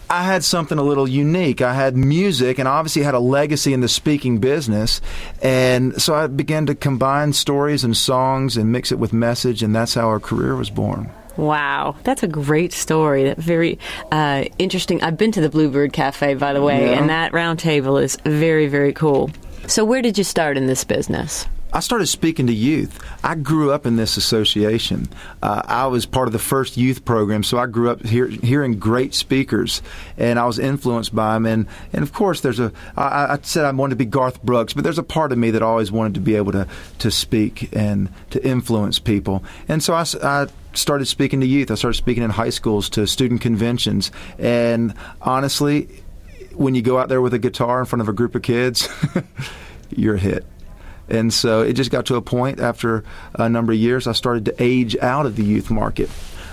I 0.09 0.23
had 0.23 0.45
something 0.45 0.79
a 0.79 0.83
little 0.83 1.09
unique. 1.09 1.61
I 1.63 1.75
had 1.75 1.97
music 1.97 2.59
and 2.59 2.69
obviously 2.69 3.03
had 3.03 3.15
a 3.15 3.19
legacy 3.19 3.73
in 3.73 3.81
the 3.81 3.89
speaking 3.89 4.39
business. 4.39 5.01
And 5.43 6.01
so 6.01 6.15
I 6.15 6.27
began 6.29 6.67
to 6.67 6.75
combine 6.75 7.33
stories 7.33 7.83
and 7.83 7.97
songs 7.97 8.57
and 8.57 8.71
mix 8.71 8.93
it 8.93 8.99
with 8.99 9.13
message, 9.13 9.63
and 9.63 9.75
that's 9.75 9.95
how 9.95 10.07
our 10.09 10.21
career 10.21 10.55
was 10.55 10.71
born. 10.71 11.11
Wow, 11.37 11.97
that's 12.05 12.23
a 12.23 12.29
great 12.29 12.73
story. 12.73 13.25
That 13.25 13.37
very 13.37 13.79
uh, 14.13 14.45
interesting. 14.59 15.03
I've 15.03 15.19
been 15.19 15.33
to 15.33 15.41
the 15.41 15.51
Bluebird 15.51 15.93
Cafe, 15.93 16.35
by 16.35 16.53
the 16.55 16.63
way, 16.63 16.91
Yeah. 16.93 16.99
and 16.99 17.11
that 17.11 17.33
round 17.35 17.59
table 17.59 17.99
is 17.99 18.17
very, 18.25 18.69
very 18.69 18.93
cool. 18.93 19.31
So, 19.67 19.85
where 19.85 20.01
did 20.01 20.17
you 20.17 20.25
start 20.25 20.57
in 20.57 20.67
this 20.67 20.85
business? 20.85 21.47
I 21.73 21.81
started 21.81 22.07
speaking 22.07 22.47
to 22.47 22.55
youth. 22.55 22.99
I 23.25 23.35
grew 23.35 23.73
up 23.73 23.87
in 23.87 23.97
this 23.97 24.17
association. 24.17 25.09
Uh, 25.43 25.62
I 25.64 25.87
was 25.89 26.07
part 26.07 26.29
of 26.29 26.33
the 26.33 26.39
first 26.39 26.77
youth 26.77 27.05
program, 27.05 27.43
so 27.43 27.59
I 27.59 27.67
grew 27.67 27.91
up 27.91 28.05
hear, 28.05 28.29
hearing 28.29 28.79
great 28.79 29.14
speakers, 29.14 29.83
and 30.17 30.39
I 30.39 30.47
was 30.47 30.59
influenced 30.59 31.14
by 31.14 31.35
them. 31.35 31.45
And, 31.45 31.67
and 31.93 32.03
of 32.03 32.12
course, 32.12 32.41
there's 32.41 32.61
a. 32.61 32.73
I, 32.97 33.35
I 33.35 33.39
said 33.43 33.64
I 33.64 33.73
wanted 33.73 33.91
to 33.91 33.97
be 33.97 34.05
Garth 34.05 34.43
Brooks, 34.43 34.73
but 34.73 34.85
there's 34.85 34.99
a 34.99 35.03
part 35.03 35.33
of 35.33 35.39
me 35.39 35.51
that 35.51 35.62
always 35.62 35.91
wanted 35.91 36.14
to 36.14 36.21
be 36.21 36.37
able 36.37 36.53
to 36.53 36.69
to 37.01 37.11
speak 37.11 37.69
and 37.73 38.11
to 38.31 38.45
influence 38.47 38.99
people. 38.99 39.45
And 39.69 39.83
so 39.83 39.93
I 39.95 40.47
started 40.73 41.07
speaking 41.07 41.41
to 41.41 41.47
youth. 41.47 41.71
I 41.71 41.75
started 41.75 41.97
speaking 41.97 42.23
in 42.23 42.31
high 42.31 42.51
schools 42.51 42.89
to 42.91 43.07
student 43.07 43.41
conventions, 43.41 44.12
and 44.39 44.95
honestly, 45.21 46.03
when 46.55 46.75
you 46.75 46.83
go 46.83 46.99
out 46.99 47.09
there 47.09 47.21
with 47.21 47.35
a 47.35 47.39
guitar 47.39 47.81
in 47.81 47.87
front 47.87 48.03
of 48.03 48.09
a 48.09 48.12
group 48.12 48.35
of 48.35 48.43
kids, 48.43 48.89
you're 49.91 50.14
a 50.14 50.19
hit. 50.19 50.47
And 51.09 51.33
so 51.33 51.63
it 51.63 51.75
just 51.75 51.91
got 51.91 52.07
to 52.07 52.17
a 52.17 52.23
point 52.23 52.61
after 52.61 53.05
a 53.35 53.49
number 53.49 53.73
of 53.73 53.79
years, 53.79 54.07
I 54.07 54.13
started 54.13 54.45
to 54.47 54.55
age 54.59 54.97
out 54.97 55.27
of 55.27 55.37
the 55.37 55.45
youth 55.45 55.71
market. 55.71 56.11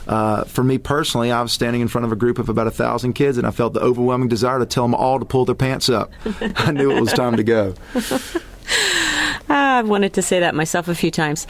Uh, 0.08 0.44
for 0.44 0.64
me 0.64 0.78
personally, 0.78 1.32
I 1.32 1.42
was 1.42 1.52
standing 1.52 1.82
in 1.82 1.88
front 1.88 2.06
of 2.06 2.12
a 2.12 2.16
group 2.16 2.38
of 2.38 2.50
about 2.50 2.68
a 2.68 2.72
thousand 2.72 3.14
kids, 3.14 3.38
and 3.38 3.48
I 3.48 3.52
felt 3.52 3.74
the 3.74 3.80
overwhelming 3.80 4.28
desire 4.28 4.60
to 4.60 4.66
tell 4.66 4.84
them 4.84 4.96
all 4.96 5.20
to 5.20 5.26
pull 5.26 5.46
their 5.46 5.56
pants 5.56 5.90
up. 5.90 6.12
I 6.58 6.72
knew 6.72 6.92
it 6.92 7.00
was 7.00 7.14
time 7.14 7.38
to 7.38 7.44
go. 7.44 7.74
I've 9.50 9.90
wanted 9.90 10.14
to 10.14 10.22
say 10.22 10.40
that 10.40 10.56
myself 10.56 10.88
a 10.88 10.96
few 10.96 11.12
times. 11.12 11.48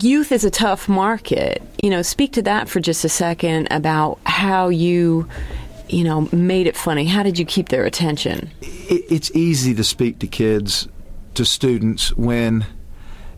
Youth 0.00 0.32
is 0.32 0.44
a 0.44 0.50
tough 0.50 0.88
market. 0.88 1.62
You 1.82 1.90
know, 1.90 2.02
speak 2.02 2.32
to 2.32 2.42
that 2.42 2.68
for 2.68 2.80
just 2.80 3.04
a 3.04 3.08
second 3.08 3.68
about 3.70 4.18
how 4.24 4.68
you, 4.68 5.28
you 5.88 6.04
know, 6.04 6.28
made 6.32 6.66
it 6.66 6.76
funny. 6.76 7.06
How 7.06 7.22
did 7.22 7.38
you 7.38 7.44
keep 7.44 7.68
their 7.68 7.84
attention? 7.84 8.50
It, 8.60 9.04
it's 9.10 9.30
easy 9.32 9.74
to 9.74 9.84
speak 9.84 10.18
to 10.20 10.26
kids, 10.26 10.88
to 11.34 11.44
students, 11.44 12.16
when 12.16 12.66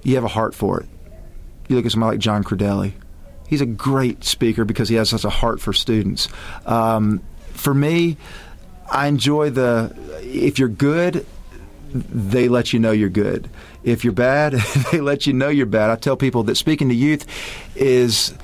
you 0.03 0.15
have 0.15 0.25
a 0.25 0.29
heart 0.29 0.55
for 0.55 0.81
it. 0.81 0.89
You 1.69 1.77
look 1.77 1.85
at 1.85 1.93
somebody 1.93 2.15
like 2.15 2.21
John 2.21 2.45
Credelli. 2.45 2.93
He's 3.49 3.61
a 3.61 3.67
great 3.67 4.25
speaker 4.25 4.65
because 4.65 4.89
he 4.89 4.97
has 4.97 5.11
such 5.11 5.25
a 5.25 5.31
heart 5.31 5.61
for 5.61 5.73
students. 5.73 6.29
Um, 6.65 7.23
for 7.53 7.75
me, 7.75 8.17
I 8.91 9.09
enjoy 9.09 9.51
the 9.51 9.97
if 10.23 10.59
you're 10.59 10.69
good, 10.69 11.27
they 11.93 12.49
let 12.49 12.73
you 12.73 12.79
know 12.79 12.93
you're 12.93 13.09
good. 13.09 13.49
If 13.83 14.05
you're 14.05 14.13
bad, 14.13 14.53
they 14.93 15.01
let 15.01 15.27
you 15.27 15.33
know 15.33 15.49
you're 15.49 15.67
bad. 15.67 15.91
I 15.91 15.97
tell 15.97 16.17
people 16.17 16.43
that 16.45 16.57
speaking 16.57 16.89
to 16.89 16.95
youth 16.95 17.27
is 17.75 18.35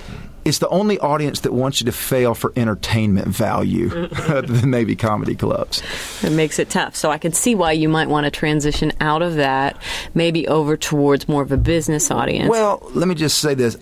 it's 0.45 0.59
the 0.59 0.69
only 0.69 0.99
audience 0.99 1.41
that 1.41 1.53
wants 1.53 1.81
you 1.81 1.85
to 1.87 1.93
fail 1.93 2.35
for 2.35 2.53
entertainment 2.57 3.29
value 3.29 3.91
other 4.29 4.43
than 4.43 4.71
maybe 4.71 4.97
comedy 4.97 5.35
clubs. 5.35 5.83
It 6.23 6.33
makes 6.33 6.59
it 6.59 6.71
tough. 6.71 6.97
So 6.97 7.11
I 7.11 7.19
can 7.19 7.33
see 7.33 7.55
why 7.55 7.73
you 7.73 7.89
might 7.89 8.09
want 8.09 8.25
to 8.25 8.31
transition 8.31 8.93
out 9.01 9.23
of 9.23 9.37
that, 9.37 9.77
maybe 10.15 10.49
over 10.49 10.77
towards 10.77 11.29
more 11.29 11.43
of 11.43 11.53
a 11.53 11.57
business 11.57 12.11
audience. 12.11 12.51
Well, 12.51 12.89
let 12.95 13.09
me 13.09 13.15
just 13.15 13.39
say 13.39 13.55
this. 13.55 13.77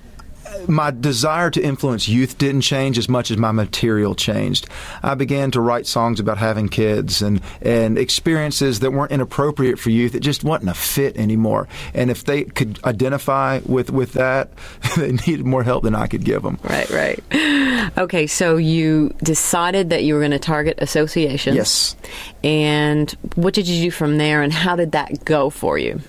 My 0.66 0.90
desire 0.90 1.50
to 1.50 1.62
influence 1.62 2.08
youth 2.08 2.38
didn't 2.38 2.62
change 2.62 2.98
as 2.98 3.08
much 3.08 3.30
as 3.30 3.36
my 3.36 3.52
material 3.52 4.14
changed. 4.14 4.68
I 5.02 5.14
began 5.14 5.50
to 5.52 5.60
write 5.60 5.86
songs 5.86 6.20
about 6.20 6.38
having 6.38 6.68
kids 6.68 7.22
and, 7.22 7.40
and 7.62 7.98
experiences 7.98 8.80
that 8.80 8.92
weren't 8.92 9.12
inappropriate 9.12 9.78
for 9.78 9.90
youth. 9.90 10.14
It 10.14 10.20
just 10.20 10.44
wasn't 10.44 10.70
a 10.70 10.74
fit 10.74 11.16
anymore. 11.16 11.68
And 11.94 12.10
if 12.10 12.24
they 12.24 12.44
could 12.44 12.82
identify 12.84 13.60
with, 13.66 13.90
with 13.90 14.12
that, 14.14 14.50
they 14.96 15.12
needed 15.12 15.44
more 15.44 15.62
help 15.62 15.84
than 15.84 15.94
I 15.94 16.06
could 16.06 16.24
give 16.24 16.42
them. 16.42 16.58
Right, 16.62 16.90
right. 16.90 17.98
Okay, 17.98 18.26
so 18.26 18.56
you 18.56 19.14
decided 19.22 19.90
that 19.90 20.04
you 20.04 20.14
were 20.14 20.20
going 20.20 20.30
to 20.30 20.38
target 20.38 20.78
associations. 20.78 21.56
Yes. 21.56 21.96
And 22.44 23.10
what 23.34 23.54
did 23.54 23.66
you 23.66 23.82
do 23.82 23.90
from 23.90 24.18
there, 24.18 24.42
and 24.42 24.52
how 24.52 24.76
did 24.76 24.92
that 24.92 25.24
go 25.24 25.50
for 25.50 25.78
you? 25.78 26.00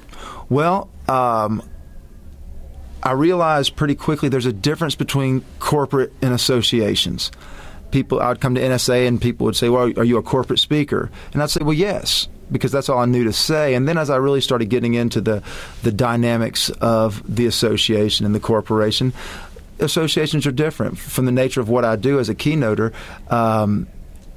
Well, 0.50 0.90
um, 1.08 1.64
I 3.04 3.12
realized 3.14 3.76
pretty 3.76 3.96
quickly 3.96 4.30
there's 4.30 4.46
a 4.46 4.54
difference 4.54 4.96
between 4.96 5.44
corporate 5.60 6.14
and 6.22 6.34
associations. 6.34 7.32
People, 7.92 8.22
I'd 8.22 8.40
come 8.40 8.56
to 8.56 8.62
NSA 8.62 9.08
and 9.08 9.22
people 9.22 9.46
would 9.46 9.56
say, 9.56 9.70
"Well, 9.70 9.92
are 9.98 10.04
you 10.04 10.18
a 10.18 10.24
corporate 10.24 10.60
speaker?" 10.60 11.10
And 11.34 11.42
I'd 11.42 11.50
say, 11.50 11.62
"Well, 11.64 11.74
yes." 11.74 12.28
Because 12.52 12.72
that's 12.74 12.90
all 12.90 13.00
I 13.00 13.06
knew 13.06 13.24
to 13.24 13.32
say, 13.32 13.76
and 13.76 13.88
then 13.88 13.98
as 13.98 14.10
I 14.10 14.18
really 14.18 14.42
started 14.42 14.66
getting 14.66 14.94
into 14.94 15.22
the 15.22 15.42
the 15.84 15.92
dynamics 15.92 16.70
of 16.82 17.24
the 17.26 17.46
association 17.46 18.26
and 18.26 18.36
the 18.36 18.42
corporation, 18.42 19.14
associations 19.80 20.46
are 20.46 20.52
different 20.52 20.98
from 20.98 21.26
the 21.26 21.32
nature 21.32 21.62
of 21.62 21.70
what 21.70 21.86
I 21.86 21.96
do 21.96 22.20
as 22.20 22.28
a 22.28 22.36
keynoter. 22.36 22.92
Um, 23.30 23.88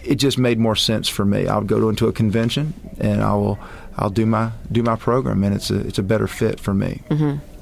it 0.04 0.16
just 0.16 0.38
made 0.38 0.58
more 0.58 0.76
sense 0.76 1.08
for 1.08 1.24
me. 1.24 1.48
I 1.48 1.58
would 1.58 1.66
go 1.66 1.80
to 1.80 1.88
into 1.88 2.06
a 2.06 2.12
convention 2.12 2.74
and 3.00 3.20
I 3.20 3.34
will 3.34 3.58
I'll 3.96 4.10
do 4.10 4.26
my 4.26 4.50
do 4.70 4.82
my 4.82 4.96
program, 4.96 5.44
and 5.44 5.54
it's 5.54 5.70
a 5.70 5.78
it's 5.80 5.98
a 5.98 6.02
better 6.02 6.26
fit 6.26 6.58
for 6.60 6.74
me. 6.74 7.02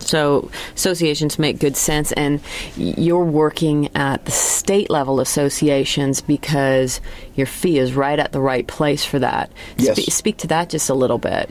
So 0.02 0.50
associations 0.74 1.38
make 1.38 1.58
good 1.58 1.76
sense, 1.76 2.12
and 2.12 2.40
you're 2.76 3.24
working 3.24 3.88
at 3.96 4.24
the 4.24 4.30
state 4.32 4.90
level 4.90 5.20
associations 5.20 6.20
because 6.20 7.00
your 7.34 7.46
fee 7.46 7.78
is 7.78 7.94
right 7.94 8.18
at 8.18 8.32
the 8.32 8.40
right 8.40 8.66
place 8.66 9.04
for 9.04 9.18
that. 9.18 9.50
Yes. 9.76 10.00
Spe- 10.00 10.10
speak 10.10 10.36
to 10.38 10.46
that 10.48 10.70
just 10.70 10.88
a 10.90 10.94
little 10.94 11.18
bit. 11.18 11.50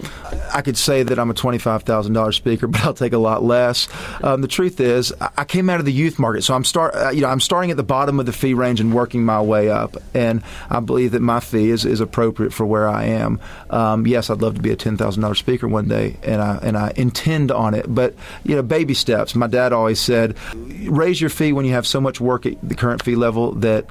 I 0.53 0.61
could 0.61 0.77
say 0.77 1.03
that 1.03 1.19
I'm 1.19 1.29
a 1.29 1.33
twenty-five 1.33 1.83
thousand 1.83 2.13
dollars 2.13 2.35
speaker, 2.35 2.67
but 2.67 2.81
I'll 2.81 2.93
take 2.93 3.13
a 3.13 3.17
lot 3.17 3.43
less. 3.43 3.87
Um, 4.23 4.41
the 4.41 4.47
truth 4.47 4.79
is, 4.79 5.13
I- 5.37 5.45
came 5.51 5.69
out 5.69 5.79
of 5.81 5.85
the 5.85 5.91
youth 5.91 6.17
market, 6.17 6.43
so 6.43 6.53
I'm 6.53 6.63
start. 6.63 6.95
Uh, 6.95 7.09
you 7.09 7.21
know, 7.21 7.27
I'm 7.27 7.41
starting 7.41 7.71
at 7.71 7.77
the 7.77 7.83
bottom 7.83 8.19
of 8.19 8.25
the 8.25 8.31
fee 8.33 8.53
range 8.53 8.79
and 8.79 8.93
working 8.93 9.25
my 9.25 9.41
way 9.41 9.69
up. 9.69 9.97
And 10.13 10.41
I 10.69 10.79
believe 10.79 11.11
that 11.11 11.19
my 11.19 11.41
fee 11.41 11.69
is, 11.69 11.83
is 11.83 11.99
appropriate 11.99 12.53
for 12.53 12.65
where 12.65 12.87
I 12.87 13.05
am. 13.05 13.39
Um, 13.69 14.07
yes, 14.07 14.29
I'd 14.29 14.41
love 14.41 14.55
to 14.55 14.61
be 14.61 14.71
a 14.71 14.75
ten 14.75 14.95
thousand 14.97 15.21
dollars 15.21 15.39
speaker 15.39 15.67
one 15.67 15.87
day, 15.87 16.17
and 16.23 16.41
I 16.41 16.57
and 16.61 16.77
I 16.77 16.93
intend 16.95 17.51
on 17.51 17.73
it. 17.73 17.85
But 17.93 18.15
you 18.43 18.55
know, 18.55 18.61
baby 18.61 18.93
steps. 18.93 19.35
My 19.35 19.47
dad 19.47 19.73
always 19.73 19.99
said, 19.99 20.37
raise 20.53 21.19
your 21.21 21.29
fee 21.29 21.53
when 21.53 21.65
you 21.65 21.73
have 21.73 21.85
so 21.87 22.01
much 22.01 22.19
work 22.19 22.45
at 22.45 22.57
the 22.67 22.75
current 22.75 23.03
fee 23.03 23.15
level 23.15 23.53
that 23.55 23.85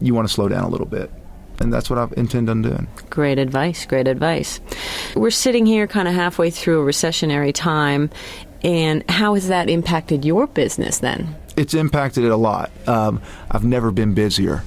you 0.00 0.14
want 0.14 0.26
to 0.28 0.32
slow 0.32 0.48
down 0.48 0.64
a 0.64 0.68
little 0.68 0.86
bit. 0.86 1.10
And 1.60 1.72
that's 1.72 1.88
what 1.88 1.98
I 1.98 2.08
intend 2.16 2.50
on 2.50 2.62
doing. 2.62 2.88
Great 3.10 3.38
advice. 3.38 3.86
Great 3.86 4.08
advice. 4.08 4.60
We're 5.14 5.30
sitting 5.30 5.66
here 5.66 5.86
kind 5.86 6.08
of 6.08 6.14
halfway 6.14 6.50
through 6.50 6.82
a 6.82 6.84
recessionary 6.84 7.54
time. 7.54 8.10
And 8.64 9.08
how 9.08 9.34
has 9.34 9.48
that 9.48 9.68
impacted 9.68 10.24
your 10.24 10.46
business 10.46 10.98
then? 10.98 11.36
It's 11.56 11.74
impacted 11.74 12.24
it 12.24 12.30
a 12.30 12.36
lot. 12.36 12.70
Um, 12.88 13.20
I've 13.50 13.64
never 13.64 13.90
been 13.90 14.14
busier. 14.14 14.64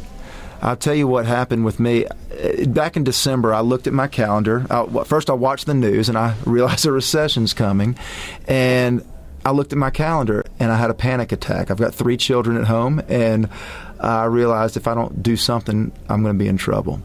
I'll 0.62 0.76
tell 0.78 0.96
you 0.96 1.08
what 1.08 1.26
happened 1.26 1.66
with 1.66 1.80
me. 1.80 2.06
Uh, 2.06 2.66
Back 2.68 2.96
in 2.96 3.04
December, 3.04 3.54
I 3.54 3.62
looked 3.62 3.88
at 3.88 3.94
my 3.94 4.08
calendar. 4.08 4.66
I, 4.70 5.04
first, 5.04 5.30
I 5.30 5.34
watched 5.34 5.66
the 5.66 5.74
news 5.74 6.10
and 6.10 6.18
I 6.18 6.36
realized 6.46 6.86
a 6.86 6.92
recession's 6.92 7.54
coming. 7.54 7.98
And 8.48 9.04
I 9.46 9.52
looked 9.52 9.72
at 9.72 9.78
my 9.78 9.92
calendar 9.92 10.44
and 10.60 10.72
I 10.72 10.76
had 10.76 10.90
a 10.90 10.96
panic 10.96 11.32
attack. 11.32 11.70
I've 11.70 11.78
got 11.78 11.94
three 11.94 12.18
children 12.18 12.58
at 12.58 12.66
home, 12.66 13.00
and 13.08 13.48
I 14.00 14.26
realized 14.26 14.76
if 14.76 14.88
I 14.88 14.96
don't 14.96 15.22
do 15.22 15.38
something, 15.38 15.92
I'm 16.10 16.24
going 16.24 16.34
to 16.34 16.40
be 16.40 16.48
in 16.48 16.58
trouble. 16.58 17.00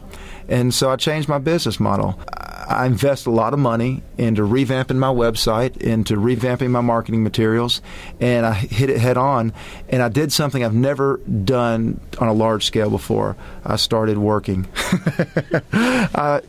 And 0.49 0.73
so 0.73 0.91
I 0.91 0.97
changed 0.97 1.29
my 1.29 1.39
business 1.39 1.79
model. 1.79 2.19
I 2.67 2.87
invest 2.87 3.27
a 3.27 3.31
lot 3.31 3.53
of 3.53 3.59
money 3.59 4.03
into 4.17 4.43
revamping 4.43 4.97
my 4.97 5.09
website, 5.09 5.77
into 5.77 6.17
revamping 6.17 6.71
my 6.71 6.81
marketing 6.81 7.23
materials, 7.23 7.83
and 8.21 8.47
I 8.47 8.55
hit 8.55 8.89
it 8.89 8.99
head 8.99 9.19
on. 9.19 9.53
And 9.91 10.03
I 10.03 10.09
did 10.09 10.33
something 10.33 10.65
I've 10.65 10.75
never 10.75 11.19
done 11.19 12.01
on 12.19 12.29
a 12.29 12.33
large 12.33 12.65
scale 12.65 12.89
before. 12.89 13.37
I 13.65 13.77
started 13.77 14.17
working. 14.19 14.67
I, 15.73 16.41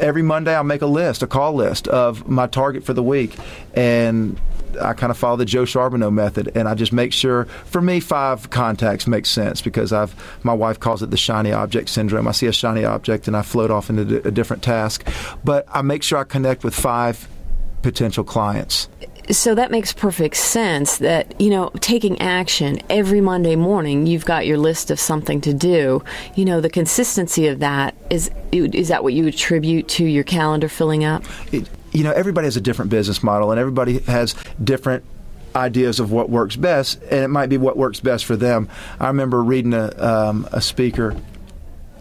every 0.00 0.22
Monday, 0.22 0.54
I'll 0.54 0.64
make 0.64 0.82
a 0.82 0.86
list, 0.86 1.22
a 1.22 1.26
call 1.26 1.54
list 1.54 1.86
of 1.88 2.28
my 2.28 2.46
target 2.46 2.84
for 2.84 2.94
the 2.94 3.02
week, 3.02 3.36
and 3.74 4.38
I 4.80 4.92
kind 4.92 5.10
of 5.10 5.16
follow 5.16 5.36
the 5.36 5.44
Joe 5.44 5.64
Charbonneau 5.64 6.10
method, 6.10 6.52
and 6.54 6.68
I 6.68 6.74
just 6.74 6.92
make 6.92 7.12
sure. 7.12 7.44
For 7.64 7.80
me, 7.80 8.00
five 8.00 8.50
contacts 8.50 9.06
makes 9.06 9.30
sense 9.30 9.60
because 9.62 9.92
I've 9.92 10.14
my 10.44 10.54
wife 10.54 10.80
calls 10.80 11.02
it 11.02 11.10
the 11.10 11.16
shiny 11.16 11.52
object 11.52 11.88
syndrome. 11.88 12.28
I 12.28 12.32
see 12.32 12.46
a 12.46 12.52
shiny 12.52 12.84
object 12.84 13.26
and 13.28 13.36
I 13.36 13.42
float 13.42 13.70
off 13.70 13.90
into 13.90 14.26
a 14.26 14.30
different 14.30 14.62
task, 14.62 15.06
but 15.44 15.66
I 15.70 15.82
make 15.82 16.02
sure 16.02 16.18
I 16.18 16.24
connect 16.24 16.64
with 16.64 16.74
five 16.74 17.28
potential 17.82 18.24
clients. 18.24 18.88
So 19.30 19.56
that 19.56 19.70
makes 19.72 19.92
perfect 19.92 20.36
sense 20.36 20.98
that, 20.98 21.40
you 21.40 21.50
know, 21.50 21.70
taking 21.80 22.20
action 22.20 22.80
every 22.88 23.20
Monday 23.20 23.56
morning, 23.56 24.06
you've 24.06 24.24
got 24.24 24.46
your 24.46 24.56
list 24.56 24.90
of 24.90 25.00
something 25.00 25.40
to 25.40 25.52
do. 25.52 26.02
You 26.36 26.44
know, 26.44 26.60
the 26.60 26.70
consistency 26.70 27.48
of 27.48 27.58
that 27.58 27.96
is 28.08 28.30
is 28.52 28.88
that 28.88 29.02
what 29.02 29.14
you 29.14 29.26
attribute 29.26 29.88
to 29.88 30.04
your 30.04 30.22
calendar 30.24 30.68
filling 30.68 31.04
up? 31.04 31.24
It, 31.52 31.68
you 31.96 32.04
know, 32.04 32.12
everybody 32.12 32.46
has 32.46 32.58
a 32.58 32.60
different 32.60 32.90
business 32.90 33.22
model, 33.22 33.50
and 33.50 33.58
everybody 33.58 34.00
has 34.00 34.34
different 34.62 35.02
ideas 35.54 35.98
of 35.98 36.12
what 36.12 36.28
works 36.28 36.54
best, 36.54 37.00
and 37.04 37.24
it 37.24 37.28
might 37.28 37.48
be 37.48 37.56
what 37.56 37.78
works 37.78 38.00
best 38.00 38.26
for 38.26 38.36
them. 38.36 38.68
I 39.00 39.06
remember 39.06 39.42
reading 39.42 39.72
a, 39.72 39.88
um, 39.96 40.46
a 40.52 40.60
speaker 40.60 41.16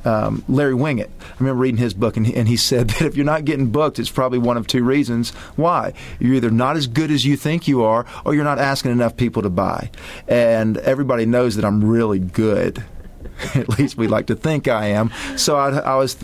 um, 0.03 0.43
Larry 0.49 0.73
Winget. 0.73 1.07
I 1.07 1.35
remember 1.39 1.61
reading 1.61 1.77
his 1.77 1.93
book, 1.93 2.17
and 2.17 2.27
he, 2.27 2.35
and 2.35 2.45
he 2.45 2.57
said 2.57 2.89
that 2.91 3.03
if 3.03 3.15
you're 3.15 3.25
not 3.25 3.45
getting 3.45 3.71
booked, 3.71 3.97
it's 3.97 4.11
probably 4.11 4.37
one 4.37 4.57
of 4.57 4.67
two 4.67 4.83
reasons. 4.83 5.31
Why? 5.55 5.93
You're 6.19 6.35
either 6.35 6.51
not 6.51 6.75
as 6.75 6.87
good 6.87 7.09
as 7.09 7.25
you 7.25 7.37
think 7.37 7.65
you 7.65 7.83
are, 7.83 8.05
or 8.25 8.35
you're 8.35 8.43
not 8.43 8.59
asking 8.59 8.91
enough 8.91 9.15
people 9.15 9.43
to 9.43 9.49
buy. 9.49 9.89
And 10.27 10.77
everybody 10.77 11.25
knows 11.25 11.55
that 11.55 11.63
I'm 11.63 11.83
really 11.83 12.19
good. 12.19 12.83
At 13.55 13.69
least 13.79 13.97
we 13.97 14.07
like 14.07 14.27
to 14.27 14.35
think 14.35 14.67
I 14.67 14.87
am. 14.87 15.11
So 15.37 15.55
I, 15.55 15.69
I 15.69 15.95
was 15.95 16.17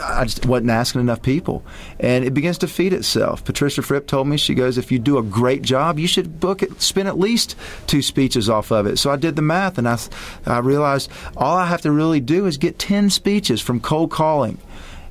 I 0.00 0.24
just 0.24 0.46
wasn't 0.46 0.70
asking 0.70 1.02
enough 1.02 1.22
people. 1.22 1.64
And 1.98 2.24
it 2.24 2.34
begins 2.34 2.58
to 2.58 2.68
feed 2.68 2.92
itself. 2.92 3.44
Patricia 3.44 3.82
Fripp 3.82 4.06
told 4.06 4.28
me, 4.28 4.36
she 4.36 4.54
goes, 4.54 4.78
if 4.78 4.90
you 4.90 4.98
do 4.98 5.18
a 5.18 5.22
great 5.22 5.62
job, 5.62 5.98
you 5.98 6.06
should 6.06 6.40
book 6.40 6.62
it, 6.62 6.80
spend 6.80 7.08
at 7.08 7.18
least 7.18 7.56
two 7.86 8.02
speeches 8.02 8.48
off 8.48 8.70
of 8.70 8.86
it. 8.86 8.98
So 8.98 9.10
I 9.10 9.16
did 9.16 9.36
the 9.36 9.42
math 9.42 9.78
and 9.78 9.88
I, 9.88 9.98
I 10.46 10.58
realized 10.58 11.10
all 11.36 11.56
I 11.56 11.66
have 11.66 11.82
to 11.82 11.92
really 11.92 12.20
do 12.20 12.46
is 12.46 12.56
get 12.56 12.78
10 12.78 13.10
speeches 13.10 13.60
from 13.60 13.80
cold 13.80 14.10
calling 14.10 14.58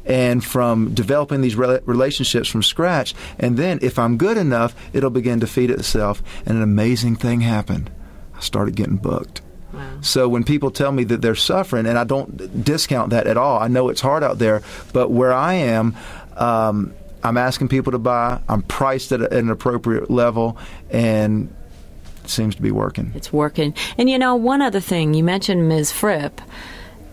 and 0.06 0.44
from 0.44 0.94
developing 0.94 1.42
these 1.42 1.56
relationships 1.56 2.50
from 2.50 2.64
scratch. 2.64 3.14
And 3.40 3.58
then, 3.58 3.80
if 3.82 3.98
I'm 3.98 4.18
good 4.18 4.38
enough, 4.38 4.76
it'll 4.92 5.10
begin 5.10 5.40
to 5.40 5.48
feed 5.48 5.72
itself. 5.72 6.22
And 6.46 6.58
an 6.58 6.64
amazing 6.64 7.16
thing 7.16 7.42
happened. 7.42 7.90
I 8.36 8.42
started 8.42 8.76
getting 8.76 8.98
booked. 8.98 9.43
So 10.02 10.28
when 10.30 10.44
people 10.44 10.72
tell 10.72 10.92
me 10.92 11.04
that 11.06 11.22
they're 11.22 11.36
suffering, 11.36 11.86
and 11.86 11.98
I 11.98 12.04
don't 12.04 12.64
discount 12.64 13.12
that 13.12 13.28
at 13.28 13.38
all, 13.38 13.60
I 13.60 13.68
know 13.68 13.90
it's 13.90 14.02
hard 14.02 14.24
out 14.24 14.40
there, 14.40 14.62
but 14.92 15.10
where 15.12 15.34
I 15.34 15.54
am, 15.54 15.96
um, 16.38 16.94
I'm 17.24 17.38
asking 17.38 17.70
people 17.70 17.92
to 17.94 18.00
buy. 18.00 18.40
I'm 18.50 18.62
priced 18.64 19.12
at, 19.12 19.22
a, 19.22 19.26
at 19.26 19.34
an 19.34 19.50
appropriate 19.50 20.12
level, 20.12 20.58
and 20.90 21.54
it 22.24 22.30
seems 22.30 22.56
to 22.56 22.62
be 22.62 22.72
working. 22.72 23.14
It's 23.16 23.32
working. 23.32 23.74
And 23.98 24.10
you 24.10 24.20
know, 24.20 24.36
one 24.36 24.62
other 24.62 24.82
thing 24.82 25.14
you 25.14 25.24
mentioned, 25.24 25.68
Ms. 25.70 25.92
Fripp. 25.92 26.42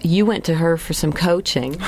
You 0.02 0.24
went 0.24 0.46
to 0.46 0.54
her 0.54 0.78
for 0.78 0.94
some 0.94 1.12
coaching. 1.12 1.72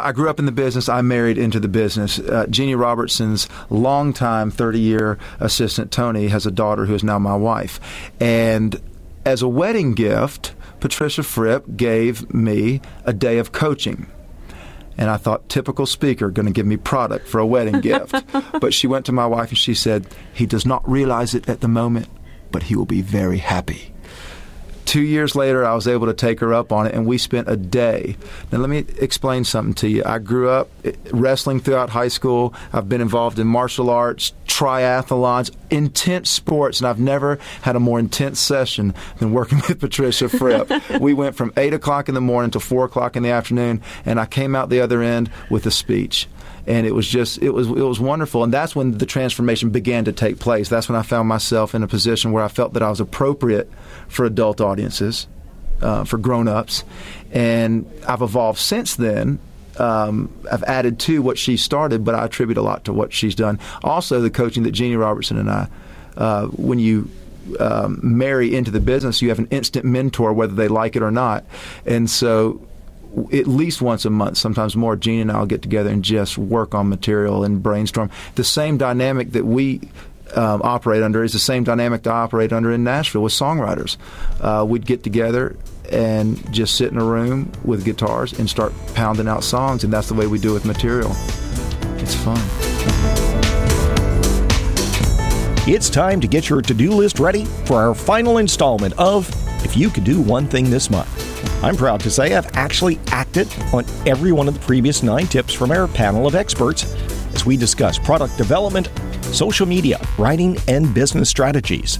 I 0.00 0.12
grew 0.12 0.30
up 0.30 0.38
in 0.38 0.46
the 0.46 0.52
business. 0.52 0.88
I 0.88 1.02
married 1.02 1.38
into 1.38 1.60
the 1.60 1.68
business. 1.68 2.18
Uh, 2.18 2.46
Jeannie 2.48 2.74
Robertson's 2.74 3.48
longtime 3.68 4.50
30 4.50 4.80
year 4.80 5.18
assistant, 5.40 5.90
Tony, 5.90 6.28
has 6.28 6.46
a 6.46 6.50
daughter 6.50 6.86
who 6.86 6.94
is 6.94 7.04
now 7.04 7.18
my 7.18 7.36
wife. 7.36 7.80
And 8.20 8.80
as 9.24 9.42
a 9.42 9.48
wedding 9.48 9.94
gift, 9.94 10.54
Patricia 10.80 11.22
Fripp 11.22 11.76
gave 11.76 12.32
me 12.32 12.80
a 13.04 13.12
day 13.12 13.38
of 13.38 13.52
coaching. 13.52 14.06
And 14.96 15.10
I 15.10 15.16
thought, 15.16 15.48
typical 15.48 15.86
speaker, 15.86 16.30
going 16.30 16.46
to 16.46 16.52
give 16.52 16.66
me 16.66 16.76
product 16.76 17.28
for 17.28 17.38
a 17.38 17.46
wedding 17.46 17.80
gift. 17.82 18.14
But 18.60 18.74
she 18.74 18.86
went 18.86 19.06
to 19.06 19.12
my 19.12 19.26
wife 19.26 19.50
and 19.50 19.58
she 19.58 19.74
said, 19.74 20.06
he 20.32 20.46
does 20.46 20.66
not 20.66 20.88
realize 20.88 21.34
it 21.34 21.48
at 21.48 21.60
the 21.60 21.68
moment, 21.68 22.08
but 22.50 22.64
he 22.64 22.76
will 22.76 22.86
be 22.86 23.02
very 23.02 23.38
happy 23.38 23.91
two 24.84 25.02
years 25.02 25.34
later, 25.34 25.64
I 25.64 25.74
was 25.74 25.86
able 25.86 26.06
to 26.06 26.14
take 26.14 26.40
her 26.40 26.52
up 26.52 26.72
on 26.72 26.86
it, 26.86 26.94
and 26.94 27.06
we 27.06 27.18
spent 27.18 27.48
a 27.48 27.56
day. 27.56 28.16
Now, 28.50 28.58
let 28.58 28.70
me 28.70 28.84
explain 28.98 29.44
something 29.44 29.74
to 29.74 29.88
you. 29.88 30.02
I 30.04 30.18
grew 30.18 30.50
up 30.50 30.70
wrestling 31.12 31.60
throughout 31.60 31.90
high 31.90 32.08
school. 32.08 32.54
I've 32.72 32.88
been 32.88 33.00
involved 33.00 33.38
in 33.38 33.46
martial 33.46 33.90
arts, 33.90 34.32
triathlons, 34.46 35.50
intense 35.70 36.30
sports, 36.30 36.80
and 36.80 36.86
I've 36.86 37.00
never 37.00 37.38
had 37.62 37.76
a 37.76 37.80
more 37.80 37.98
intense 37.98 38.40
session 38.40 38.94
than 39.18 39.32
working 39.32 39.58
with 39.68 39.80
Patricia 39.80 40.28
Fripp. 40.28 40.70
we 41.00 41.14
went 41.14 41.36
from 41.36 41.52
8 41.56 41.74
o'clock 41.74 42.08
in 42.08 42.14
the 42.14 42.20
morning 42.20 42.50
to 42.52 42.60
4 42.60 42.84
o'clock 42.84 43.16
in 43.16 43.22
the 43.22 43.30
afternoon, 43.30 43.82
and 44.04 44.20
I 44.20 44.26
came 44.26 44.54
out 44.54 44.68
the 44.68 44.80
other 44.80 45.02
end 45.02 45.30
with 45.50 45.66
a 45.66 45.70
speech 45.70 46.28
and 46.66 46.86
it 46.86 46.94
was 46.94 47.06
just 47.08 47.38
it 47.42 47.50
was 47.50 47.66
it 47.68 47.72
was 47.72 47.98
wonderful 47.98 48.44
and 48.44 48.52
that's 48.52 48.76
when 48.76 48.98
the 48.98 49.06
transformation 49.06 49.70
began 49.70 50.04
to 50.04 50.12
take 50.12 50.38
place 50.38 50.68
that's 50.68 50.88
when 50.88 50.96
i 50.96 51.02
found 51.02 51.28
myself 51.28 51.74
in 51.74 51.82
a 51.82 51.88
position 51.88 52.32
where 52.32 52.44
i 52.44 52.48
felt 52.48 52.72
that 52.74 52.82
i 52.82 52.90
was 52.90 53.00
appropriate 53.00 53.70
for 54.08 54.24
adult 54.24 54.60
audiences 54.60 55.26
uh, 55.80 56.04
for 56.04 56.18
grown-ups 56.18 56.84
and 57.32 57.90
i've 58.06 58.22
evolved 58.22 58.58
since 58.58 58.96
then 58.96 59.38
um, 59.78 60.30
I've 60.50 60.62
added 60.64 60.98
to 61.00 61.22
what 61.22 61.38
she 61.38 61.56
started, 61.56 62.04
but 62.04 62.14
I 62.14 62.26
attribute 62.26 62.58
a 62.58 62.62
lot 62.62 62.84
to 62.84 62.92
what 62.92 63.12
she's 63.12 63.34
done. 63.34 63.58
Also, 63.82 64.20
the 64.20 64.28
coaching 64.28 64.64
that 64.64 64.72
Jeannie 64.72 64.96
Robertson 64.96 65.38
and 65.38 65.50
I, 65.50 65.68
uh, 66.16 66.46
when 66.48 66.78
you 66.78 67.10
um, 67.58 67.98
marry 68.02 68.54
into 68.54 68.70
the 68.70 68.80
business, 68.80 69.22
you 69.22 69.30
have 69.30 69.38
an 69.38 69.48
instant 69.50 69.84
mentor, 69.84 70.32
whether 70.32 70.54
they 70.54 70.68
like 70.68 70.96
it 70.96 71.02
or 71.02 71.10
not. 71.10 71.44
And 71.86 72.08
so 72.08 72.60
at 73.32 73.46
least 73.46 73.82
once 73.82 74.04
a 74.04 74.10
month, 74.10 74.36
sometimes 74.36 74.76
more, 74.76 74.96
Gene 74.96 75.20
and 75.20 75.32
I'll 75.32 75.46
get 75.46 75.62
together 75.62 75.90
and 75.90 76.02
just 76.02 76.38
work 76.38 76.74
on 76.74 76.88
material 76.88 77.44
and 77.44 77.62
brainstorm. 77.62 78.10
The 78.34 78.44
same 78.44 78.78
dynamic 78.78 79.32
that 79.32 79.44
we 79.44 79.80
um, 80.34 80.62
operate 80.64 81.02
under 81.02 81.22
is 81.22 81.32
the 81.32 81.38
same 81.38 81.64
dynamic 81.64 82.02
to 82.02 82.10
operate 82.10 82.52
under 82.52 82.72
in 82.72 82.84
Nashville 82.84 83.22
with 83.22 83.32
songwriters. 83.32 83.96
Uh, 84.40 84.64
we'd 84.64 84.86
get 84.86 85.02
together 85.02 85.56
and 85.90 86.52
just 86.52 86.76
sit 86.76 86.90
in 86.90 86.98
a 86.98 87.04
room 87.04 87.52
with 87.64 87.84
guitars 87.84 88.38
and 88.38 88.48
start 88.48 88.72
pounding 88.94 89.28
out 89.28 89.44
songs, 89.44 89.84
and 89.84 89.92
that's 89.92 90.08
the 90.08 90.14
way 90.14 90.26
we 90.26 90.38
do 90.38 90.52
with 90.52 90.64
material. 90.64 91.10
It's 91.98 92.14
fun. 92.14 92.40
It's 95.64 95.88
time 95.90 96.20
to 96.20 96.26
get 96.26 96.48
your 96.48 96.62
to 96.62 96.74
do 96.74 96.90
list 96.90 97.20
ready 97.20 97.44
for 97.66 97.76
our 97.76 97.94
final 97.94 98.38
installment 98.38 98.94
of 98.98 99.30
If 99.64 99.76
You 99.76 99.90
Could 99.90 100.04
Do 100.04 100.20
One 100.20 100.46
Thing 100.46 100.70
This 100.70 100.90
Month. 100.90 101.64
I'm 101.64 101.76
proud 101.76 102.00
to 102.00 102.10
say 102.10 102.34
I've 102.34 102.56
actually 102.56 102.98
acted 103.08 103.48
on 103.72 103.84
every 104.06 104.32
one 104.32 104.48
of 104.48 104.54
the 104.54 104.60
previous 104.60 105.02
nine 105.02 105.26
tips 105.26 105.54
from 105.54 105.70
our 105.70 105.86
panel 105.86 106.26
of 106.26 106.34
experts 106.34 106.84
as 107.34 107.46
we 107.46 107.56
discuss 107.56 107.98
product 107.98 108.36
development, 108.36 108.90
social 109.22 109.66
media, 109.66 110.00
writing, 110.18 110.56
and 110.68 110.92
business 110.92 111.28
strategies. 111.28 111.98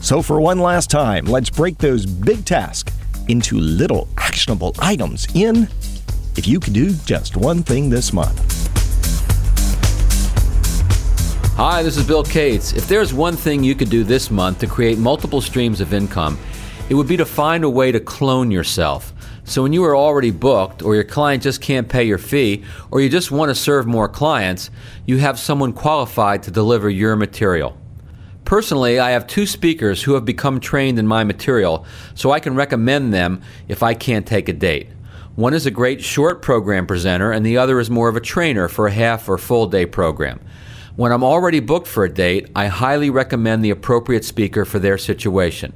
So, 0.00 0.22
for 0.22 0.40
one 0.40 0.58
last 0.58 0.90
time, 0.90 1.26
let's 1.26 1.50
break 1.50 1.78
those 1.78 2.06
big 2.06 2.44
tasks 2.44 2.92
into 3.28 3.58
little 3.58 4.08
actionable 4.16 4.74
items 4.78 5.26
in 5.34 5.68
If 6.36 6.46
You 6.46 6.60
Could 6.60 6.72
Do 6.72 6.92
Just 7.04 7.36
One 7.36 7.62
Thing 7.62 7.90
This 7.90 8.12
Month. 8.12 8.60
Hi, 11.56 11.82
this 11.82 11.98
is 11.98 12.06
Bill 12.06 12.24
Cates. 12.24 12.72
If 12.72 12.88
there's 12.88 13.12
one 13.12 13.36
thing 13.36 13.62
you 13.62 13.74
could 13.74 13.90
do 13.90 14.02
this 14.02 14.30
month 14.30 14.60
to 14.60 14.66
create 14.66 14.96
multiple 14.96 15.42
streams 15.42 15.82
of 15.82 15.92
income, 15.92 16.38
it 16.90 16.94
would 16.94 17.06
be 17.06 17.16
to 17.16 17.24
find 17.24 17.62
a 17.62 17.70
way 17.70 17.92
to 17.92 18.00
clone 18.00 18.50
yourself 18.50 19.14
So 19.44 19.62
when 19.62 19.72
you 19.72 19.84
are 19.84 19.96
already 19.96 20.30
booked, 20.30 20.82
or 20.82 20.94
your 20.94 21.02
client 21.02 21.42
just 21.42 21.60
can't 21.60 21.88
pay 21.88 22.04
your 22.04 22.18
fee, 22.18 22.62
or 22.90 23.00
you 23.00 23.08
just 23.08 23.32
want 23.32 23.48
to 23.48 23.54
serve 23.54 23.86
more 23.86 24.08
clients, 24.08 24.70
you 25.06 25.18
have 25.18 25.40
someone 25.40 25.72
qualified 25.72 26.44
to 26.44 26.52
deliver 26.52 26.88
your 26.88 27.16
material. 27.16 27.76
Personally, 28.44 29.00
I 29.00 29.10
have 29.10 29.26
two 29.26 29.46
speakers 29.46 30.02
who 30.02 30.14
have 30.14 30.24
become 30.24 30.60
trained 30.60 31.00
in 31.00 31.06
my 31.06 31.24
material, 31.24 31.84
so 32.14 32.30
I 32.30 32.38
can 32.38 32.54
recommend 32.54 33.12
them 33.12 33.42
if 33.66 33.82
I 33.82 33.94
can't 33.94 34.26
take 34.26 34.48
a 34.48 34.52
date. 34.52 34.88
One 35.34 35.54
is 35.54 35.66
a 35.66 35.72
great 35.72 36.00
short 36.00 36.42
program 36.42 36.86
presenter, 36.86 37.32
and 37.32 37.44
the 37.44 37.56
other 37.56 37.80
is 37.80 37.90
more 37.90 38.08
of 38.08 38.16
a 38.16 38.20
trainer 38.20 38.68
for 38.68 38.86
a 38.86 38.92
half 38.92 39.28
or 39.28 39.36
full 39.36 39.66
day 39.66 39.84
program. 39.84 40.38
When 40.94 41.10
I'm 41.10 41.24
already 41.24 41.60
booked 41.60 41.88
for 41.88 42.04
a 42.04 42.12
date, 42.12 42.50
I 42.54 42.66
highly 42.66 43.10
recommend 43.10 43.64
the 43.64 43.70
appropriate 43.70 44.24
speaker 44.24 44.64
for 44.64 44.78
their 44.78 44.98
situation. 44.98 45.72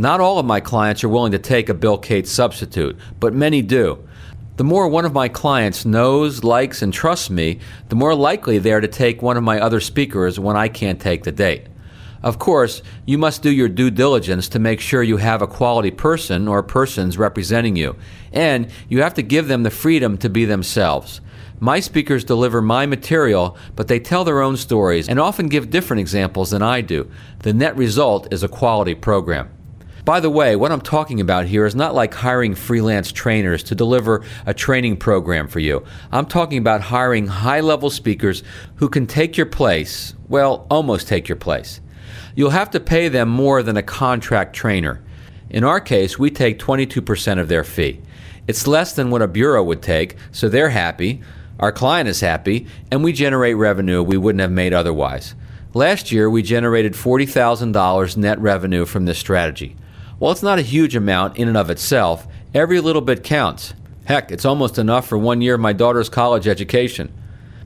Not 0.00 0.18
all 0.18 0.38
of 0.38 0.46
my 0.46 0.60
clients 0.60 1.04
are 1.04 1.10
willing 1.10 1.32
to 1.32 1.38
take 1.38 1.68
a 1.68 1.74
Bill 1.74 1.98
Cates 1.98 2.32
substitute, 2.32 2.96
but 3.20 3.34
many 3.34 3.60
do. 3.60 4.02
The 4.56 4.64
more 4.64 4.88
one 4.88 5.04
of 5.04 5.12
my 5.12 5.28
clients 5.28 5.84
knows, 5.84 6.42
likes, 6.42 6.80
and 6.80 6.90
trusts 6.90 7.28
me, 7.28 7.58
the 7.90 7.96
more 7.96 8.14
likely 8.14 8.56
they 8.56 8.72
are 8.72 8.80
to 8.80 8.88
take 8.88 9.20
one 9.20 9.36
of 9.36 9.42
my 9.42 9.60
other 9.60 9.78
speakers 9.78 10.40
when 10.40 10.56
I 10.56 10.68
can't 10.68 10.98
take 10.98 11.24
the 11.24 11.32
date. 11.32 11.66
Of 12.22 12.38
course, 12.38 12.80
you 13.04 13.18
must 13.18 13.42
do 13.42 13.50
your 13.50 13.68
due 13.68 13.90
diligence 13.90 14.48
to 14.48 14.58
make 14.58 14.80
sure 14.80 15.02
you 15.02 15.18
have 15.18 15.42
a 15.42 15.46
quality 15.46 15.90
person 15.90 16.48
or 16.48 16.62
persons 16.62 17.18
representing 17.18 17.76
you, 17.76 17.94
and 18.32 18.70
you 18.88 19.02
have 19.02 19.12
to 19.14 19.22
give 19.22 19.48
them 19.48 19.64
the 19.64 19.70
freedom 19.70 20.16
to 20.16 20.30
be 20.30 20.46
themselves. 20.46 21.20
My 21.58 21.78
speakers 21.78 22.24
deliver 22.24 22.62
my 22.62 22.86
material, 22.86 23.54
but 23.76 23.88
they 23.88 24.00
tell 24.00 24.24
their 24.24 24.40
own 24.40 24.56
stories 24.56 25.10
and 25.10 25.20
often 25.20 25.48
give 25.48 25.68
different 25.68 26.00
examples 26.00 26.52
than 26.52 26.62
I 26.62 26.80
do. 26.80 27.10
The 27.40 27.52
net 27.52 27.76
result 27.76 28.32
is 28.32 28.42
a 28.42 28.48
quality 28.48 28.94
program. 28.94 29.50
By 30.04 30.20
the 30.20 30.30
way, 30.30 30.56
what 30.56 30.72
I'm 30.72 30.80
talking 30.80 31.20
about 31.20 31.46
here 31.46 31.66
is 31.66 31.74
not 31.74 31.94
like 31.94 32.14
hiring 32.14 32.54
freelance 32.54 33.12
trainers 33.12 33.62
to 33.64 33.74
deliver 33.74 34.24
a 34.46 34.54
training 34.54 34.96
program 34.96 35.46
for 35.46 35.60
you. 35.60 35.84
I'm 36.10 36.26
talking 36.26 36.58
about 36.58 36.80
hiring 36.80 37.26
high 37.26 37.60
level 37.60 37.90
speakers 37.90 38.42
who 38.76 38.88
can 38.88 39.06
take 39.06 39.36
your 39.36 39.46
place, 39.46 40.14
well, 40.28 40.66
almost 40.70 41.06
take 41.06 41.28
your 41.28 41.36
place 41.36 41.80
you'll 42.34 42.50
have 42.50 42.70
to 42.70 42.80
pay 42.80 43.08
them 43.08 43.28
more 43.28 43.62
than 43.62 43.76
a 43.76 43.82
contract 43.82 44.54
trainer. 44.54 45.02
In 45.48 45.64
our 45.64 45.80
case, 45.80 46.18
we 46.18 46.30
take 46.30 46.58
22% 46.58 47.38
of 47.38 47.48
their 47.48 47.64
fee. 47.64 48.00
It's 48.46 48.66
less 48.66 48.94
than 48.94 49.10
what 49.10 49.22
a 49.22 49.28
bureau 49.28 49.62
would 49.62 49.82
take, 49.82 50.16
so 50.32 50.48
they're 50.48 50.70
happy, 50.70 51.20
our 51.58 51.72
client 51.72 52.08
is 52.08 52.20
happy, 52.20 52.66
and 52.90 53.04
we 53.04 53.12
generate 53.12 53.56
revenue 53.56 54.02
we 54.02 54.16
wouldn't 54.16 54.40
have 54.40 54.50
made 54.50 54.72
otherwise. 54.72 55.34
Last 55.74 56.10
year, 56.10 56.30
we 56.30 56.42
generated 56.42 56.94
$40,000 56.94 58.16
net 58.16 58.38
revenue 58.40 58.86
from 58.86 59.04
this 59.04 59.18
strategy. 59.18 59.76
While 60.20 60.32
it's 60.32 60.42
not 60.42 60.58
a 60.58 60.62
huge 60.62 60.94
amount 60.94 61.38
in 61.38 61.48
and 61.48 61.56
of 61.56 61.70
itself, 61.70 62.28
every 62.52 62.78
little 62.78 63.00
bit 63.00 63.24
counts. 63.24 63.72
Heck, 64.04 64.30
it's 64.30 64.44
almost 64.44 64.76
enough 64.76 65.08
for 65.08 65.16
one 65.16 65.40
year 65.40 65.54
of 65.54 65.62
my 65.62 65.72
daughter's 65.72 66.10
college 66.10 66.46
education. 66.46 67.10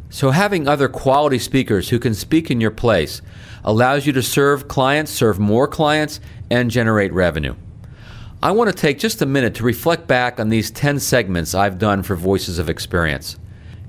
So, 0.08 0.30
having 0.30 0.68
other 0.68 0.88
quality 0.88 1.40
speakers 1.40 1.88
who 1.88 1.98
can 1.98 2.14
speak 2.14 2.52
in 2.52 2.60
your 2.60 2.70
place 2.70 3.22
allows 3.64 4.06
you 4.06 4.12
to 4.12 4.22
serve 4.22 4.68
clients, 4.68 5.10
serve 5.10 5.40
more 5.40 5.66
clients, 5.66 6.20
and 6.48 6.70
generate 6.70 7.12
revenue. 7.12 7.56
I 8.40 8.52
want 8.52 8.70
to 8.70 8.76
take 8.76 9.00
just 9.00 9.20
a 9.20 9.26
minute 9.26 9.56
to 9.56 9.64
reflect 9.64 10.06
back 10.06 10.38
on 10.38 10.48
these 10.48 10.70
10 10.70 11.00
segments 11.00 11.56
I've 11.56 11.80
done 11.80 12.04
for 12.04 12.14
Voices 12.14 12.60
of 12.60 12.70
Experience. 12.70 13.36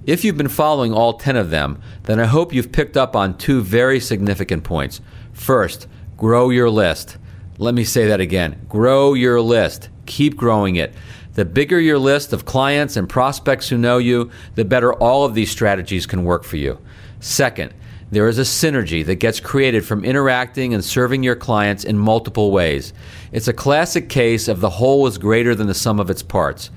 If 0.07 0.26
you've 0.26 0.38
been 0.38 0.49
following 0.49 0.91
all 0.91 1.20
10 1.20 1.36
of 1.36 1.51
them, 1.51 1.80
then 2.05 2.20
I 2.20 2.26
hope 2.26 2.51
you've 2.51 2.72
picked 2.72 2.97
up 2.97 3.16
on 3.16 3.38
two 3.38 3.61
very 3.61 3.99
significant 3.99 4.63
points. 4.63 5.01
First, 5.34 5.88
grow 6.18 6.49
your 6.49 6.72
list. 6.72 7.18
Let 7.57 7.73
me 7.73 7.85
say 7.85 8.07
that 8.07 8.19
again 8.19 8.65
grow 8.67 9.13
your 9.13 9.39
list. 9.39 9.89
Keep 10.05 10.35
growing 10.35 10.75
it. 10.75 10.93
The 11.33 11.45
bigger 11.45 11.79
your 11.79 11.99
list 11.99 12.33
of 12.33 12.45
clients 12.45 12.95
and 12.95 13.09
prospects 13.09 13.69
who 13.69 13.77
know 13.77 13.97
you, 13.97 14.31
the 14.55 14.65
better 14.65 14.93
all 14.93 15.25
of 15.25 15.35
these 15.35 15.51
strategies 15.51 16.05
can 16.05 16.23
work 16.23 16.43
for 16.43 16.57
you. 16.57 16.79
Second, 17.19 17.73
there 18.11 18.27
is 18.27 18.37
a 18.37 18.43
synergy 18.43 19.05
that 19.05 19.15
gets 19.15 19.39
created 19.39 19.85
from 19.85 20.05
interacting 20.05 20.73
and 20.73 20.83
serving 20.83 21.23
your 21.23 21.35
clients 21.35 21.83
in 21.83 21.97
multiple 21.97 22.51
ways. 22.51 22.93
It's 23.31 23.47
a 23.47 23.53
classic 23.53 24.09
case 24.09 24.47
of 24.47 24.61
the 24.61 24.69
whole 24.69 25.07
is 25.07 25.17
greater 25.17 25.55
than 25.55 25.67
the 25.67 25.73
sum 25.73 25.99
of 25.99 26.09
its 26.09 26.23
parts. 26.23 26.69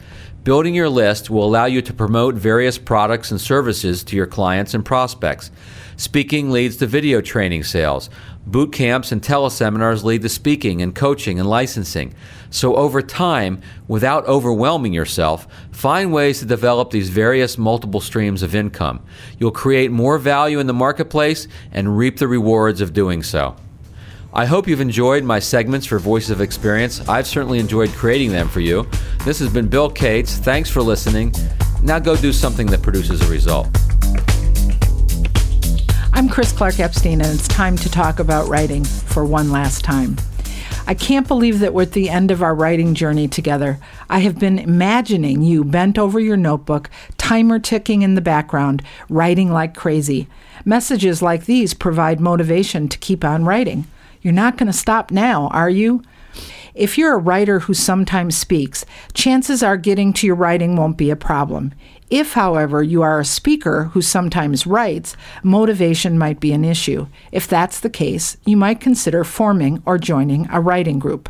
Building 0.44 0.74
your 0.74 0.88
list 0.88 1.30
will 1.30 1.44
allow 1.44 1.66
you 1.66 1.82
to 1.82 1.92
promote 1.92 2.34
various 2.34 2.78
products 2.78 3.30
and 3.30 3.40
services 3.40 4.04
to 4.04 4.16
your 4.16 4.26
clients 4.26 4.72
and 4.72 4.84
prospects. 4.84 5.50
Speaking 5.96 6.50
leads 6.50 6.76
to 6.76 6.86
video 6.86 7.20
training 7.20 7.64
sales. 7.64 8.08
Boot 8.46 8.72
camps 8.72 9.10
and 9.10 9.20
teleseminars 9.20 10.04
lead 10.04 10.22
to 10.22 10.28
speaking 10.28 10.80
and 10.80 10.94
coaching 10.94 11.40
and 11.40 11.50
licensing. 11.50 12.14
So, 12.50 12.76
over 12.76 13.02
time, 13.02 13.60
without 13.88 14.24
overwhelming 14.26 14.94
yourself, 14.94 15.48
find 15.72 16.12
ways 16.12 16.38
to 16.38 16.46
develop 16.46 16.92
these 16.92 17.10
various 17.10 17.58
multiple 17.58 18.00
streams 18.00 18.42
of 18.42 18.54
income. 18.54 19.02
You'll 19.38 19.50
create 19.50 19.90
more 19.90 20.18
value 20.18 20.60
in 20.60 20.68
the 20.68 20.72
marketplace 20.72 21.48
and 21.72 21.98
reap 21.98 22.18
the 22.18 22.28
rewards 22.28 22.80
of 22.80 22.92
doing 22.92 23.22
so. 23.22 23.56
I 24.38 24.44
hope 24.44 24.68
you've 24.68 24.80
enjoyed 24.80 25.24
my 25.24 25.40
segments 25.40 25.84
for 25.84 25.98
Voices 25.98 26.30
of 26.30 26.40
Experience. 26.40 27.00
I've 27.08 27.26
certainly 27.26 27.58
enjoyed 27.58 27.90
creating 27.90 28.30
them 28.30 28.46
for 28.46 28.60
you. 28.60 28.86
This 29.24 29.40
has 29.40 29.52
been 29.52 29.66
Bill 29.66 29.90
Cates. 29.90 30.36
Thanks 30.36 30.70
for 30.70 30.80
listening. 30.80 31.34
Now 31.82 31.98
go 31.98 32.16
do 32.16 32.32
something 32.32 32.68
that 32.68 32.80
produces 32.80 33.20
a 33.20 33.28
result. 33.28 33.66
I'm 36.12 36.28
Chris 36.28 36.52
Clarke-Epstein, 36.52 37.20
and 37.20 37.34
it's 37.34 37.48
time 37.48 37.76
to 37.78 37.90
talk 37.90 38.20
about 38.20 38.46
writing 38.46 38.84
for 38.84 39.24
one 39.24 39.50
last 39.50 39.82
time. 39.82 40.14
I 40.86 40.94
can't 40.94 41.26
believe 41.26 41.58
that 41.58 41.74
we're 41.74 41.82
at 41.82 41.90
the 41.90 42.08
end 42.08 42.30
of 42.30 42.40
our 42.40 42.54
writing 42.54 42.94
journey 42.94 43.26
together. 43.26 43.80
I 44.08 44.20
have 44.20 44.38
been 44.38 44.60
imagining 44.60 45.42
you 45.42 45.64
bent 45.64 45.98
over 45.98 46.20
your 46.20 46.36
notebook, 46.36 46.88
timer 47.16 47.58
ticking 47.58 48.02
in 48.02 48.14
the 48.14 48.20
background, 48.20 48.84
writing 49.08 49.50
like 49.50 49.74
crazy. 49.74 50.28
Messages 50.64 51.22
like 51.22 51.46
these 51.46 51.74
provide 51.74 52.20
motivation 52.20 52.88
to 52.88 52.98
keep 52.98 53.24
on 53.24 53.44
writing. 53.44 53.88
You're 54.22 54.32
not 54.32 54.56
going 54.56 54.66
to 54.66 54.72
stop 54.72 55.10
now, 55.10 55.48
are 55.48 55.70
you? 55.70 56.02
If 56.74 56.96
you're 56.96 57.14
a 57.14 57.18
writer 57.18 57.60
who 57.60 57.74
sometimes 57.74 58.36
speaks, 58.36 58.84
chances 59.12 59.62
are 59.62 59.76
getting 59.76 60.12
to 60.12 60.26
your 60.26 60.36
writing 60.36 60.76
won't 60.76 60.96
be 60.96 61.10
a 61.10 61.16
problem. 61.16 61.74
If, 62.08 62.34
however, 62.34 62.82
you 62.82 63.02
are 63.02 63.18
a 63.18 63.24
speaker 63.24 63.84
who 63.84 64.00
sometimes 64.00 64.66
writes, 64.66 65.16
motivation 65.42 66.18
might 66.18 66.38
be 66.38 66.52
an 66.52 66.64
issue. 66.64 67.08
If 67.32 67.48
that's 67.48 67.80
the 67.80 67.90
case, 67.90 68.36
you 68.46 68.56
might 68.56 68.80
consider 68.80 69.24
forming 69.24 69.82
or 69.84 69.98
joining 69.98 70.48
a 70.50 70.60
writing 70.60 70.98
group. 70.98 71.28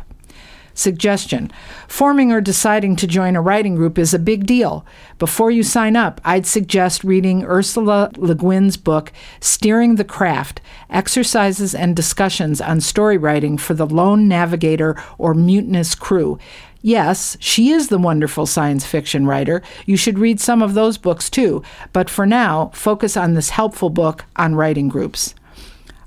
Suggestion 0.79 1.51
Forming 1.87 2.31
or 2.31 2.39
deciding 2.39 2.95
to 2.95 3.07
join 3.07 3.35
a 3.35 3.41
writing 3.41 3.75
group 3.75 3.99
is 3.99 4.13
a 4.13 4.19
big 4.19 4.45
deal. 4.45 4.85
Before 5.17 5.51
you 5.51 5.61
sign 5.61 5.97
up, 5.97 6.21
I'd 6.23 6.47
suggest 6.47 7.03
reading 7.03 7.43
Ursula 7.43 8.11
Le 8.15 8.33
Guin's 8.33 8.77
book, 8.77 9.11
Steering 9.41 9.95
the 9.95 10.05
Craft 10.05 10.61
Exercises 10.89 11.75
and 11.75 11.95
Discussions 11.95 12.61
on 12.61 12.79
Story 12.79 13.17
Writing 13.17 13.57
for 13.57 13.73
the 13.73 13.85
Lone 13.85 14.27
Navigator 14.27 14.95
or 15.17 15.33
Mutinous 15.33 15.95
Crew. 15.95 16.39
Yes, 16.81 17.35
she 17.41 17.71
is 17.71 17.89
the 17.89 17.97
wonderful 17.97 18.45
science 18.45 18.85
fiction 18.85 19.27
writer. 19.27 19.61
You 19.85 19.97
should 19.97 20.17
read 20.17 20.39
some 20.39 20.61
of 20.61 20.75
those 20.75 20.97
books 20.97 21.29
too, 21.29 21.61
but 21.91 22.09
for 22.09 22.25
now, 22.25 22.71
focus 22.73 23.17
on 23.17 23.33
this 23.33 23.49
helpful 23.49 23.89
book 23.89 24.23
on 24.37 24.55
writing 24.55 24.87
groups. 24.87 25.35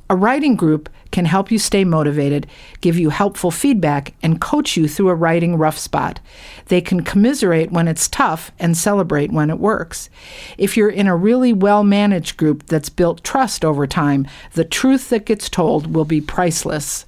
A 0.09 0.17
writing 0.17 0.57
group 0.57 0.89
can 1.13 1.27
help 1.27 1.53
you 1.53 1.59
stay 1.59 1.85
motivated, 1.85 2.47
give 2.81 2.99
you 2.99 3.11
helpful 3.11 3.51
feedback, 3.51 4.15
and 4.23 4.41
coach 4.41 4.77
you 4.77 4.89
through 4.89 5.11
a 5.11 5.15
writing 5.15 5.57
rough 5.57 5.79
spot. 5.79 6.19
They 6.67 6.81
can 6.81 7.05
commiserate 7.05 7.71
when 7.71 7.87
it's 7.87 8.09
tough 8.09 8.51
and 8.59 8.77
celebrate 8.77 9.31
when 9.31 9.51
it 9.51 9.59
works. 9.59 10.11
If 10.59 10.77
you're 10.77 10.91
in 10.91 11.07
a 11.07 11.17
really 11.17 11.53
well 11.53 11.85
managed 11.85 12.37
group 12.37 12.67
that's 12.67 12.89
built 12.89 13.23
trust 13.23 13.65
over 13.65 13.87
time, 13.87 14.27
the 14.55 14.65
truth 14.65 15.11
that 15.11 15.27
gets 15.27 15.49
told 15.49 15.95
will 15.95 16.05
be 16.05 16.21
priceless. 16.21 17.07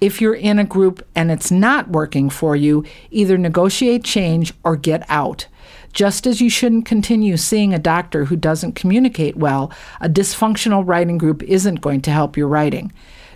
If 0.00 0.20
you're 0.20 0.34
in 0.34 0.58
a 0.58 0.64
group 0.64 1.06
and 1.14 1.30
it's 1.30 1.50
not 1.50 1.88
working 1.88 2.28
for 2.28 2.54
you, 2.54 2.84
either 3.10 3.38
negotiate 3.38 4.04
change 4.04 4.52
or 4.62 4.76
get 4.76 5.04
out. 5.08 5.46
Just 5.92 6.26
as 6.26 6.42
you 6.42 6.50
shouldn't 6.50 6.84
continue 6.84 7.38
seeing 7.38 7.72
a 7.72 7.78
doctor 7.78 8.26
who 8.26 8.36
doesn't 8.36 8.74
communicate 8.74 9.36
well, 9.36 9.72
a 9.98 10.10
dysfunctional 10.10 10.86
writing 10.86 11.16
group 11.16 11.42
isn't 11.42 11.80
going 11.80 12.02
to 12.02 12.10
help 12.10 12.36
your 12.36 12.48
writing. 12.48 12.92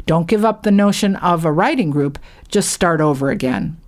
Don't 0.06 0.28
give 0.28 0.44
up 0.44 0.62
the 0.62 0.70
notion 0.70 1.16
of 1.16 1.44
a 1.44 1.52
writing 1.52 1.90
group, 1.90 2.18
just 2.48 2.72
start 2.72 3.00
over 3.00 3.30
again. 3.30 3.80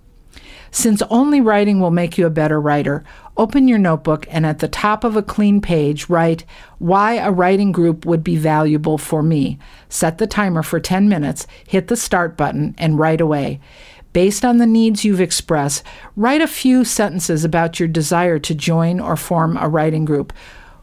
Since 0.73 1.03
only 1.03 1.39
writing 1.39 1.79
will 1.79 1.91
make 1.91 2.17
you 2.17 2.25
a 2.25 2.31
better 2.31 2.59
writer, 2.59 3.03
open 3.37 3.67
your 3.67 3.77
notebook 3.77 4.25
and 4.31 4.43
at 4.43 4.57
the 4.57 4.67
top 4.67 5.03
of 5.03 5.15
a 5.15 5.21
clean 5.21 5.61
page 5.61 6.09
write 6.09 6.45
why 6.79 7.13
a 7.13 7.29
writing 7.29 7.71
group 7.71 8.07
would 8.07 8.23
be 8.23 8.37
valuable 8.37 8.97
for 8.97 9.21
me. 9.21 9.59
Set 9.87 10.17
the 10.17 10.25
timer 10.25 10.63
for 10.63 10.79
10 10.79 11.07
minutes, 11.07 11.45
hit 11.67 11.89
the 11.89 11.95
start 11.95 12.35
button, 12.35 12.73
and 12.79 12.97
write 12.97 13.21
away. 13.21 13.59
Based 14.13 14.43
on 14.43 14.57
the 14.57 14.65
needs 14.65 15.05
you've 15.05 15.21
expressed, 15.21 15.83
write 16.15 16.41
a 16.41 16.47
few 16.47 16.83
sentences 16.83 17.45
about 17.45 17.79
your 17.79 17.87
desire 17.87 18.39
to 18.39 18.55
join 18.55 18.99
or 18.99 19.15
form 19.15 19.57
a 19.57 19.69
writing 19.69 20.05
group, 20.05 20.33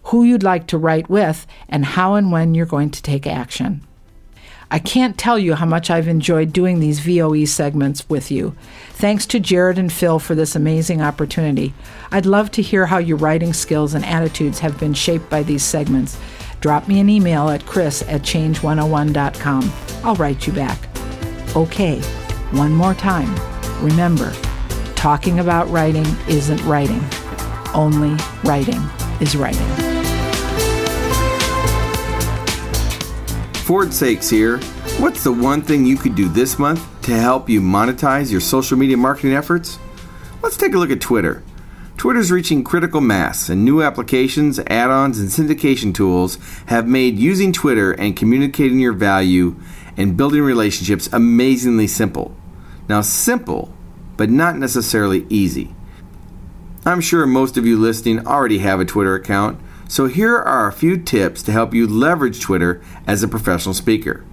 who 0.04 0.22
you'd 0.22 0.44
like 0.44 0.68
to 0.68 0.78
write 0.78 1.10
with, 1.10 1.48
and 1.68 1.84
how 1.84 2.14
and 2.14 2.30
when 2.30 2.54
you're 2.54 2.64
going 2.64 2.90
to 2.90 3.02
take 3.02 3.26
action. 3.26 3.84
I 4.72 4.78
can't 4.78 5.18
tell 5.18 5.38
you 5.38 5.54
how 5.54 5.66
much 5.66 5.90
I've 5.90 6.06
enjoyed 6.06 6.52
doing 6.52 6.78
these 6.78 7.00
VOE 7.00 7.44
segments 7.44 8.08
with 8.08 8.30
you. 8.30 8.54
Thanks 8.90 9.26
to 9.26 9.40
Jared 9.40 9.78
and 9.78 9.92
Phil 9.92 10.20
for 10.20 10.36
this 10.36 10.54
amazing 10.54 11.02
opportunity. 11.02 11.74
I'd 12.12 12.26
love 12.26 12.52
to 12.52 12.62
hear 12.62 12.86
how 12.86 12.98
your 12.98 13.16
writing 13.16 13.52
skills 13.52 13.94
and 13.94 14.04
attitudes 14.04 14.60
have 14.60 14.78
been 14.78 14.94
shaped 14.94 15.28
by 15.28 15.42
these 15.42 15.64
segments. 15.64 16.16
Drop 16.60 16.86
me 16.86 17.00
an 17.00 17.08
email 17.08 17.48
at 17.48 17.66
chris 17.66 18.02
at 18.02 18.22
change101.com. 18.22 19.72
I'll 20.04 20.14
write 20.16 20.46
you 20.46 20.52
back. 20.52 20.78
Okay, 21.56 22.00
one 22.52 22.72
more 22.72 22.94
time. 22.94 23.34
Remember, 23.84 24.32
talking 24.94 25.40
about 25.40 25.68
writing 25.68 26.06
isn't 26.28 26.62
writing, 26.64 27.02
only 27.74 28.14
writing 28.44 28.80
is 29.20 29.34
writing. 29.34 29.89
Ford 33.70 33.90
Saeks 33.90 34.28
here. 34.28 34.58
What's 34.98 35.22
the 35.22 35.30
one 35.30 35.62
thing 35.62 35.86
you 35.86 35.96
could 35.96 36.16
do 36.16 36.28
this 36.28 36.58
month 36.58 36.84
to 37.02 37.12
help 37.12 37.48
you 37.48 37.60
monetize 37.60 38.28
your 38.28 38.40
social 38.40 38.76
media 38.76 38.96
marketing 38.96 39.32
efforts? 39.32 39.78
Let's 40.42 40.56
take 40.56 40.74
a 40.74 40.76
look 40.76 40.90
at 40.90 41.00
Twitter. 41.00 41.44
Twitter's 41.96 42.32
reaching 42.32 42.64
critical 42.64 43.00
mass, 43.00 43.48
and 43.48 43.64
new 43.64 43.80
applications, 43.80 44.58
add 44.66 44.90
ons, 44.90 45.20
and 45.20 45.28
syndication 45.28 45.94
tools 45.94 46.36
have 46.66 46.88
made 46.88 47.16
using 47.16 47.52
Twitter 47.52 47.92
and 47.92 48.16
communicating 48.16 48.80
your 48.80 48.92
value 48.92 49.54
and 49.96 50.16
building 50.16 50.42
relationships 50.42 51.08
amazingly 51.12 51.86
simple. 51.86 52.34
Now, 52.88 53.02
simple, 53.02 53.72
but 54.16 54.30
not 54.30 54.58
necessarily 54.58 55.26
easy. 55.28 55.76
I'm 56.84 57.00
sure 57.00 57.24
most 57.24 57.56
of 57.56 57.66
you 57.66 57.78
listening 57.78 58.26
already 58.26 58.58
have 58.58 58.80
a 58.80 58.84
Twitter 58.84 59.14
account, 59.14 59.60
so 59.90 60.06
here 60.06 60.36
are 60.36 60.68
a 60.68 60.72
few 60.72 60.96
tips 60.96 61.42
to 61.42 61.50
help 61.50 61.74
you 61.74 61.84
leverage 61.84 62.38
Twitter 62.38 62.80
as 63.08 63.24
a 63.24 63.28
professional 63.28 63.74
speaker. 63.74 64.24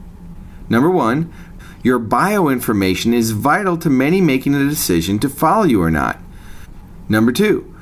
Number 0.69 0.87
one, 0.87 1.33
your 1.81 1.97
bio 1.97 2.47
information 2.47 3.11
is 3.11 3.31
vital 3.31 3.75
to 3.77 3.89
many 3.89 4.21
making 4.21 4.53
a 4.53 4.69
decision 4.69 5.17
to 5.17 5.27
follow 5.27 5.63
you 5.63 5.81
or 5.81 5.89
not. 5.89 6.19
Number 7.09 7.31
two, 7.31 7.75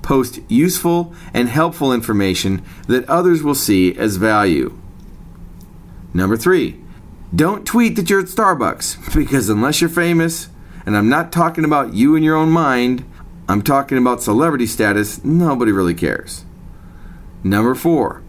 post 0.00 0.40
useful 0.48 1.12
and 1.34 1.50
helpful 1.50 1.92
information 1.92 2.64
that 2.86 3.06
others 3.10 3.42
will 3.42 3.54
see 3.54 3.94
as 3.94 4.16
value. 4.16 4.78
Number 6.14 6.38
three, 6.38 6.80
don't 7.36 7.66
tweet 7.66 7.96
that 7.96 8.08
you're 8.08 8.20
at 8.20 8.26
Starbucks 8.28 9.14
because 9.14 9.50
unless 9.50 9.82
you're 9.82 9.90
famous, 9.90 10.48
and 10.86 10.96
I'm 10.96 11.10
not 11.10 11.30
talking 11.30 11.66
about 11.66 11.92
you 11.92 12.16
in 12.16 12.22
your 12.22 12.36
own 12.36 12.48
mind, 12.48 13.04
I'm 13.50 13.60
talking 13.60 13.98
about 13.98 14.22
celebrity 14.22 14.64
status, 14.64 15.22
nobody 15.22 15.72
really 15.72 15.92
cares. 15.92 16.46
Number 17.44 17.74
four, 17.74 18.22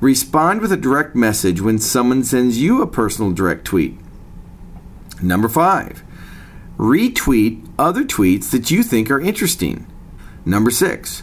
respond 0.00 0.60
with 0.60 0.72
a 0.72 0.76
direct 0.76 1.14
message 1.14 1.60
when 1.60 1.78
someone 1.78 2.24
sends 2.24 2.58
you 2.58 2.82
a 2.82 2.86
personal 2.86 3.32
direct 3.32 3.64
tweet. 3.64 3.98
Number 5.22 5.48
five, 5.48 6.02
retweet 6.78 7.66
other 7.78 8.04
tweets 8.04 8.50
that 8.50 8.70
you 8.70 8.82
think 8.82 9.10
are 9.10 9.20
interesting. 9.20 9.86
Number 10.44 10.70
six, 10.70 11.22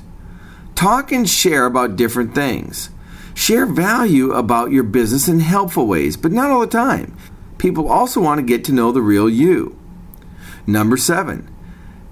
talk 0.75 1.11
and 1.11 1.29
share 1.29 1.65
about 1.65 1.95
different 1.95 2.33
things. 2.33 2.89
Share 3.33 3.65
value 3.65 4.31
about 4.31 4.71
your 4.71 4.83
business 4.83 5.27
in 5.27 5.39
helpful 5.39 5.87
ways, 5.87 6.17
but 6.17 6.31
not 6.31 6.51
all 6.51 6.61
the 6.61 6.67
time. 6.67 7.17
People 7.57 7.87
also 7.87 8.19
want 8.19 8.39
to 8.39 8.45
get 8.45 8.63
to 8.65 8.73
know 8.73 8.91
the 8.91 9.01
real 9.01 9.29
you. 9.29 9.77
Number 10.67 10.97
seven, 10.97 11.50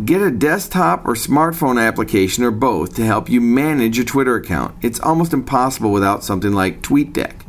Get 0.04 0.22
a 0.22 0.32
desktop 0.32 1.06
or 1.06 1.14
smartphone 1.14 1.82
application 1.82 2.45
or 2.45 2.52
both 2.52 2.95
to 2.95 3.06
help 3.06 3.30
you 3.30 3.41
manage 3.41 3.97
your 3.97 4.06
Twitter 4.06 4.38
account. 4.38 4.74
It's 4.82 5.00
almost 5.02 5.34
impossible 5.34 5.91
without 5.91 6.24
something 6.24 6.54
like 6.54 6.82
TweetDeck. 6.82 7.41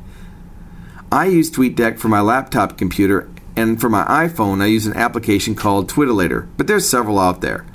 I 1.13 1.27
use 1.27 1.49
TweetDeck 1.49 2.01
for 2.01 2.09
my 2.09 2.21
laptop 2.21 2.77
computer, 2.77 3.31
and 3.55 3.81
for 3.81 3.89
my 3.89 4.05
iPhone, 4.05 4.61
I 4.61 4.67
use 4.67 4.85
an 4.85 4.97
application 4.97 5.55
called 5.55 5.89
Twitterator, 5.89 6.49
but 6.57 6.67
there's 6.67 6.89
several 6.89 7.21
out 7.21 7.41
there. 7.41 7.67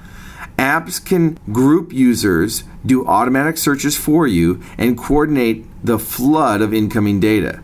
Apps 0.59 1.03
can 1.03 1.39
group 1.53 1.93
users, 1.93 2.65
do 2.85 3.07
automatic 3.07 3.57
searches 3.57 3.97
for 3.97 4.27
you, 4.27 4.61
and 4.77 4.97
coordinate 4.97 5.65
the 5.85 5.99
flood 5.99 6.61
of 6.61 6.73
incoming 6.73 7.21
data. 7.21 7.61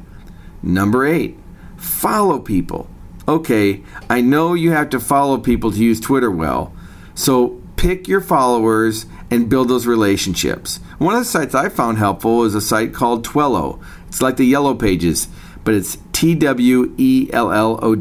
Number 0.64 1.06
eight, 1.06 1.38
follow 1.76 2.40
people. 2.40 2.90
Okay, 3.28 3.84
I 4.10 4.22
know 4.22 4.54
you 4.54 4.72
have 4.72 4.90
to 4.92 5.00
follow 5.02 5.38
people 5.38 5.72
to 5.72 5.78
use 5.78 6.00
Twitter 6.00 6.32
well 6.32 6.74
so 7.14 7.62
pick 7.76 8.08
your 8.08 8.22
followers 8.22 9.06
and 9.30 9.50
build 9.50 9.70
those 9.70 9.88
relationships. 9.88 10.78
One 10.98 11.16
of 11.16 11.22
the 11.22 11.26
sites 11.26 11.56
I 11.56 11.70
found 11.70 11.98
helpful 11.98 12.44
is 12.44 12.54
a 12.54 12.62
site 12.62 12.94
called 12.94 13.24
Twellow. 13.24 13.80
It's 14.08 14.22
like 14.22 14.38
the 14.38 14.46
Yellow 14.46 14.76
Pages, 14.76 15.28
but 15.64 15.74
it's 15.74 15.98
T 16.12 16.36
W 16.36 16.94
E 16.98 17.30
L 17.32 17.52
L 17.52 17.80
O 17.82 17.96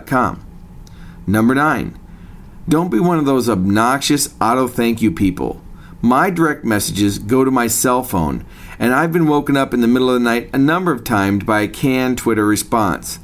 com. 0.00 0.46
Number 1.26 1.54
nine, 1.54 1.98
don't 2.68 2.90
be 2.90 3.00
one 3.00 3.18
of 3.18 3.26
those 3.26 3.48
obnoxious 3.48 4.34
auto 4.40 4.68
thank 4.68 5.02
you 5.02 5.10
people. 5.10 5.62
My 6.02 6.30
direct 6.30 6.64
messages 6.64 7.18
go 7.18 7.44
to 7.44 7.50
my 7.50 7.66
cell 7.66 8.02
phone, 8.02 8.44
and 8.78 8.94
I've 8.94 9.12
been 9.12 9.26
woken 9.26 9.56
up 9.56 9.74
in 9.74 9.80
the 9.80 9.88
middle 9.88 10.08
of 10.08 10.14
the 10.14 10.20
night 10.20 10.50
a 10.52 10.58
number 10.58 10.92
of 10.92 11.04
times 11.04 11.44
by 11.44 11.62
a 11.62 11.68
canned 11.68 12.18
Twitter 12.18 12.46
response. 12.46 13.18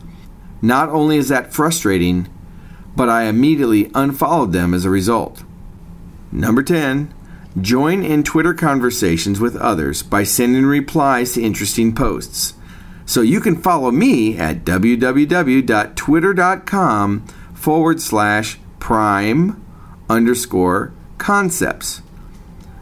Not 0.61 0.89
only 0.89 1.17
is 1.17 1.29
that 1.29 1.53
frustrating, 1.53 2.29
but 2.97 3.09
I 3.09 3.25
immediately 3.25 3.91
unfollowed 3.95 4.53
them 4.53 4.75
as 4.75 4.85
a 4.85 4.91
result. 4.91 5.43
Number 6.31 6.63
10. 6.63 7.13
Join 7.61 8.03
in 8.03 8.23
Twitter 8.23 8.55
conversations 8.55 9.39
with 9.39 9.57
others 9.57 10.03
by 10.03 10.23
sending 10.23 10.65
replies 10.65 11.35
to 11.35 11.43
interesting 11.43 11.95
posts. 11.95 12.55
So 13.05 13.21
you 13.21 13.41
can 13.41 13.57
follow 13.57 13.91
me 13.91 14.39
at 14.39 14.65
www.twitter.com 14.65 17.27
forward 17.53 18.01
slash 18.01 18.59
prime 18.79 19.63
underscore 20.09 20.95
concepts. 21.19 22.01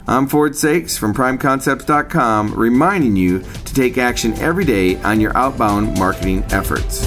I'm 0.07 0.27
Ford 0.27 0.53
Saeks 0.53 0.97
from 0.97 1.13
primeconcepts.com 1.13 2.55
reminding 2.55 3.15
you 3.15 3.39
to 3.39 3.73
take 3.73 3.97
action 3.97 4.33
every 4.35 4.65
day 4.65 4.95
on 5.01 5.21
your 5.21 5.35
outbound 5.37 5.97
marketing 5.97 6.43
efforts. 6.49 7.05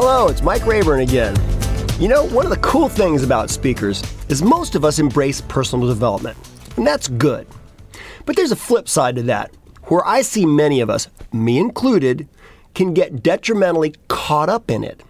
Hello, 0.00 0.28
it's 0.28 0.42
Mike 0.42 0.64
Rayburn 0.64 1.00
again. 1.00 1.34
You 2.00 2.06
know, 2.06 2.24
one 2.26 2.46
of 2.46 2.50
the 2.50 2.58
cool 2.58 2.88
things 2.88 3.24
about 3.24 3.50
speakers 3.50 4.00
is 4.28 4.42
most 4.42 4.76
of 4.76 4.84
us 4.84 5.00
embrace 5.00 5.40
personal 5.40 5.88
development, 5.88 6.38
and 6.76 6.86
that's 6.86 7.08
good. 7.08 7.48
But 8.24 8.36
there's 8.36 8.52
a 8.52 8.56
flip 8.56 8.88
side 8.88 9.16
to 9.16 9.22
that, 9.24 9.50
where 9.86 10.06
I 10.06 10.22
see 10.22 10.46
many 10.46 10.80
of 10.80 10.88
us, 10.88 11.08
me 11.32 11.58
included, 11.58 12.28
can 12.76 12.94
get 12.94 13.24
detrimentally 13.24 13.96
caught 14.06 14.48
up 14.48 14.70
in 14.70 14.84
it. 14.84 15.02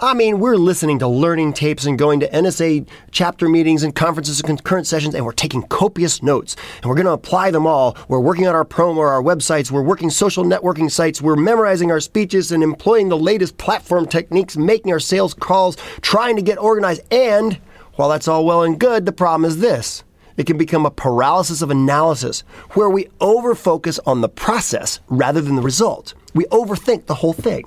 I 0.00 0.14
mean, 0.14 0.38
we're 0.38 0.54
listening 0.54 1.00
to 1.00 1.08
learning 1.08 1.54
tapes 1.54 1.84
and 1.84 1.98
going 1.98 2.20
to 2.20 2.30
NSA 2.30 2.86
chapter 3.10 3.48
meetings 3.48 3.82
and 3.82 3.92
conferences 3.92 4.38
and 4.38 4.46
concurrent 4.46 4.86
sessions, 4.86 5.12
and 5.12 5.24
we're 5.24 5.32
taking 5.32 5.62
copious 5.62 6.22
notes. 6.22 6.54
And 6.76 6.84
we're 6.84 6.94
going 6.94 7.06
to 7.06 7.12
apply 7.12 7.50
them 7.50 7.66
all. 7.66 7.96
We're 8.06 8.20
working 8.20 8.46
on 8.46 8.54
our 8.54 8.64
promo 8.64 8.98
or 8.98 9.08
our 9.08 9.20
websites. 9.20 9.72
We're 9.72 9.82
working 9.82 10.08
social 10.08 10.44
networking 10.44 10.88
sites. 10.88 11.20
We're 11.20 11.34
memorizing 11.34 11.90
our 11.90 11.98
speeches 11.98 12.52
and 12.52 12.62
employing 12.62 13.08
the 13.08 13.18
latest 13.18 13.58
platform 13.58 14.06
techniques, 14.06 14.56
making 14.56 14.92
our 14.92 15.00
sales 15.00 15.34
calls, 15.34 15.76
trying 16.00 16.36
to 16.36 16.42
get 16.42 16.58
organized. 16.58 17.02
And 17.12 17.54
while 17.94 18.08
that's 18.08 18.28
all 18.28 18.46
well 18.46 18.62
and 18.62 18.78
good, 18.78 19.04
the 19.04 19.10
problem 19.10 19.44
is 19.50 19.58
this. 19.58 20.04
It 20.36 20.46
can 20.46 20.58
become 20.58 20.86
a 20.86 20.92
paralysis 20.92 21.60
of 21.60 21.72
analysis 21.72 22.42
where 22.74 22.88
we 22.88 23.06
overfocus 23.20 23.98
on 24.06 24.20
the 24.20 24.28
process 24.28 25.00
rather 25.08 25.40
than 25.40 25.56
the 25.56 25.62
result. 25.62 26.14
We 26.34 26.44
overthink 26.44 27.06
the 27.06 27.16
whole 27.16 27.32
thing. 27.32 27.64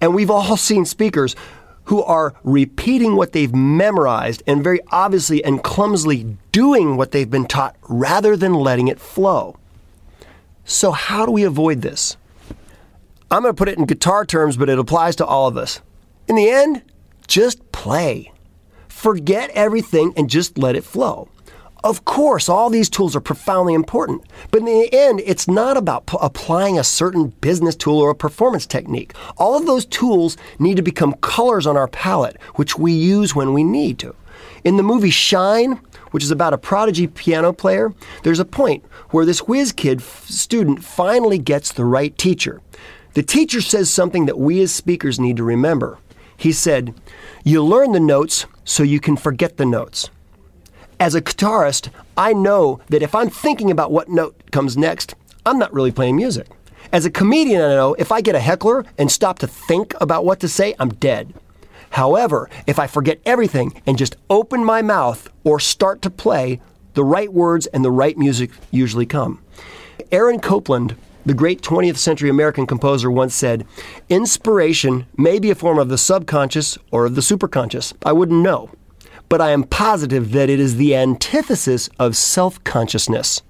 And 0.00 0.14
we've 0.14 0.30
all 0.30 0.56
seen 0.56 0.84
speakers 0.84 1.34
who 1.84 2.02
are 2.02 2.34
repeating 2.44 3.16
what 3.16 3.32
they've 3.32 3.54
memorized 3.54 4.42
and 4.46 4.62
very 4.62 4.80
obviously 4.92 5.42
and 5.42 5.64
clumsily 5.64 6.36
doing 6.52 6.96
what 6.96 7.12
they've 7.12 7.30
been 7.30 7.46
taught 7.46 7.76
rather 7.88 8.36
than 8.36 8.52
letting 8.52 8.88
it 8.88 9.00
flow. 9.00 9.56
So, 10.64 10.90
how 10.92 11.24
do 11.24 11.32
we 11.32 11.44
avoid 11.44 11.80
this? 11.80 12.18
I'm 13.30 13.42
going 13.42 13.54
to 13.54 13.58
put 13.58 13.68
it 13.68 13.78
in 13.78 13.86
guitar 13.86 14.26
terms, 14.26 14.58
but 14.58 14.68
it 14.68 14.78
applies 14.78 15.16
to 15.16 15.26
all 15.26 15.48
of 15.48 15.56
us. 15.56 15.80
In 16.28 16.36
the 16.36 16.50
end, 16.50 16.82
just 17.26 17.72
play. 17.72 18.32
Forget 18.88 19.50
everything 19.50 20.12
and 20.16 20.28
just 20.28 20.58
let 20.58 20.76
it 20.76 20.84
flow. 20.84 21.28
Of 21.84 22.04
course, 22.04 22.48
all 22.48 22.70
these 22.70 22.90
tools 22.90 23.14
are 23.14 23.20
profoundly 23.20 23.72
important, 23.72 24.22
but 24.50 24.58
in 24.60 24.64
the 24.64 24.92
end, 24.92 25.22
it's 25.24 25.46
not 25.46 25.76
about 25.76 26.06
p- 26.06 26.18
applying 26.20 26.76
a 26.76 26.82
certain 26.82 27.28
business 27.40 27.76
tool 27.76 27.98
or 28.00 28.10
a 28.10 28.16
performance 28.16 28.66
technique. 28.66 29.14
All 29.36 29.56
of 29.56 29.64
those 29.64 29.86
tools 29.86 30.36
need 30.58 30.76
to 30.76 30.82
become 30.82 31.14
colors 31.20 31.68
on 31.68 31.76
our 31.76 31.86
palette, 31.86 32.36
which 32.56 32.76
we 32.76 32.92
use 32.92 33.36
when 33.36 33.52
we 33.52 33.62
need 33.62 34.00
to. 34.00 34.14
In 34.64 34.76
the 34.76 34.82
movie 34.82 35.10
Shine, 35.10 35.80
which 36.10 36.24
is 36.24 36.32
about 36.32 36.52
a 36.52 36.58
prodigy 36.58 37.06
piano 37.06 37.52
player, 37.52 37.94
there's 38.24 38.40
a 38.40 38.44
point 38.44 38.84
where 39.10 39.24
this 39.24 39.46
whiz 39.46 39.70
kid 39.70 40.00
f- 40.00 40.26
student 40.28 40.82
finally 40.82 41.38
gets 41.38 41.72
the 41.72 41.84
right 41.84 42.16
teacher. 42.18 42.60
The 43.14 43.22
teacher 43.22 43.60
says 43.60 43.88
something 43.88 44.26
that 44.26 44.38
we 44.38 44.60
as 44.62 44.74
speakers 44.74 45.20
need 45.20 45.36
to 45.36 45.44
remember. 45.44 45.98
He 46.36 46.50
said, 46.50 46.94
You 47.44 47.64
learn 47.64 47.92
the 47.92 48.00
notes 48.00 48.46
so 48.64 48.82
you 48.82 48.98
can 48.98 49.16
forget 49.16 49.58
the 49.58 49.66
notes. 49.66 50.10
As 51.00 51.14
a 51.14 51.22
guitarist, 51.22 51.90
I 52.16 52.32
know 52.32 52.80
that 52.88 53.02
if 53.02 53.14
I'm 53.14 53.30
thinking 53.30 53.70
about 53.70 53.92
what 53.92 54.08
note 54.08 54.50
comes 54.50 54.76
next, 54.76 55.14
I'm 55.46 55.56
not 55.56 55.72
really 55.72 55.92
playing 55.92 56.16
music. 56.16 56.48
As 56.92 57.04
a 57.04 57.10
comedian, 57.10 57.62
I 57.62 57.68
know 57.68 57.94
if 57.94 58.10
I 58.10 58.20
get 58.20 58.34
a 58.34 58.40
heckler 58.40 58.84
and 58.98 59.10
stop 59.10 59.38
to 59.38 59.46
think 59.46 59.94
about 60.00 60.24
what 60.24 60.40
to 60.40 60.48
say, 60.48 60.74
I'm 60.80 60.88
dead. 60.88 61.34
However, 61.90 62.50
if 62.66 62.80
I 62.80 62.88
forget 62.88 63.20
everything 63.24 63.80
and 63.86 63.96
just 63.96 64.16
open 64.28 64.64
my 64.64 64.82
mouth 64.82 65.30
or 65.44 65.60
start 65.60 66.02
to 66.02 66.10
play, 66.10 66.60
the 66.94 67.04
right 67.04 67.32
words 67.32 67.66
and 67.68 67.84
the 67.84 67.92
right 67.92 68.18
music 68.18 68.50
usually 68.72 69.06
come. 69.06 69.40
Aaron 70.10 70.40
Copland, 70.40 70.96
the 71.24 71.32
great 71.32 71.62
20th 71.62 71.96
century 71.96 72.28
American 72.28 72.66
composer, 72.66 73.08
once 73.08 73.36
said, 73.36 73.64
Inspiration 74.08 75.06
may 75.16 75.38
be 75.38 75.50
a 75.50 75.54
form 75.54 75.78
of 75.78 75.90
the 75.90 75.98
subconscious 75.98 76.76
or 76.90 77.06
of 77.06 77.14
the 77.14 77.20
superconscious. 77.20 77.92
I 78.04 78.12
wouldn't 78.12 78.42
know. 78.42 78.70
But 79.28 79.40
I 79.40 79.50
am 79.50 79.64
positive 79.64 80.32
that 80.32 80.48
it 80.48 80.58
is 80.58 80.76
the 80.76 80.96
antithesis 80.96 81.90
of 81.98 82.16
self 82.16 82.62
consciousness. 82.64 83.42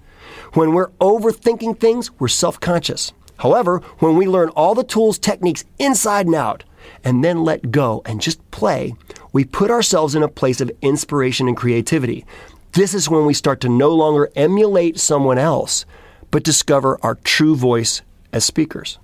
When 0.54 0.72
we're 0.72 0.90
overthinking 1.00 1.78
things, 1.78 2.10
we're 2.18 2.28
self 2.28 2.58
conscious. 2.58 3.12
However, 3.38 3.80
when 4.00 4.16
we 4.16 4.26
learn 4.26 4.48
all 4.50 4.74
the 4.74 4.82
tools, 4.82 5.18
techniques 5.18 5.64
inside 5.78 6.26
and 6.26 6.34
out, 6.34 6.64
and 7.04 7.22
then 7.22 7.44
let 7.44 7.70
go 7.70 8.02
and 8.04 8.20
just 8.20 8.50
play, 8.50 8.94
we 9.32 9.44
put 9.44 9.70
ourselves 9.70 10.14
in 10.14 10.22
a 10.22 10.28
place 10.28 10.60
of 10.60 10.72
inspiration 10.82 11.46
and 11.46 11.56
creativity. 11.56 12.24
This 12.72 12.94
is 12.94 13.08
when 13.08 13.26
we 13.26 13.34
start 13.34 13.60
to 13.60 13.68
no 13.68 13.90
longer 13.90 14.30
emulate 14.34 14.98
someone 14.98 15.38
else, 15.38 15.84
but 16.30 16.42
discover 16.42 16.98
our 17.02 17.14
true 17.16 17.54
voice 17.54 18.02
as 18.32 18.44
speakers. 18.44 18.98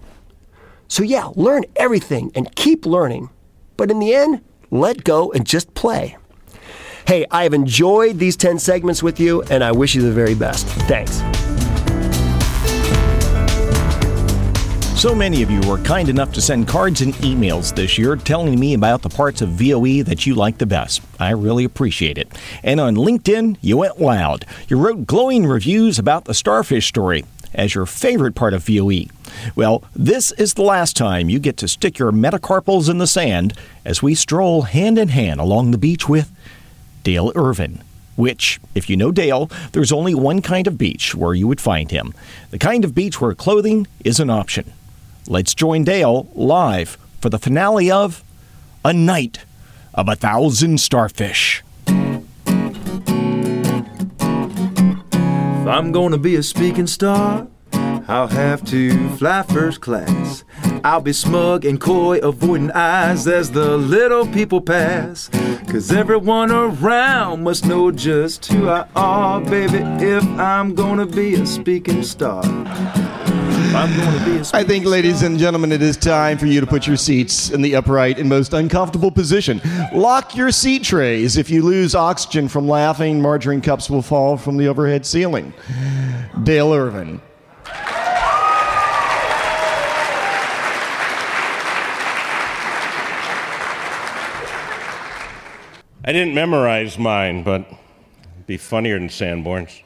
So, 0.89 1.03
yeah, 1.03 1.31
learn 1.35 1.65
everything 1.77 2.31
and 2.35 2.55
keep 2.57 2.85
learning, 2.85 3.31
but 3.77 3.91
in 3.91 3.99
the 4.01 4.15
end, 4.15 4.43
let 4.71 5.05
go 5.05 5.33
and 5.33 5.47
just 5.47 5.73
play. 5.75 6.17
Hey, 7.07 7.27
I 7.31 7.43
have 7.43 7.53
enjoyed 7.53 8.19
these 8.19 8.35
10 8.35 8.59
segments 8.59 9.03
with 9.03 9.21
you, 9.21 9.43
and 9.51 9.63
I 9.63 9.73
wish 9.73 9.95
you 9.95 10.01
the 10.01 10.11
very 10.11 10.35
best. 10.35 10.67
Thanks. 10.89 11.21
So 14.99 15.15
many 15.15 15.43
of 15.43 15.51
you 15.51 15.61
were 15.69 15.77
kind 15.79 16.09
enough 16.09 16.33
to 16.33 16.41
send 16.41 16.67
cards 16.67 17.03
and 17.03 17.13
emails 17.17 17.75
this 17.75 17.99
year 17.99 18.17
telling 18.17 18.59
me 18.59 18.73
about 18.73 19.03
the 19.03 19.11
parts 19.11 19.43
of 19.43 19.51
VOE 19.51 20.03
that 20.05 20.25
you 20.25 20.35
like 20.35 20.57
the 20.57 20.65
best. 20.65 21.03
I 21.21 21.33
really 21.33 21.65
appreciate 21.65 22.17
it. 22.17 22.33
And 22.63 22.81
on 22.81 22.97
LinkedIn, 22.97 23.59
you 23.61 23.77
went 23.77 23.99
wild. 23.99 24.47
You 24.69 24.79
wrote 24.79 25.07
glowing 25.07 25.45
reviews 25.45 25.99
about 25.99 26.25
the 26.25 26.33
starfish 26.33 26.87
story 26.87 27.27
as 27.53 27.75
your 27.75 27.85
favorite 27.85 28.35
part 28.35 28.55
of 28.55 28.65
VOE. 28.65 29.09
Well, 29.55 29.85
this 29.95 30.33
is 30.33 30.55
the 30.55 30.63
last 30.63 30.97
time 30.97 31.29
you 31.29 31.39
get 31.39 31.59
to 31.59 31.69
stick 31.69 31.99
your 31.99 32.13
metacarpals 32.13 32.89
in 32.89 32.97
the 32.97 33.07
sand 33.07 33.53
as 33.85 34.03
we 34.03 34.15
stroll 34.15 34.63
hand 34.63 34.97
in 34.97 35.09
hand 35.09 35.39
along 35.39 35.71
the 35.71 35.79
beach 35.79 36.09
with 36.09 36.33
Dale 37.05 37.31
Irvin. 37.37 37.83
Which, 38.17 38.61
if 38.75 38.91
you 38.91 38.97
know 38.97 39.13
Dale, 39.13 39.51
there's 39.73 39.93
only 39.93 40.15
one 40.15 40.41
kind 40.43 40.67
of 40.67 40.79
beach 40.79 41.15
where 41.15 41.35
you 41.35 41.47
would 41.47 41.61
find 41.61 41.91
him 41.91 42.15
the 42.51 42.59
kind 42.59 42.85
of 42.85 42.95
beach 42.95 43.21
where 43.21 43.35
clothing 43.35 43.87
is 44.05 44.19
an 44.19 44.31
option. 44.31 44.73
Let's 45.29 45.55
join 45.55 45.85
Dale 45.85 46.29
live 46.35 46.99
for 47.21 47.29
the 47.29 47.39
finale 47.39 47.91
of 47.91 48.25
A 48.85 48.93
Night 48.93 49.45
of 49.93 50.09
a 50.09 50.17
Thousand 50.17 50.79
Starfish. 50.81 51.63
If 55.65 55.69
I'm 55.69 55.93
gonna 55.93 56.19
be 56.19 56.37
a 56.37 56.43
speaking 56.43 56.87
star, 56.87 57.49
I'll 58.07 58.29
have 58.29 58.65
to 58.67 59.09
fly 59.17 59.43
first 59.43 59.81
class. 59.81 60.45
I'll 60.85 61.01
be 61.01 61.15
smug 61.15 61.65
and 61.65 61.81
coy, 61.81 62.19
avoiding 62.19 62.71
eyes 62.73 63.27
as 63.27 63.51
the 63.51 63.79
little 63.79 64.27
people 64.27 64.61
pass. 64.61 65.31
Cause 65.67 65.91
everyone 65.91 66.51
around 66.51 67.43
must 67.43 67.65
know 67.65 67.91
just 67.91 68.45
who 68.45 68.69
I 68.69 68.87
are, 68.95 69.41
baby, 69.41 69.79
if 70.05 70.23
I'm 70.39 70.75
gonna 70.75 71.07
be 71.07 71.37
a 71.37 71.47
speaking 71.47 72.03
star. 72.03 72.43
I 73.77 74.63
think, 74.63 74.85
ladies 74.85 75.23
and 75.23 75.39
gentlemen, 75.39 75.73
it 75.73 75.81
is 75.81 75.97
time 75.97 76.37
for 76.37 76.45
you 76.45 76.61
to 76.61 76.67
put 76.67 76.87
your 76.87 76.99
seats 76.99 77.49
in 77.49 77.63
the 77.63 77.75
upright 77.77 78.19
and 78.19 78.29
most 78.29 78.53
uncomfortable 78.53 79.11
position. 79.11 79.63
Lock 79.95 80.37
your 80.37 80.53
seat 80.53 80.85
trays. 80.85 81.39
If 81.39 81.49
you 81.49 81.63
lose 81.63 81.95
oxygen 81.95 82.47
from 82.47 82.69
laughing, 82.69 83.23
margarine 83.23 83.63
cups 83.63 83.89
will 83.89 84.03
fall 84.03 84.37
from 84.37 84.59
the 84.59 84.69
overhead 84.69 85.07
ceiling. 85.07 85.55
Dale 86.43 86.75
Irvin. 86.75 87.23
I 96.07 96.13
didn't 96.13 96.35
memorize 96.35 96.99
mine, 96.99 97.45
but 97.45 97.63
it'd 97.63 98.47
be 98.47 98.59
funnier 98.59 98.99
than 98.99 99.09
Sanborn's. 99.09 99.81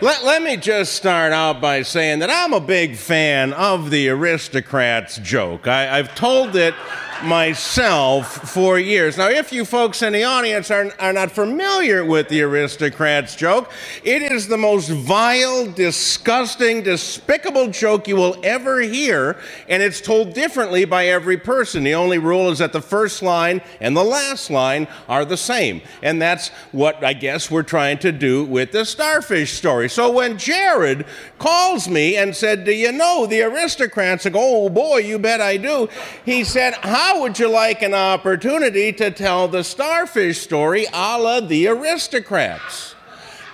Let, 0.00 0.22
let 0.22 0.42
me 0.42 0.56
just 0.56 0.92
start 0.92 1.32
out 1.32 1.60
by 1.60 1.82
saying 1.82 2.20
that 2.20 2.30
I'm 2.30 2.52
a 2.52 2.60
big 2.60 2.94
fan 2.94 3.52
of 3.52 3.90
the 3.90 4.10
aristocrats 4.10 5.16
joke. 5.16 5.66
I, 5.66 5.98
I've 5.98 6.14
told 6.14 6.54
it 6.54 6.74
myself 7.22 8.50
for 8.50 8.78
years. 8.78 9.16
Now, 9.16 9.28
if 9.28 9.52
you 9.52 9.64
folks 9.64 10.02
in 10.02 10.12
the 10.12 10.24
audience 10.24 10.70
are, 10.70 10.92
are 10.98 11.12
not 11.12 11.30
familiar 11.30 12.04
with 12.04 12.28
the 12.28 12.42
aristocrats 12.42 13.36
joke, 13.36 13.70
it 14.02 14.22
is 14.22 14.48
the 14.48 14.56
most 14.56 14.88
vile, 14.88 15.70
disgusting, 15.70 16.82
despicable 16.82 17.68
joke 17.68 18.08
you 18.08 18.16
will 18.16 18.36
ever 18.42 18.80
hear, 18.80 19.36
and 19.68 19.82
it's 19.82 20.00
told 20.00 20.34
differently 20.34 20.84
by 20.84 21.06
every 21.06 21.36
person. 21.36 21.84
The 21.84 21.94
only 21.94 22.18
rule 22.18 22.50
is 22.50 22.58
that 22.58 22.72
the 22.72 22.82
first 22.82 23.22
line 23.22 23.60
and 23.80 23.96
the 23.96 24.04
last 24.04 24.50
line 24.50 24.88
are 25.08 25.24
the 25.24 25.36
same. 25.36 25.82
And 26.02 26.20
that's 26.20 26.48
what 26.72 27.04
I 27.04 27.12
guess 27.12 27.50
we're 27.50 27.62
trying 27.62 27.98
to 27.98 28.12
do 28.12 28.44
with 28.44 28.72
the 28.72 28.84
starfish 28.84 29.52
story. 29.52 29.88
So 29.88 30.10
when 30.10 30.38
Jared 30.38 31.06
calls 31.38 31.88
me 31.88 32.16
and 32.16 32.34
said, 32.34 32.64
Do 32.64 32.72
you 32.72 32.92
know 32.92 33.26
the 33.26 33.42
aristocrats? 33.42 34.26
I 34.26 34.30
go, 34.30 34.40
Oh 34.40 34.68
boy, 34.68 34.98
you 34.98 35.18
bet 35.18 35.40
I 35.40 35.56
do. 35.56 35.88
He 36.24 36.44
said, 36.44 36.74
How 36.74 37.03
would 37.12 37.38
you 37.38 37.48
like 37.48 37.82
an 37.82 37.94
opportunity 37.94 38.92
to 38.92 39.10
tell 39.10 39.48
the 39.48 39.64
starfish 39.64 40.40
story 40.40 40.86
a 40.92 41.18
la 41.18 41.40
the 41.40 41.66
aristocrats? 41.68 42.94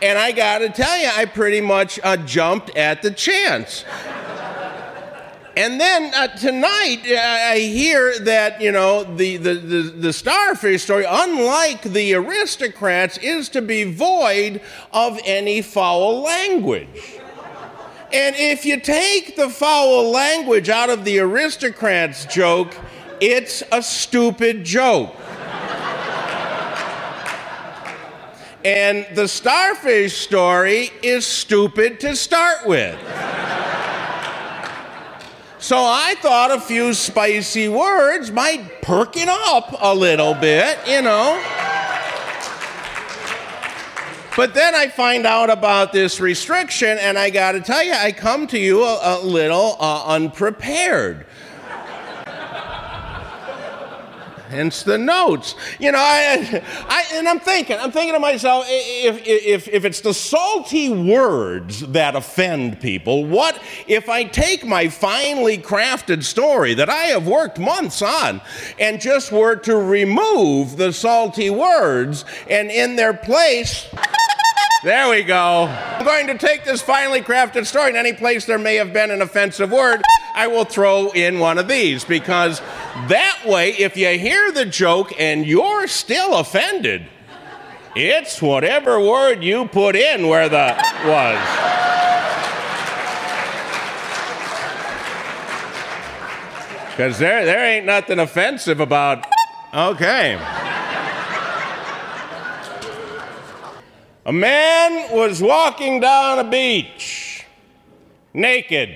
And 0.03 0.19
I 0.19 0.33
got 0.33 0.59
to 0.59 0.71
tell 0.71 0.97
you, 0.99 1.11
I 1.13 1.27
pretty 1.27 1.61
much 1.61 2.01
uh, 2.03 2.17
jumped 2.19 2.77
at 2.77 3.03
the 3.03 3.11
chance. 3.11 3.85
And 5.57 5.81
then 5.81 6.15
uh, 6.15 6.29
tonight, 6.37 7.03
uh, 7.07 7.17
I 7.17 7.59
hear 7.59 8.19
that, 8.21 8.61
you 8.61 8.73
know, 8.73 9.05
the, 9.05 9.37
the, 9.37 9.55
the, 9.55 9.83
the, 9.83 10.13
starfish 10.13 10.85
story, 10.85 11.05
unlike 11.07 11.83
the 11.83 12.15
aristocrats, 12.15 13.19
is 13.19 13.49
to 13.51 13.61
be 13.61 13.93
void 13.93 14.63
of 14.93 15.21
any 15.25 15.61
foul 15.61 16.23
language. 16.23 17.21
And 18.13 18.35
if 18.37 18.65
you 18.65 18.81
take 18.81 19.37
the 19.37 19.51
foul 19.51 20.11
language 20.11 20.69
out 20.69 20.89
of 20.89 21.05
the 21.05 21.19
aristocrats 21.19 22.25
joke, 22.27 22.75
it's 23.21 23.63
a 23.71 23.83
stupid 23.83 24.65
joke. 24.65 25.15
and 28.65 29.07
the 29.15 29.27
starfish 29.29 30.17
story 30.17 30.91
is 31.03 31.27
stupid 31.27 32.01
to 32.01 32.17
start 32.17 32.67
with. 32.67 32.99
So 35.59 35.77
I 35.77 36.15
thought 36.21 36.51
a 36.51 36.61
few 36.61 36.95
spicy 36.95 37.69
words 37.69 38.31
might 38.31 38.81
perk 38.81 39.17
it 39.17 39.29
up 39.29 39.77
a 39.79 39.95
little 39.95 40.35
bit, 40.35 40.79
you 40.89 41.03
know. 41.03 41.41
But 44.37 44.55
then 44.55 44.75
I 44.75 44.89
find 44.89 45.27
out 45.27 45.51
about 45.51 45.93
this 45.93 46.19
restriction, 46.19 46.97
and 46.99 47.19
I 47.19 47.29
got 47.29 47.53
to 47.53 47.61
tell 47.61 47.83
you, 47.83 47.93
I 47.93 48.11
come 48.13 48.47
to 48.49 48.59
you 48.59 48.83
a, 48.85 49.19
a 49.19 49.21
little 49.21 49.77
uh, 49.79 50.07
unprepared. 50.07 51.27
Hence 54.51 54.83
the 54.83 54.99
notes. 54.99 55.55
You 55.79 55.93
know, 55.93 55.99
I, 55.99 56.63
I, 56.89 57.05
and 57.15 57.29
I'm 57.29 57.41
thinking, 57.41 57.79
I'm 57.79 57.93
thinking 57.93 58.15
to 58.15 58.21
myself, 58.21 58.65
if, 58.69 59.27
if, 59.27 59.69
if 59.69 59.85
it's 59.85 60.01
the 60.01 60.13
salty 60.13 60.91
words 60.91 61.81
that 61.81 62.17
offend 62.17 62.81
people, 62.81 63.25
what 63.25 63.61
if 63.87 64.09
I 64.09 64.25
take 64.25 64.67
my 64.67 64.89
finely 64.89 65.57
crafted 65.59 66.25
story 66.25 66.75
that 66.75 66.91
I 66.91 67.05
have 67.07 67.27
worked 67.27 67.59
months 67.59 68.03
on 68.03 68.41
and 68.79 69.01
just 69.01 69.33
were 69.33 69.57
to 69.57 69.77
remove 69.77 70.77
the 70.77 70.93
salty 70.93 71.51
words 71.51 72.25
and 72.49 72.71
in 72.71 72.97
their 72.97 73.15
place, 73.15 73.87
there 74.83 75.11
we 75.11 75.23
go. 75.23 75.67
I'm 75.67 76.05
going 76.05 76.27
to 76.29 76.39
take 76.39 76.65
this 76.65 76.81
finely 76.81 77.21
crafted 77.21 77.67
story, 77.67 77.89
and 77.89 77.97
any 77.97 78.13
place 78.13 78.47
there 78.47 78.59
may 78.59 78.77
have 78.77 78.93
been 78.93 79.11
an 79.11 79.21
offensive 79.21 79.71
word, 79.71 80.03
I 80.35 80.47
will 80.47 80.65
throw 80.65 81.11
in 81.11 81.39
one 81.39 81.59
of 81.59 81.69
these 81.69 82.05
because 82.05 82.61
that 83.09 83.43
way, 83.47 83.73
if 83.73 83.97
you 83.97 84.09
hear 84.19 84.53
the 84.53 84.65
joke 84.65 85.13
and 85.19 85.47
you're 85.47 85.87
still 85.87 86.37
offended, 86.37 87.07
it's 87.95 88.41
whatever 88.41 89.01
word 89.01 89.43
you 89.43 89.67
put 89.67 89.97
in 89.97 90.29
where 90.29 90.49
the 90.49 90.75
was. 91.05 91.71
Because 96.91 97.19
there, 97.19 97.45
there 97.45 97.65
ain't 97.65 97.87
nothing 97.87 98.19
offensive 98.19 98.81
about. 98.81 99.27
Okay. 99.73 100.39
A 104.31 104.33
man 104.33 105.11
was 105.11 105.43
walking 105.43 105.99
down 105.99 106.39
a 106.39 106.49
beach 106.49 107.45
naked. 108.33 108.91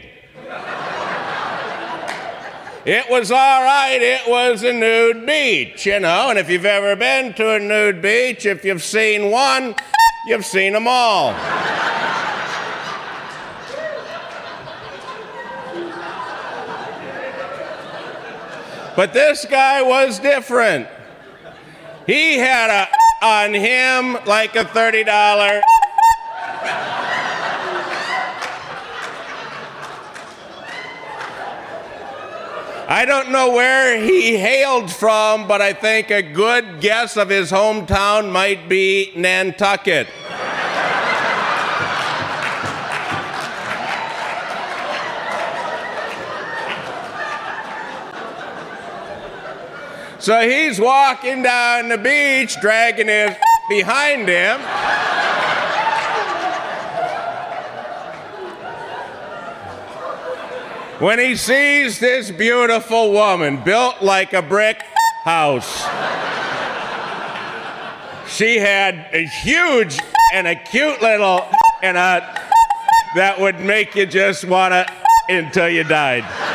It 2.85 3.11
was 3.11 3.33
all 3.33 3.65
right, 3.65 3.99
it 4.01 4.31
was 4.31 4.63
a 4.63 4.73
nude 4.73 5.27
beach, 5.27 5.87
you 5.87 5.99
know, 5.99 6.31
and 6.31 6.39
if 6.39 6.49
you've 6.49 6.65
ever 6.65 6.95
been 6.95 7.35
to 7.35 7.55
a 7.55 7.59
nude 7.59 8.01
beach, 8.01 8.47
if 8.47 8.65
you've 8.65 8.85
seen 8.85 9.33
one, 9.33 9.75
you've 10.29 10.47
seen 10.47 10.73
them 10.73 10.87
all. 10.87 11.33
But 18.95 19.13
this 19.13 19.45
guy 19.47 19.83
was 19.83 20.21
different. 20.21 20.87
He 22.07 22.39
had 22.39 22.71
a 22.71 23.04
on 23.25 23.55
him 23.55 24.19
like 24.27 24.55
a 24.55 24.65
$30 24.65 25.63
I 32.87 33.07
don't 33.07 33.31
know 33.31 33.51
where 33.51 33.99
he 33.99 34.37
hailed 34.37 34.93
from, 34.93 35.49
but 35.49 35.63
I 35.63 35.73
think 35.73 36.11
a 36.11 36.21
good 36.21 36.83
guess 36.83 37.17
of 37.17 37.31
his 37.31 37.51
hometown 37.51 38.31
might 38.31 38.69
be 38.69 39.11
Nantucket. 39.17 40.07
So 50.25 50.41
he's 50.41 50.81
walking 50.81 51.43
down 51.43 51.91
the 51.91 51.99
beach, 51.99 52.59
dragging 52.59 53.09
his 53.09 53.37
behind 53.69 54.27
him. 54.27 54.59
When 60.99 61.19
he 61.19 61.37
sees 61.37 61.99
this 61.99 62.31
beautiful 62.31 63.13
woman 63.13 63.63
built 63.63 64.01
like 64.01 64.33
a 64.33 64.41
brick 64.41 64.83
house, 65.25 65.83
she 68.27 68.57
had 68.57 69.07
a 69.13 69.27
huge 69.27 69.99
and 70.33 70.47
a 70.47 70.57
cute 70.57 71.03
little 71.03 71.47
and 71.83 71.99
a 71.99 72.43
that 73.15 73.39
would 73.39 73.61
make 73.61 73.95
you 73.95 74.07
just 74.07 74.47
wanna 74.47 74.87
until 75.29 75.69
you 75.69 75.85
died. 75.85 76.54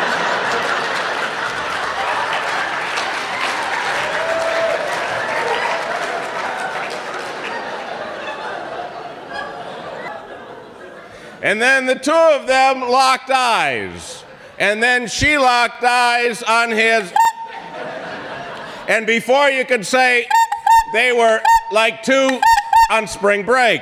And 11.42 11.62
then 11.62 11.86
the 11.86 11.96
two 11.96 12.12
of 12.12 12.48
them 12.48 12.82
locked 12.82 13.30
eyes. 13.30 14.24
And 14.58 14.84
then 14.84 15.08
she 15.08 15.38
locked 15.38 15.84
eyes 15.84 16.44
on 16.44 16.72
his. 16.72 17.14
And 18.88 19.08
before 19.08 19.50
you 19.50 19.64
could 19.64 19.86
say, 19.86 20.28
they 20.92 21.14
were 21.14 21.40
like 21.72 22.04
two 22.04 22.42
on 22.92 23.08
spring 23.08 23.46
break. 23.46 23.82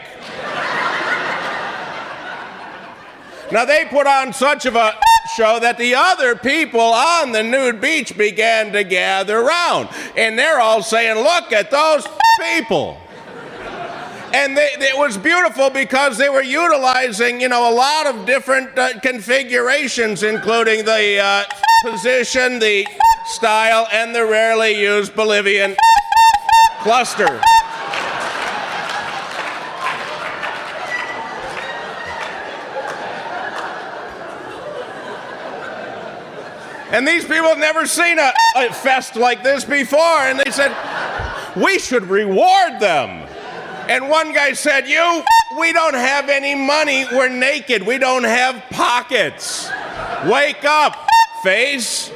Now 3.51 3.63
they 3.63 3.85
put 3.85 4.05
on 4.05 4.33
such 4.33 4.65
of 4.65 4.75
a 4.75 4.93
show 5.35 5.59
that 5.59 5.77
the 5.77 5.95
other 5.95 6.35
people 6.35 6.81
on 6.81 7.31
the 7.31 7.41
nude 7.41 7.79
beach 7.79 8.17
began 8.17 8.71
to 8.73 8.83
gather 8.83 9.39
around. 9.39 9.89
And 10.15 10.37
they're 10.37 10.59
all 10.59 10.83
saying, 10.83 11.15
Look 11.15 11.51
at 11.53 11.71
those 11.71 12.05
people 12.39 12.99
and 14.33 14.57
they, 14.57 14.69
it 14.79 14.97
was 14.97 15.17
beautiful 15.17 15.69
because 15.69 16.17
they 16.17 16.29
were 16.29 16.43
utilizing, 16.43 17.39
you 17.39 17.49
know, 17.49 17.71
a 17.71 17.73
lot 17.73 18.07
of 18.07 18.25
different 18.25 18.77
uh, 18.77 18.99
configurations, 18.99 20.23
including 20.23 20.85
the 20.85 21.19
uh, 21.19 21.43
position, 21.83 22.59
the 22.59 22.85
style, 23.25 23.87
and 23.91 24.13
the 24.13 24.25
rarely 24.25 24.79
used 24.79 25.15
Bolivian 25.15 25.75
cluster. 26.79 27.41
And 36.89 37.05
these 37.05 37.23
people 37.25 37.49
have 37.49 37.57
never 37.57 37.85
seen 37.85 38.17
a, 38.17 38.31
a 38.55 38.73
fest 38.73 39.17
like 39.17 39.43
this 39.43 39.65
before, 39.65 39.99
and 39.99 40.39
they 40.39 40.51
said, 40.51 40.73
we 41.55 41.79
should 41.79 42.07
reward 42.07 42.79
them. 42.79 43.27
And 43.89 44.09
one 44.09 44.33
guy 44.33 44.51
said, 44.51 44.87
You, 44.87 45.23
we 45.57 45.71
don't 45.71 45.93
have 45.93 46.27
any 46.29 46.55
money. 46.55 47.05
We're 47.11 47.29
naked. 47.29 47.83
We 47.83 47.97
don't 47.97 48.25
have 48.25 48.61
pockets. 48.69 49.69
Wake 50.25 50.65
up, 50.65 51.07
face. 51.41 52.11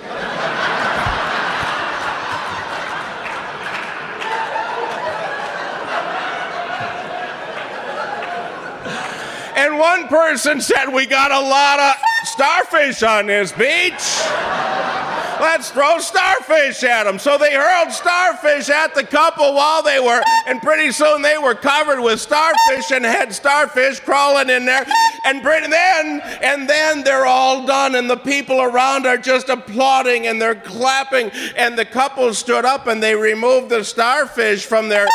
And 9.56 9.78
one 9.78 10.08
person 10.08 10.60
said, 10.60 10.90
We 10.90 11.06
got 11.06 11.32
a 11.32 11.40
lot 11.40 11.80
of 11.80 11.96
starfish 12.26 13.02
on 13.04 13.28
this 13.28 13.54
beach. 13.54 15.01
Let's 15.42 15.72
throw 15.72 15.98
starfish 15.98 16.84
at 16.84 17.06
them. 17.06 17.18
So 17.18 17.36
they 17.36 17.56
hurled 17.56 17.92
starfish 17.92 18.70
at 18.70 18.94
the 18.94 19.04
couple 19.04 19.56
while 19.56 19.82
they 19.82 20.00
were, 20.00 20.22
and 20.46 20.62
pretty 20.62 20.92
soon 20.92 21.24
they 21.24 21.40
were 21.40 21.56
covered 21.56 22.00
with 22.00 22.22
starfish 22.22 22.92
and 22.92 23.04
had 23.04 23.34
starfish 23.34 24.00
crawling 24.02 24.52
in 24.52 24.66
there. 24.66 24.86
And 25.26 25.44
then, 25.44 26.22
and 26.44 26.70
then 26.70 27.04
they're 27.04 27.26
all 27.26 27.66
done, 27.66 27.96
and 27.96 28.08
the 28.08 28.18
people 28.18 28.62
around 28.62 29.08
are 29.08 29.18
just 29.18 29.50
applauding 29.50 30.28
and 30.28 30.40
they're 30.40 30.54
clapping. 30.54 31.32
And 31.56 31.76
the 31.76 31.86
couple 31.86 32.32
stood 32.36 32.64
up 32.64 32.86
and 32.86 33.02
they 33.02 33.16
removed 33.16 33.70
the 33.70 33.84
starfish 33.84 34.64
from 34.68 34.90
their, 34.90 35.08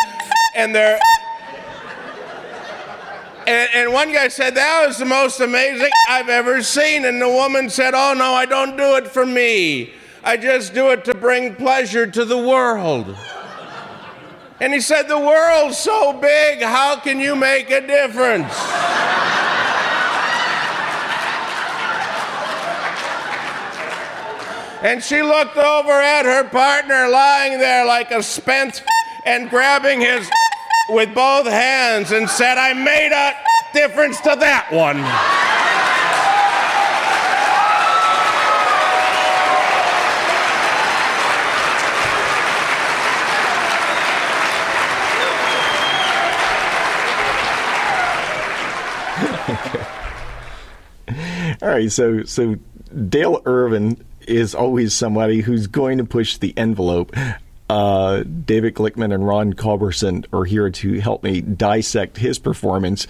and 0.56 0.74
their, 0.74 0.98
and, 3.46 3.68
and, 3.74 3.92
one 3.92 4.12
guy 4.12 4.26
said, 4.26 4.56
That 4.56 4.86
was 4.88 4.98
the 4.98 5.04
most 5.04 5.38
amazing 5.38 5.90
I've 6.10 6.28
ever 6.28 6.64
seen. 6.64 7.04
And 7.04 7.22
the 7.22 7.28
woman 7.28 7.70
said, 7.70 7.94
Oh, 7.94 8.12
no, 8.12 8.34
I 8.34 8.44
don't 8.44 8.76
do 8.76 8.96
it 8.96 9.06
for 9.06 9.24
me. 9.24 9.92
I 10.26 10.36
just 10.36 10.74
do 10.74 10.90
it 10.90 11.04
to 11.04 11.14
bring 11.14 11.54
pleasure 11.54 12.04
to 12.04 12.24
the 12.24 12.36
world. 12.36 13.16
And 14.58 14.74
he 14.74 14.80
said, 14.80 15.04
The 15.04 15.16
world's 15.16 15.78
so 15.78 16.14
big, 16.14 16.62
how 16.62 16.98
can 16.98 17.20
you 17.20 17.36
make 17.36 17.70
a 17.70 17.80
difference? 17.86 18.52
And 24.82 25.00
she 25.00 25.22
looked 25.22 25.56
over 25.56 25.92
at 25.92 26.24
her 26.24 26.42
partner 26.48 27.08
lying 27.08 27.60
there 27.60 27.86
like 27.86 28.10
a 28.10 28.20
spent 28.20 28.82
and 29.24 29.48
grabbing 29.48 30.00
his 30.00 30.28
with 30.88 31.14
both 31.14 31.46
hands 31.46 32.10
and 32.10 32.28
said, 32.28 32.58
I 32.58 32.72
made 32.72 33.12
a 33.12 33.32
difference 33.72 34.20
to 34.22 34.34
that 34.40 34.72
one. 34.72 35.45
All 51.66 51.72
right, 51.72 51.90
so 51.90 52.22
so 52.22 52.54
Dale 53.08 53.42
Irvin 53.44 53.96
is 54.20 54.54
always 54.54 54.94
somebody 54.94 55.40
who's 55.40 55.66
going 55.66 55.98
to 55.98 56.04
push 56.04 56.36
the 56.36 56.56
envelope. 56.56 57.12
Uh, 57.68 58.22
David 58.22 58.76
Glickman 58.76 59.12
and 59.12 59.26
Ron 59.26 59.52
Culberson 59.52 60.24
are 60.32 60.44
here 60.44 60.70
to 60.70 61.00
help 61.00 61.24
me 61.24 61.40
dissect 61.40 62.18
his 62.18 62.38
performance. 62.38 63.08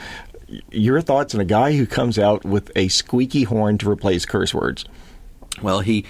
Your 0.71 1.03
thoughts 1.03 1.35
on 1.35 1.43
a 1.43 1.45
guy 1.45 1.77
who 1.77 1.85
comes 1.85 2.19
out 2.19 2.47
with 2.47 2.71
a 2.75 2.89
squeaky 2.89 3.43
horn 3.43 3.77
to 3.77 3.91
replace 3.91 4.25
curse 4.25 4.55
words? 4.55 4.87
Well, 5.61 5.81
he 5.81 6.07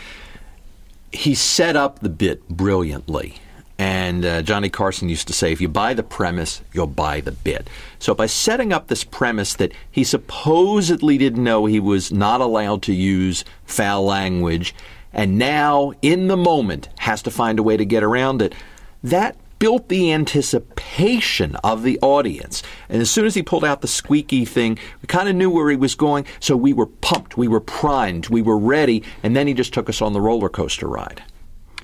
he 1.11 1.35
set 1.35 1.75
up 1.75 1.99
the 1.99 2.09
bit 2.09 2.49
brilliantly. 2.49 3.41
And 3.79 4.25
uh, 4.25 4.43
Johnny 4.43 4.71
Carson 4.71 5.11
used 5.11 5.27
to 5.27 5.35
say, 5.35 5.53
if 5.53 5.61
you 5.61 5.69
buy 5.69 5.93
the 5.93 6.03
premise, 6.03 6.63
you'll 6.73 6.87
buy 6.87 7.21
the 7.21 7.33
bit. 7.33 7.69
So 7.99 8.15
by 8.15 8.27
setting 8.27 8.73
up 8.73 8.87
this 8.87 9.05
premise 9.05 9.55
that 9.55 9.73
he 9.91 10.03
supposedly 10.03 11.19
didn't 11.19 11.45
know 11.45 11.67
he 11.67 11.81
was 11.81 12.11
not 12.11 12.41
allowed 12.41 12.83
to 12.85 12.95
use 12.95 13.45
foul 13.67 14.05
language, 14.05 14.75
and 15.13 15.39
now 15.39 15.93
in 16.01 16.29
the 16.29 16.37
moment 16.39 16.89
has 16.99 17.21
to 17.23 17.31
find 17.31 17.59
a 17.59 17.63
way 17.63 17.77
to 17.77 17.85
get 17.85 18.03
around 18.03 18.41
it, 18.41 18.55
that 19.03 19.37
built 19.59 19.89
the 19.89 20.13
anticipation 20.13 21.57
of 21.57 21.83
the 21.83 21.99
audience. 22.01 22.63
And 22.89 23.01
as 23.01 23.11
soon 23.11 23.25
as 23.25 23.35
he 23.35 23.43
pulled 23.43 23.65
out 23.65 23.81
the 23.81 23.89
squeaky 23.89 24.45
thing, 24.45 24.79
we 25.01 25.07
kind 25.07 25.29
of 25.29 25.37
knew 25.37 25.51
where 25.51 25.71
he 25.71 25.77
was 25.77 25.95
going, 25.95 26.27
so 26.41 26.57
we 26.57 26.73
were 26.73 26.87
pumped, 26.87 27.37
we 27.37 27.49
were 27.49 27.61
primed, 27.61 28.29
we 28.29 28.43
were 28.43 28.59
ready, 28.59 29.03
and 29.23 29.37
then 29.37 29.47
he 29.47 29.55
just 29.55 29.73
took 29.73 29.89
us 29.89 30.03
on 30.03 30.13
the 30.13 30.21
roller 30.21 30.49
coaster 30.49 30.87
ride. 30.87 31.23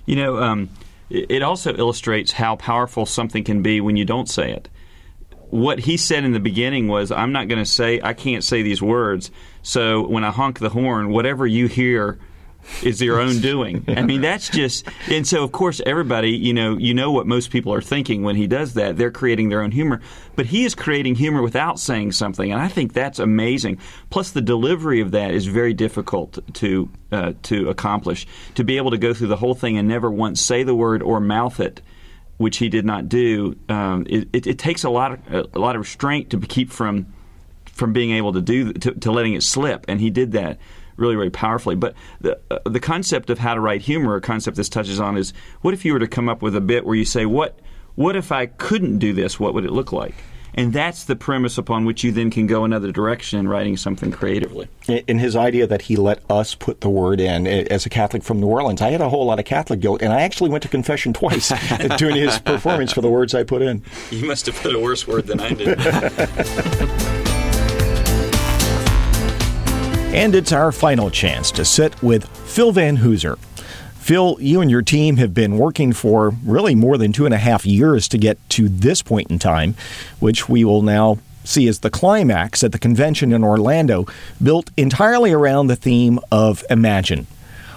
You 0.04 0.16
know, 0.16 0.42
um, 0.42 0.68
it 1.12 1.42
also 1.42 1.74
illustrates 1.74 2.32
how 2.32 2.56
powerful 2.56 3.04
something 3.06 3.44
can 3.44 3.62
be 3.62 3.80
when 3.80 3.96
you 3.96 4.04
don't 4.04 4.28
say 4.28 4.52
it. 4.52 4.68
what 5.50 5.80
he 5.80 5.98
said 5.98 6.24
in 6.24 6.32
the 6.32 6.40
beginning 6.40 6.88
was, 6.88 7.12
"I'm 7.12 7.30
not 7.30 7.46
going 7.46 7.58
to 7.58 7.70
say, 7.70 8.00
I 8.02 8.14
can't 8.14 8.42
say 8.42 8.62
these 8.62 8.80
words. 8.80 9.30
So 9.60 10.06
when 10.08 10.24
I 10.24 10.30
honk 10.30 10.58
the 10.60 10.70
horn, 10.70 11.10
whatever 11.10 11.46
you 11.46 11.66
hear." 11.66 12.18
Is 12.82 13.00
your 13.00 13.20
own 13.20 13.40
doing. 13.40 13.84
I 13.88 14.02
mean, 14.02 14.20
that's 14.20 14.48
just, 14.48 14.86
and 15.08 15.26
so 15.26 15.42
of 15.42 15.52
course 15.52 15.80
everybody, 15.84 16.30
you 16.30 16.52
know, 16.52 16.76
you 16.76 16.94
know 16.94 17.10
what 17.10 17.26
most 17.26 17.50
people 17.50 17.72
are 17.72 17.82
thinking 17.82 18.22
when 18.22 18.36
he 18.36 18.46
does 18.46 18.74
that. 18.74 18.96
They're 18.96 19.10
creating 19.10 19.48
their 19.48 19.62
own 19.62 19.70
humor, 19.70 20.00
but 20.36 20.46
he 20.46 20.64
is 20.64 20.74
creating 20.74 21.16
humor 21.16 21.42
without 21.42 21.78
saying 21.78 22.12
something, 22.12 22.52
and 22.52 22.60
I 22.60 22.68
think 22.68 22.92
that's 22.92 23.18
amazing. 23.18 23.78
Plus, 24.10 24.30
the 24.30 24.42
delivery 24.42 25.00
of 25.00 25.12
that 25.12 25.32
is 25.32 25.46
very 25.46 25.74
difficult 25.74 26.38
to 26.54 26.88
uh, 27.10 27.32
to 27.44 27.68
accomplish. 27.68 28.26
To 28.54 28.64
be 28.64 28.78
able 28.78 28.90
to 28.92 28.98
go 28.98 29.12
through 29.12 29.28
the 29.28 29.36
whole 29.36 29.54
thing 29.54 29.76
and 29.76 29.86
never 29.86 30.10
once 30.10 30.40
say 30.40 30.62
the 30.62 30.74
word 30.74 31.02
or 31.02 31.20
mouth 31.20 31.60
it 31.60 31.82
which 32.38 32.56
he 32.56 32.68
did 32.68 32.84
not 32.84 33.08
do. 33.08 33.56
Um, 33.68 34.04
it, 34.10 34.28
it, 34.32 34.46
it, 34.48 34.58
takes 34.58 34.82
a 34.82 34.90
lot 34.90 35.12
of 35.12 35.54
a 35.54 35.58
lot 35.58 35.76
of 35.76 35.82
restraint 35.82 36.30
to 36.30 36.40
keep 36.40 36.72
from 36.72 37.12
from 37.66 37.92
being 37.92 38.10
able 38.12 38.32
to 38.32 38.40
do 38.40 38.72
to, 38.72 38.92
to 38.92 39.12
letting 39.12 39.34
it 39.34 39.42
slip, 39.42 39.84
and 39.88 40.00
he 40.00 40.10
did 40.10 40.32
that 40.32 40.58
really, 41.02 41.16
really 41.16 41.30
powerfully. 41.30 41.74
But 41.74 41.94
the 42.20 42.38
uh, 42.50 42.60
the 42.64 42.80
concept 42.80 43.28
of 43.28 43.38
how 43.38 43.54
to 43.54 43.60
write 43.60 43.82
humor, 43.82 44.14
a 44.16 44.20
concept 44.20 44.56
this 44.56 44.68
touches 44.68 45.00
on, 45.00 45.18
is 45.18 45.34
what 45.60 45.74
if 45.74 45.84
you 45.84 45.92
were 45.92 45.98
to 45.98 46.08
come 46.08 46.28
up 46.28 46.40
with 46.40 46.56
a 46.56 46.60
bit 46.60 46.86
where 46.86 46.94
you 46.94 47.04
say, 47.04 47.26
what 47.26 47.58
what 47.96 48.16
if 48.16 48.32
I 48.32 48.46
couldn't 48.46 48.98
do 48.98 49.12
this? 49.12 49.38
What 49.38 49.52
would 49.52 49.64
it 49.64 49.72
look 49.72 49.92
like? 49.92 50.14
And 50.54 50.72
that's 50.72 51.04
the 51.04 51.16
premise 51.16 51.56
upon 51.56 51.86
which 51.86 52.04
you 52.04 52.12
then 52.12 52.30
can 52.30 52.46
go 52.46 52.64
another 52.64 52.92
direction 52.92 53.38
in 53.38 53.48
writing 53.48 53.78
something 53.78 54.12
creatively. 54.12 54.68
In 54.86 55.18
his 55.18 55.34
idea 55.34 55.66
that 55.66 55.80
he 55.80 55.96
let 55.96 56.22
us 56.30 56.54
put 56.54 56.82
the 56.82 56.90
word 56.90 57.20
in, 57.20 57.46
as 57.46 57.86
a 57.86 57.88
Catholic 57.88 58.22
from 58.22 58.38
New 58.38 58.48
Orleans, 58.48 58.82
I 58.82 58.90
had 58.90 59.00
a 59.00 59.08
whole 59.08 59.24
lot 59.24 59.38
of 59.38 59.46
Catholic 59.46 59.80
guilt, 59.80 60.02
and 60.02 60.12
I 60.12 60.20
actually 60.20 60.50
went 60.50 60.62
to 60.64 60.68
confession 60.68 61.14
twice 61.14 61.52
during 61.96 62.16
his 62.16 62.38
performance 62.38 62.92
for 62.92 63.00
the 63.00 63.08
words 63.08 63.34
I 63.34 63.44
put 63.44 63.62
in. 63.62 63.82
You 64.10 64.26
must 64.26 64.44
have 64.44 64.56
put 64.56 64.74
a 64.74 64.78
worse 64.78 65.08
word 65.08 65.26
than 65.26 65.40
I 65.40 65.54
did. 65.54 67.18
And 70.12 70.34
it's 70.34 70.52
our 70.52 70.72
final 70.72 71.10
chance 71.10 71.50
to 71.52 71.64
sit 71.64 72.02
with 72.02 72.28
Phil 72.46 72.70
Van 72.70 72.98
Hooser. 72.98 73.38
Phil, 73.94 74.36
you 74.40 74.60
and 74.60 74.70
your 74.70 74.82
team 74.82 75.16
have 75.16 75.32
been 75.32 75.56
working 75.56 75.94
for 75.94 76.34
really 76.44 76.74
more 76.74 76.98
than 76.98 77.14
two 77.14 77.24
and 77.24 77.32
a 77.32 77.38
half 77.38 77.64
years 77.64 78.08
to 78.08 78.18
get 78.18 78.36
to 78.50 78.68
this 78.68 79.00
point 79.00 79.30
in 79.30 79.38
time, 79.38 79.74
which 80.20 80.50
we 80.50 80.64
will 80.64 80.82
now 80.82 81.16
see 81.44 81.66
as 81.66 81.78
the 81.78 81.88
climax 81.88 82.62
at 82.62 82.72
the 82.72 82.78
convention 82.78 83.32
in 83.32 83.42
Orlando, 83.42 84.04
built 84.42 84.70
entirely 84.76 85.32
around 85.32 85.68
the 85.68 85.76
theme 85.76 86.20
of 86.30 86.62
Imagine. 86.68 87.26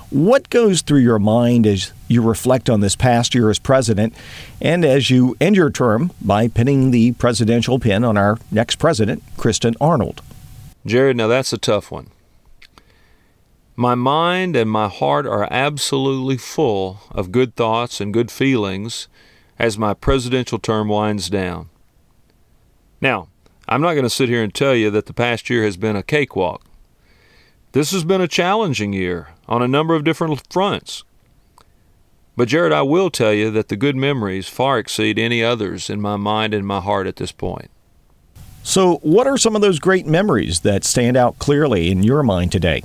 What 0.09 0.49
goes 0.49 0.81
through 0.81 0.99
your 0.99 1.19
mind 1.19 1.65
as 1.65 1.93
you 2.09 2.21
reflect 2.21 2.69
on 2.69 2.81
this 2.81 2.97
past 2.97 3.33
year 3.33 3.49
as 3.49 3.59
president 3.59 4.13
and 4.59 4.83
as 4.83 5.09
you 5.09 5.37
end 5.39 5.55
your 5.55 5.69
term 5.69 6.11
by 6.21 6.49
pinning 6.49 6.91
the 6.91 7.13
presidential 7.13 7.79
pin 7.79 8.03
on 8.03 8.17
our 8.17 8.37
next 8.51 8.75
president, 8.75 9.23
Kristen 9.37 9.75
Arnold? 9.79 10.21
Jared, 10.85 11.15
now 11.15 11.27
that's 11.27 11.53
a 11.53 11.57
tough 11.57 11.91
one. 11.91 12.07
My 13.77 13.93
mind 13.93 14.55
and 14.55 14.69
my 14.69 14.87
heart 14.87 15.25
are 15.25 15.49
absolutely 15.51 16.37
full 16.37 17.01
of 17.11 17.33
good 17.33 17.55
thoughts 17.55 17.99
and 17.99 18.13
good 18.13 18.31
feelings 18.31 19.09
as 19.59 19.77
my 19.77 19.93
presidential 19.93 20.59
term 20.59 20.87
winds 20.87 21.29
down. 21.29 21.69
Now, 23.01 23.27
I'm 23.67 23.81
not 23.81 23.93
going 23.93 24.03
to 24.03 24.09
sit 24.09 24.29
here 24.29 24.41
and 24.43 24.53
tell 24.53 24.75
you 24.75 24.89
that 24.91 25.07
the 25.07 25.13
past 25.13 25.49
year 25.49 25.63
has 25.63 25.75
been 25.75 25.97
a 25.97 26.03
cakewalk. 26.03 26.63
This 27.73 27.91
has 27.91 28.05
been 28.05 28.21
a 28.21 28.29
challenging 28.29 28.93
year 28.93 29.29
on 29.47 29.61
a 29.61 29.67
number 29.67 29.93
of 29.93 30.05
different 30.05 30.41
fronts. 30.49 31.03
But, 32.37 32.47
Jared, 32.47 32.71
I 32.71 32.81
will 32.81 33.09
tell 33.09 33.33
you 33.33 33.51
that 33.51 33.67
the 33.67 33.75
good 33.75 33.97
memories 33.97 34.47
far 34.47 34.79
exceed 34.79 35.19
any 35.19 35.43
others 35.43 35.89
in 35.89 35.99
my 35.99 36.15
mind 36.15 36.53
and 36.53 36.65
my 36.65 36.79
heart 36.79 37.07
at 37.07 37.17
this 37.17 37.33
point. 37.33 37.69
So, 38.63 38.97
what 38.97 39.27
are 39.27 39.37
some 39.37 39.55
of 39.55 39.61
those 39.61 39.79
great 39.79 40.07
memories 40.07 40.61
that 40.61 40.85
stand 40.85 41.17
out 41.17 41.39
clearly 41.39 41.91
in 41.91 42.03
your 42.03 42.23
mind 42.23 42.51
today? 42.53 42.81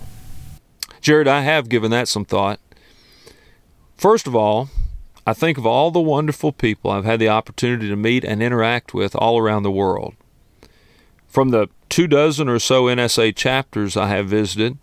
Jared, 1.01 1.29
I 1.29 1.43
have 1.43 1.69
given 1.69 1.91
that 1.91 2.09
some 2.09 2.25
thought. 2.25 2.61
First 3.97 4.27
of 4.27 4.35
all, 4.35 4.69
I 5.27 5.33
think 5.33 5.59
of 5.59 5.67
all 5.67 5.91
the 5.91 6.01
wonderful 6.01 6.53
people 6.53 6.91
I've 6.91 7.05
had 7.05 7.21
the 7.21 7.29
opportunity 7.29 7.89
to 7.89 7.97
meet 7.97 8.25
and 8.25 8.43
interact 8.43 8.95
with 8.95 9.15
all 9.15 9.39
around 9.39 9.63
the 9.63 9.71
world. 9.71 10.15
From 11.27 11.51
the 11.51 11.69
two 11.89 12.07
dozen 12.07 12.49
or 12.49 12.59
so 12.59 12.85
NSA 12.85 13.37
chapters 13.37 13.97
I 13.97 14.09
have 14.09 14.29
visited, 14.29 14.79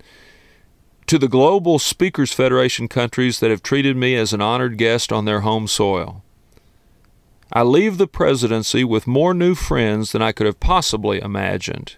to 1.07 1.17
the 1.17 1.29
Global 1.29 1.79
Speakers 1.79 2.33
Federation 2.33 2.87
countries 2.87 3.39
that 3.39 3.49
have 3.49 3.63
treated 3.63 3.95
me 3.95 4.15
as 4.15 4.33
an 4.33 4.41
honored 4.41 4.77
guest 4.77 5.11
on 5.11 5.25
their 5.25 5.39
home 5.39 5.67
soil. 5.67 6.21
I 7.51 7.63
leave 7.63 7.97
the 7.97 8.07
presidency 8.07 8.83
with 8.83 9.07
more 9.07 9.33
new 9.33 9.55
friends 9.55 10.11
than 10.11 10.21
I 10.21 10.33
could 10.33 10.45
have 10.45 10.59
possibly 10.59 11.19
imagined. 11.19 11.95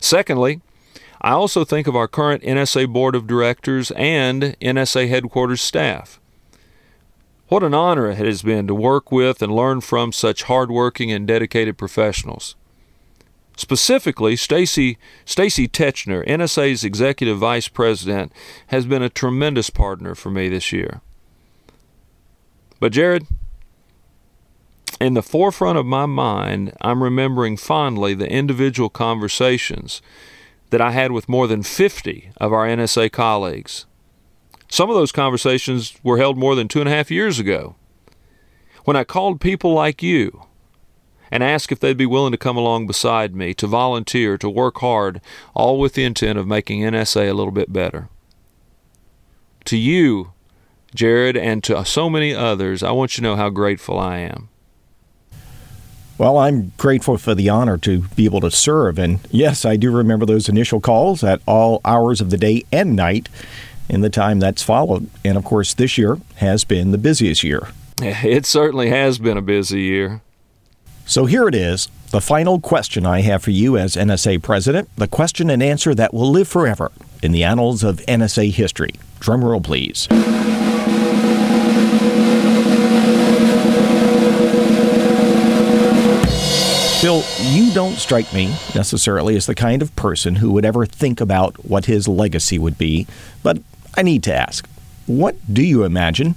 Secondly, 0.00 0.60
I 1.22 1.30
also 1.30 1.64
think 1.64 1.86
of 1.86 1.94
our 1.94 2.08
current 2.08 2.42
NSA 2.42 2.92
Board 2.92 3.14
of 3.14 3.28
Directors 3.28 3.92
and 3.92 4.56
NSA 4.60 5.08
headquarters 5.08 5.60
staff. 5.60 6.20
What 7.46 7.62
an 7.62 7.74
honor 7.74 8.10
it 8.10 8.18
has 8.18 8.42
been 8.42 8.66
to 8.66 8.74
work 8.74 9.12
with 9.12 9.40
and 9.40 9.54
learn 9.54 9.82
from 9.82 10.10
such 10.10 10.44
hardworking 10.44 11.12
and 11.12 11.26
dedicated 11.26 11.78
professionals. 11.78 12.56
Specifically, 13.56 14.34
Stacy 14.34 14.98
Stacy 15.24 15.68
Tetschner, 15.68 16.26
NSA's 16.26 16.82
executive 16.82 17.38
vice 17.38 17.68
president, 17.68 18.32
has 18.68 18.86
been 18.86 19.02
a 19.02 19.08
tremendous 19.08 19.70
partner 19.70 20.16
for 20.16 20.30
me 20.30 20.48
this 20.48 20.72
year. 20.72 21.02
But 22.80 22.92
Jared, 22.92 23.26
in 25.00 25.14
the 25.14 25.22
forefront 25.22 25.78
of 25.78 25.86
my 25.86 26.06
mind, 26.06 26.72
I'm 26.80 27.02
remembering 27.02 27.56
fondly 27.56 28.14
the 28.14 28.28
individual 28.28 28.88
conversations 28.88 30.02
that 30.72 30.80
I 30.80 30.90
had 30.90 31.12
with 31.12 31.28
more 31.28 31.46
than 31.46 31.62
50 31.62 32.32
of 32.38 32.50
our 32.50 32.66
NSA 32.66 33.12
colleagues. 33.12 33.84
Some 34.70 34.88
of 34.88 34.96
those 34.96 35.12
conversations 35.12 35.94
were 36.02 36.16
held 36.16 36.38
more 36.38 36.54
than 36.54 36.66
two 36.66 36.80
and 36.80 36.88
a 36.88 36.92
half 36.92 37.10
years 37.10 37.38
ago. 37.38 37.76
When 38.84 38.96
I 38.96 39.04
called 39.04 39.38
people 39.38 39.74
like 39.74 40.02
you 40.02 40.44
and 41.30 41.42
asked 41.42 41.72
if 41.72 41.80
they'd 41.80 41.98
be 41.98 42.06
willing 42.06 42.32
to 42.32 42.38
come 42.38 42.56
along 42.56 42.86
beside 42.86 43.36
me, 43.36 43.52
to 43.52 43.66
volunteer, 43.66 44.38
to 44.38 44.48
work 44.48 44.78
hard, 44.78 45.20
all 45.54 45.78
with 45.78 45.92
the 45.92 46.04
intent 46.04 46.38
of 46.38 46.46
making 46.46 46.80
NSA 46.80 47.28
a 47.28 47.34
little 47.34 47.52
bit 47.52 47.70
better. 47.70 48.08
To 49.66 49.76
you, 49.76 50.32
Jared, 50.94 51.36
and 51.36 51.62
to 51.64 51.84
so 51.84 52.08
many 52.08 52.34
others, 52.34 52.82
I 52.82 52.92
want 52.92 53.18
you 53.18 53.20
to 53.20 53.28
know 53.28 53.36
how 53.36 53.50
grateful 53.50 53.98
I 53.98 54.20
am. 54.20 54.48
Well, 56.22 56.38
I'm 56.38 56.70
grateful 56.76 57.18
for 57.18 57.34
the 57.34 57.48
honor 57.48 57.76
to 57.78 58.02
be 58.14 58.26
able 58.26 58.42
to 58.42 58.50
serve. 58.52 58.96
And 58.96 59.18
yes, 59.32 59.64
I 59.64 59.74
do 59.74 59.90
remember 59.90 60.24
those 60.24 60.48
initial 60.48 60.80
calls 60.80 61.24
at 61.24 61.42
all 61.48 61.80
hours 61.84 62.20
of 62.20 62.30
the 62.30 62.36
day 62.36 62.62
and 62.70 62.94
night 62.94 63.28
in 63.88 64.02
the 64.02 64.08
time 64.08 64.38
that's 64.38 64.62
followed. 64.62 65.10
And 65.24 65.36
of 65.36 65.44
course, 65.44 65.74
this 65.74 65.98
year 65.98 66.20
has 66.36 66.62
been 66.62 66.92
the 66.92 66.98
busiest 66.98 67.42
year. 67.42 67.70
It 68.00 68.46
certainly 68.46 68.88
has 68.90 69.18
been 69.18 69.36
a 69.36 69.42
busy 69.42 69.80
year. 69.80 70.20
So 71.06 71.26
here 71.26 71.48
it 71.48 71.56
is 71.56 71.88
the 72.12 72.20
final 72.20 72.60
question 72.60 73.04
I 73.04 73.22
have 73.22 73.42
for 73.42 73.50
you 73.50 73.76
as 73.76 73.96
NSA 73.96 74.44
president, 74.44 74.90
the 74.94 75.08
question 75.08 75.50
and 75.50 75.60
answer 75.60 75.92
that 75.92 76.14
will 76.14 76.30
live 76.30 76.46
forever 76.46 76.92
in 77.20 77.32
the 77.32 77.42
annals 77.42 77.82
of 77.82 77.96
NSA 78.06 78.52
history. 78.52 78.94
Drum 79.18 79.44
roll, 79.44 79.60
please. 79.60 80.06
Phil, 87.02 87.24
you 87.40 87.72
don't 87.74 87.96
strike 87.96 88.32
me 88.32 88.46
necessarily 88.76 89.34
as 89.34 89.46
the 89.46 89.56
kind 89.56 89.82
of 89.82 89.96
person 89.96 90.36
who 90.36 90.52
would 90.52 90.64
ever 90.64 90.86
think 90.86 91.20
about 91.20 91.64
what 91.64 91.86
his 91.86 92.06
legacy 92.06 92.60
would 92.60 92.78
be, 92.78 93.08
but 93.42 93.58
I 93.96 94.02
need 94.02 94.22
to 94.22 94.32
ask 94.32 94.68
what 95.06 95.34
do 95.52 95.64
you 95.64 95.82
imagine 95.82 96.36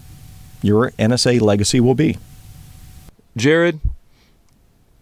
your 0.64 0.90
NSA 0.98 1.40
legacy 1.40 1.80
will 1.80 1.94
be? 1.94 2.18
Jared, 3.38 3.80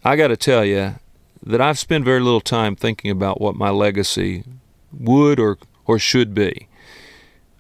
I 0.04 0.18
got 0.18 0.28
to 0.28 0.36
tell 0.36 0.66
you 0.66 0.96
that 1.42 1.62
I've 1.62 1.80
spent 1.80 2.04
very 2.04 2.20
little 2.20 2.42
time 2.42 2.76
thinking 2.76 3.10
about 3.10 3.40
what 3.40 3.56
my 3.56 3.70
legacy 3.70 4.44
would 4.92 5.40
or, 5.40 5.58
or 5.86 5.98
should 5.98 6.34
be. 6.34 6.68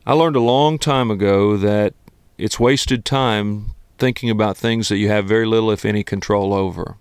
I 0.05 0.11
learned 0.11 0.35
a 0.35 0.41
long 0.41 0.77
time 0.77 1.09
ago 1.09 1.55
that 1.55 1.93
it's 2.37 2.59
wasted 2.59 3.05
time 3.05 3.71
thinking 3.97 4.29
about 4.29 4.57
things 4.57 4.89
that 4.89 4.97
you 4.97 5.07
have 5.07 5.23
very 5.23 5.45
little, 5.45 5.71
if 5.71 5.85
any, 5.85 6.03
control 6.03 6.53
over. 6.53 6.97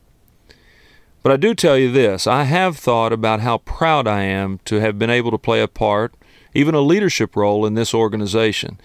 But 1.22 1.32
I 1.32 1.36
do 1.36 1.54
tell 1.54 1.78
you 1.78 1.90
this 1.90 2.26
I 2.26 2.44
have 2.44 2.76
thought 2.76 3.12
about 3.12 3.40
how 3.40 3.58
proud 3.58 4.06
I 4.06 4.22
am 4.22 4.58
to 4.64 4.80
have 4.80 4.98
been 4.98 5.10
able 5.10 5.30
to 5.30 5.38
play 5.38 5.60
a 5.60 5.68
part, 5.68 6.14
even 6.54 6.74
a 6.74 6.80
leadership 6.80 7.36
role 7.36 7.64
in 7.64 7.74
this 7.74 7.94
organization. 7.94 8.80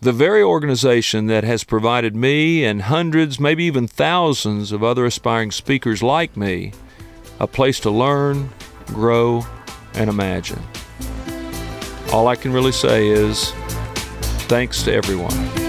The 0.00 0.12
very 0.12 0.42
organization 0.42 1.26
that 1.28 1.44
has 1.44 1.62
provided 1.62 2.16
me 2.16 2.64
and 2.64 2.82
hundreds, 2.82 3.38
maybe 3.38 3.64
even 3.64 3.86
thousands 3.86 4.72
of 4.72 4.82
other 4.82 5.06
aspiring 5.06 5.52
speakers 5.52 6.02
like 6.02 6.36
me 6.36 6.72
a 7.40 7.46
place 7.46 7.80
to 7.80 7.90
learn, 7.90 8.50
grow, 8.86 9.44
and 9.94 10.08
imagine. 10.08 10.62
All 12.12 12.28
I 12.28 12.36
can 12.36 12.52
really 12.52 12.72
say 12.72 13.08
is 13.08 13.50
thanks 14.48 14.82
to 14.84 14.92
everyone. 14.92 15.61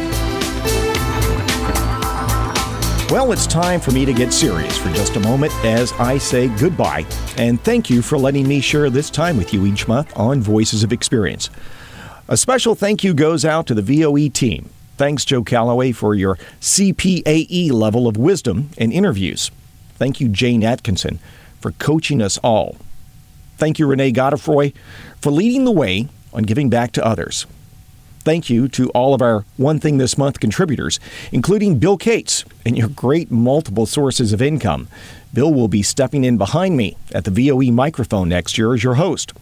Well, 3.13 3.31
it's 3.31 3.45
time 3.45 3.79
for 3.79 3.91
me 3.91 4.05
to 4.05 4.11
get 4.11 4.33
serious 4.33 4.75
for 4.75 4.89
just 4.89 5.17
a 5.17 5.19
moment 5.19 5.53
as 5.63 5.93
I 5.99 6.17
say 6.17 6.47
goodbye 6.57 7.05
and 7.37 7.61
thank 7.61 7.87
you 7.87 8.01
for 8.01 8.17
letting 8.17 8.47
me 8.47 8.59
share 8.59 8.89
this 8.89 9.11
time 9.11 9.37
with 9.37 9.53
you 9.53 9.67
each 9.67 9.87
month 9.87 10.11
on 10.17 10.41
Voices 10.41 10.81
of 10.83 10.91
Experience. 10.91 11.51
A 12.27 12.35
special 12.35 12.73
thank 12.73 13.03
you 13.03 13.13
goes 13.13 13.45
out 13.45 13.67
to 13.67 13.75
the 13.75 13.83
VOE 13.83 14.29
team. 14.29 14.67
Thanks, 14.97 15.25
Joe 15.25 15.43
Calloway, 15.43 15.91
for 15.91 16.15
your 16.15 16.39
CPAE 16.59 17.71
level 17.71 18.07
of 18.07 18.17
wisdom 18.17 18.71
and 18.79 18.91
interviews. 18.91 19.51
Thank 19.93 20.19
you, 20.19 20.27
Jane 20.27 20.63
Atkinson, 20.63 21.19
for 21.61 21.73
coaching 21.73 22.19
us 22.19 22.39
all. 22.39 22.77
Thank 23.57 23.77
you, 23.77 23.85
Renee 23.85 24.11
Godefroy, 24.11 24.73
for 25.21 25.29
leading 25.29 25.65
the 25.65 25.71
way 25.71 26.07
on 26.33 26.41
giving 26.45 26.71
back 26.71 26.91
to 26.93 27.05
others. 27.05 27.45
Thank 28.23 28.49
you 28.49 28.69
to 28.69 28.89
all 28.91 29.13
of 29.13 29.21
our 29.21 29.43
One 29.57 29.79
Thing 29.79 29.97
This 29.97 30.17
Month 30.17 30.39
contributors, 30.39 30.97
including 31.33 31.77
Bill 31.77 31.97
Cates 31.97 32.45
and 32.65 32.77
your 32.77 32.87
great 32.87 33.29
multiple 33.29 33.85
sources 33.85 34.31
of 34.31 34.41
income. 34.41 34.87
Bill 35.33 35.53
will 35.53 35.67
be 35.67 35.83
stepping 35.83 36.23
in 36.23 36.37
behind 36.37 36.77
me 36.77 36.95
at 37.11 37.25
the 37.25 37.31
VOE 37.31 37.69
microphone 37.71 38.29
next 38.29 38.57
year 38.57 38.73
as 38.73 38.81
your 38.81 38.93
host. 38.93 39.33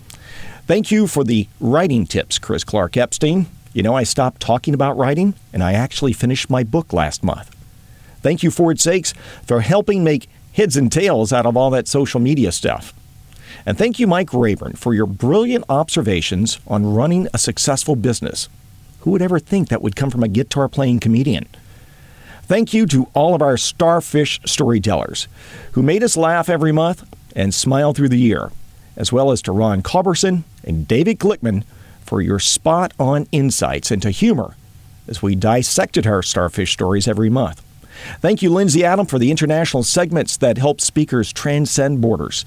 Thank 0.66 0.90
you 0.90 1.06
for 1.06 1.24
the 1.24 1.48
writing 1.60 2.08
tips, 2.08 2.40
Chris 2.40 2.64
Clarke-Epstein. 2.64 3.46
You 3.72 3.84
know, 3.84 3.96
I 3.96 4.02
stopped 4.02 4.42
talking 4.42 4.74
about 4.74 4.98
writing 4.98 5.36
and 5.54 5.62
I 5.62 5.74
actually 5.74 6.14
finished 6.14 6.50
my 6.50 6.64
book 6.64 6.92
last 6.92 7.24
month. 7.24 7.56
Thank 8.24 8.42
you, 8.42 8.50
Ford 8.50 8.78
Saeks, 8.78 9.14
for 9.46 9.62
helping 9.62 10.04
make 10.04 10.28
heads 10.54 10.76
and 10.76 10.92
tails 10.92 11.32
out 11.32 11.46
of 11.46 11.56
all 11.56 11.70
that 11.70 11.88
social 11.88 12.20
media 12.20 12.52
stuff. 12.52 12.94
And 13.64 13.78
thank 13.78 14.00
you, 14.00 14.08
Mike 14.08 14.34
Rayburn, 14.34 14.74
for 14.74 14.96
your 14.96 15.06
brilliant 15.06 15.66
observations 15.70 16.60
on 16.66 16.96
running 16.96 17.28
a 17.32 17.38
successful 17.38 17.96
business. 17.96 18.50
Who 19.02 19.12
would 19.12 19.22
ever 19.22 19.40
think 19.40 19.70
that 19.70 19.82
would 19.82 19.96
come 19.96 20.12
from 20.12 20.24
a 20.24 20.28
guitar 20.28 20.70
playing 20.70 21.00
comedian? 21.00 21.48
Thank 22.44 22.74
you 22.74 22.86
to 22.88 23.08
all 23.14 23.34
of 23.34 23.42
our 23.42 23.58
starfish 23.58 24.40
storytellers 24.46 25.28
who 25.72 25.82
made 25.82 26.04
us 26.04 26.18
laugh 26.18 26.50
every 26.50 26.72
month 26.72 27.04
and 27.36 27.54
smile 27.54 27.94
through 27.94 28.10
the 28.10 28.18
year, 28.18 28.52
as 28.96 29.12
well 29.12 29.32
as 29.32 29.42
to 29.44 29.52
Ron 29.52 29.82
Culberson 29.82 30.44
and 30.64 30.88
David 30.88 31.18
Glickman 31.18 31.64
for 32.02 32.22
your 32.22 32.40
spot 32.40 32.94
on 33.00 33.28
insights 33.32 33.90
into 33.90 34.12
humor 34.12 34.56
as 35.08 35.22
we 35.22 35.34
dissected 35.34 36.06
our 36.06 36.22
starfish 36.22 36.74
stories 36.74 37.08
every 37.08 37.30
month. 37.30 37.64
Thank 38.20 38.42
you, 38.42 38.52
Lindsay 38.52 38.84
Adam, 38.84 39.06
for 39.06 39.18
the 39.18 39.32
international 39.32 39.84
segments 39.84 40.38
that 40.38 40.58
help 40.58 40.80
speakers 40.80 41.34
transcend 41.34 42.02
borders. 42.02 42.46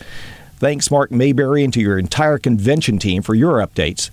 Thanks, 0.58 0.90
Mark 0.90 1.10
Mayberry, 1.10 1.64
and 1.64 1.72
to 1.72 1.80
your 1.80 1.98
entire 1.98 2.38
convention 2.38 2.98
team 2.98 3.22
for 3.22 3.34
your 3.34 3.54
updates. 3.54 4.10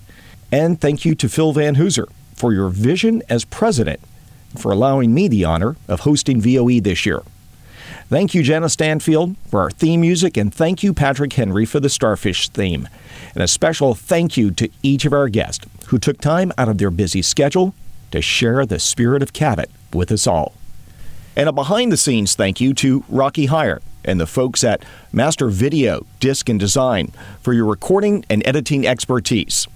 And 0.52 0.82
thank 0.82 1.06
you 1.06 1.14
to 1.16 1.30
Phil 1.30 1.54
Van 1.54 1.76
Hooser 1.76 2.08
for 2.42 2.54
your 2.54 2.70
vision 2.70 3.22
as 3.30 3.46
president 3.46 4.00
for 4.58 4.72
allowing 4.72 5.14
me 5.14 5.28
the 5.28 5.46
honor 5.46 5.76
of 5.88 6.00
hosting 6.00 6.42
VOE 6.42 6.80
this 6.80 7.06
year. 7.06 7.22
Thank 8.10 8.34
you, 8.34 8.42
Jana 8.42 8.68
Stanfield, 8.68 9.36
for 9.48 9.60
our 9.60 9.70
theme 9.70 10.02
music, 10.02 10.38
and 10.38 10.52
thank 10.52 10.82
you, 10.82 10.92
Patrick 10.92 11.34
Henry, 11.34 11.68
for 11.68 11.80
the 11.80 11.88
Starfish 11.88 12.50
theme. 12.50 12.90
And 13.36 13.44
a 13.44 13.48
special 13.48 13.94
thank 13.94 14.38
you 14.38 14.50
to 14.54 14.68
each 14.82 15.06
of 15.06 15.14
our 15.14 15.30
guests 15.30 15.68
who 15.90 16.00
took 16.00 16.20
time 16.20 16.52
out 16.58 16.68
of 16.68 16.80
their 16.80 16.90
busy 16.90 17.22
schedule 17.22 17.76
to 18.10 18.24
share 18.24 18.66
the 18.66 18.80
spirit 18.80 19.22
of 19.22 19.34
Cavett 19.34 19.70
with 19.94 20.12
us 20.12 20.26
all. 20.26 20.54
And 21.36 21.48
a 21.48 21.52
behind 21.52 21.92
the 21.92 21.96
scenes 21.96 22.34
thank 22.34 22.60
you 22.60 22.74
to 22.74 23.04
Rocky 23.08 23.50
Heyer 23.50 23.82
and 24.04 24.20
the 24.20 24.26
folks 24.26 24.64
at 24.64 24.84
Master 25.12 25.50
Video, 25.50 26.08
Disc, 26.20 26.50
and 26.50 26.60
Design 26.60 27.14
for 27.44 27.54
your 27.54 27.68
recording 27.68 28.26
and 28.32 28.42
editing 28.48 28.88
expertise. 28.88 29.68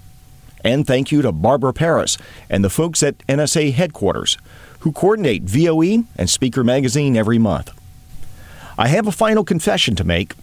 And 0.65 0.87
thank 0.87 1.11
you 1.11 1.21
to 1.21 1.31
Barbara 1.31 1.73
Paris 1.73 2.17
and 2.49 2.63
the 2.63 2.71
folks 2.71 3.03
at 3.03 3.19
NSA 3.27 3.71
headquarters 3.71 4.35
who 4.79 4.91
coordinate 4.91 5.43
VOE 5.43 6.05
and 6.17 6.27
Speaker 6.27 6.63
Magazine 6.63 7.15
every 7.15 7.37
month. 7.37 7.71
I 8.75 8.87
have 8.87 9.05
a 9.05 9.11
final 9.11 9.43
confession 9.43 9.95
to 9.95 10.03
make. 10.03 10.33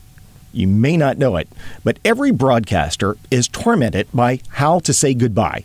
You 0.53 0.69
may 0.69 0.97
not 0.97 1.19
know 1.19 1.35
it, 1.37 1.49
but 1.83 1.99
every 2.05 2.31
broadcaster 2.31 3.17
is 3.33 3.49
tormented 3.49 4.07
by 4.15 4.39
how 4.51 4.79
to 4.81 4.93
say 4.93 5.13
goodbye. 5.13 5.65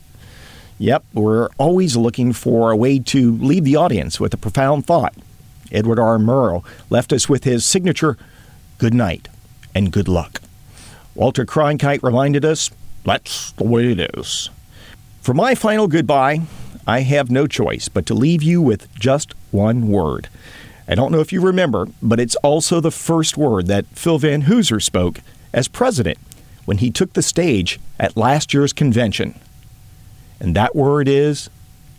Yep, 0.80 1.06
we're 1.14 1.50
always 1.60 1.96
looking 1.96 2.34
for 2.34 2.72
a 2.72 2.76
way 2.76 2.98
to 2.98 3.34
leave 3.34 3.64
the 3.64 3.76
audience 3.76 4.20
with 4.20 4.34
a 4.34 4.38
profound 4.38 4.88
thought. 4.88 5.14
Edward 5.72 6.00
R. 6.00 6.18
Murrow 6.18 6.66
left 6.90 7.14
us 7.14 7.30
with 7.30 7.44
his 7.44 7.64
signature 7.64 8.18
good 8.80 8.96
night 8.96 9.28
and 9.76 9.92
good 9.92 10.08
luck. 10.08 10.42
Walter 11.14 11.46
Cronkite 11.46 12.02
reminded 12.02 12.44
us 12.44 12.72
that's 13.08 13.54
the 13.54 13.64
way 13.64 13.92
it 13.94 14.18
is. 14.18 14.50
For 15.22 15.34
my 15.34 15.56
final 15.56 15.88
goodbye, 15.88 16.42
I 16.86 17.02
have 17.02 17.32
no 17.32 17.48
choice 17.48 17.88
but 17.88 18.06
to 18.08 18.14
leave 18.14 18.44
you 18.44 18.62
with 18.62 18.94
just 18.96 19.34
one 19.52 19.88
word. 19.88 20.28
I 20.90 20.96
don't 20.96 21.12
know 21.12 21.22
if 21.22 21.34
you 21.34 21.42
remember, 21.42 21.88
but 22.02 22.20
it's 22.20 22.36
also 22.38 22.80
the 22.80 22.92
first 22.92 23.38
word 23.38 23.68
that 23.68 23.86
Phil 23.88 24.20
Van 24.20 24.44
Hooser 24.44 24.82
spoke 24.82 25.22
as 25.54 25.68
president 25.68 26.18
when 26.66 26.78
he 26.80 26.92
took 26.92 27.14
the 27.14 27.22
stage 27.22 27.80
at 27.98 28.18
last 28.18 28.54
year's 28.54 28.74
convention. 28.74 29.40
And 30.40 30.56
that 30.56 30.76
word 30.76 31.08
is 31.08 31.50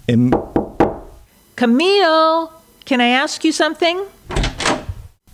Im- 0.09 0.35
Camille, 1.57 2.53
can 2.85 3.01
I 3.01 3.09
ask 3.09 3.45
you 3.45 3.53
something? 3.53 4.07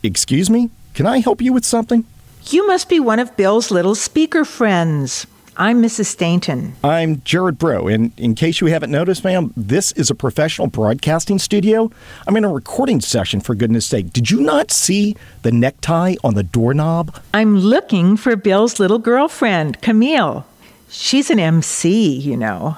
Excuse 0.03 0.49
me? 0.49 0.71
Can 0.95 1.07
I 1.07 1.19
help 1.19 1.43
you 1.43 1.53
with 1.53 1.65
something? 1.65 2.05
You 2.47 2.67
must 2.67 2.89
be 2.89 3.01
one 3.01 3.19
of 3.19 3.37
Bill's 3.37 3.71
little 3.71 3.95
speaker 3.95 4.45
friends. 4.45 5.27
I'm 5.57 5.81
Mrs. 5.81 6.07
Stainton. 6.07 6.75
I'm 6.83 7.23
Jared 7.23 7.59
Bro, 7.59 7.87
and 7.87 8.11
in 8.19 8.35
case 8.35 8.61
you 8.61 8.67
haven't 8.67 8.91
noticed, 8.91 9.23
ma'am, 9.23 9.53
this 9.57 9.93
is 9.93 10.11
a 10.11 10.15
professional 10.15 10.67
broadcasting 10.67 11.39
studio. 11.39 11.93
I'm 12.27 12.37
in 12.37 12.43
a 12.43 12.53
recording 12.53 13.01
session, 13.01 13.41
for 13.41 13.55
goodness 13.55 13.87
sake. 13.87 14.13
Did 14.13 14.33
you 14.33 14.41
not 14.41 14.73
see 14.73 15.15
the 15.43 15.53
necktie 15.53 16.17
on 16.25 16.35
the 16.35 16.43
doorknob? 16.43 17.17
I'm 17.33 17.57
looking 17.57 18.17
for 18.17 18.35
Bill's 18.35 18.81
little 18.81 18.99
girlfriend, 18.99 19.81
Camille. 19.81 20.45
She's 20.89 21.31
an 21.31 21.39
MC, 21.39 22.17
you 22.17 22.37
know. 22.37 22.77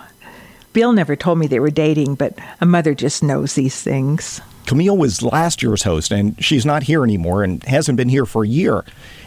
Bill 0.75 0.93
never 0.93 1.17
told 1.17 1.39
me 1.39 1.47
they 1.47 1.61
were 1.61 1.71
dating, 1.71 2.17
but 2.17 2.39
a 2.61 2.67
mother 2.67 2.95
just 2.95 3.23
knows 3.23 3.55
these 3.55 3.81
things. 3.81 4.43
Camille 4.67 4.99
was 4.99 5.23
last 5.23 5.63
year's 5.63 5.85
host, 5.85 6.13
and 6.13 6.43
she's 6.45 6.67
not 6.67 6.83
here 6.83 7.03
anymore 7.03 7.43
and 7.43 7.63
hasn't 7.65 7.97
been 7.97 8.11
here 8.11 8.27
for 8.27 8.45
a 8.45 8.49
year. 8.49 8.85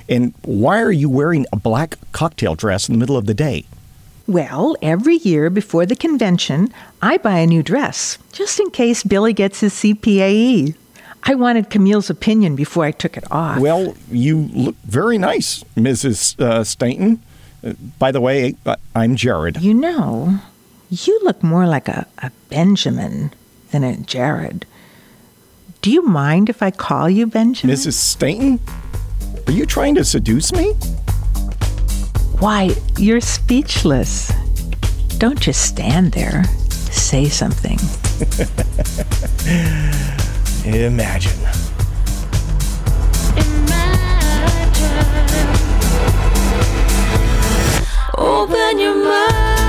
And 0.09 0.33
why 0.41 0.81
are 0.81 0.91
you 0.91 1.09
wearing 1.09 1.45
a 1.53 1.55
black 1.55 1.95
cocktail 2.11 2.55
dress 2.55 2.89
in 2.89 2.93
the 2.93 2.99
middle 2.99 3.15
of 3.15 3.27
the 3.27 3.33
day? 3.33 3.65
Well, 4.27 4.75
every 4.81 5.17
year 5.17 5.49
before 5.49 5.85
the 5.85 5.95
convention, 5.95 6.73
I 7.01 7.17
buy 7.17 7.39
a 7.39 7.47
new 7.47 7.63
dress, 7.63 8.17
just 8.31 8.59
in 8.59 8.69
case 8.71 9.03
Billy 9.03 9.33
gets 9.33 9.61
his 9.61 9.73
CPAE. 9.73 10.75
I 11.23 11.35
wanted 11.35 11.69
Camille's 11.69 12.09
opinion 12.09 12.55
before 12.55 12.85
I 12.85 12.91
took 12.91 13.17
it 13.17 13.23
off. 13.31 13.59
Well, 13.59 13.95
you 14.11 14.49
look 14.53 14.75
very 14.83 15.17
nice, 15.17 15.63
Mrs. 15.75 16.39
Uh, 16.39 16.63
Stainton. 16.63 17.21
Uh, 17.63 17.73
by 17.97 18.11
the 18.11 18.21
way, 18.21 18.55
uh, 18.65 18.77
I'm 18.95 19.15
Jared. 19.15 19.61
You 19.61 19.73
know, 19.73 20.39
you 20.89 21.19
look 21.23 21.43
more 21.43 21.67
like 21.67 21.87
a, 21.87 22.07
a 22.19 22.31
Benjamin 22.49 23.31
than 23.71 23.83
a 23.83 23.97
Jared. 23.97 24.65
Do 25.81 25.91
you 25.91 26.03
mind 26.03 26.49
if 26.49 26.61
I 26.61 26.71
call 26.71 27.09
you 27.09 27.25
Benjamin? 27.27 27.75
Mrs. 27.75 27.93
Stainton? 27.93 28.59
Are 29.47 29.51
you 29.51 29.65
trying 29.65 29.95
to 29.95 30.03
seduce 30.03 30.51
me? 30.53 30.73
Why, 32.39 32.69
you're 32.97 33.21
speechless. 33.21 34.31
Don't 35.17 35.39
just 35.39 35.61
stand 35.61 36.11
there. 36.11 36.43
Say 36.91 37.27
something. 37.27 37.79
Imagine. 40.65 41.39
Open 48.17 48.79
your 48.79 48.95
mind. 48.95 49.68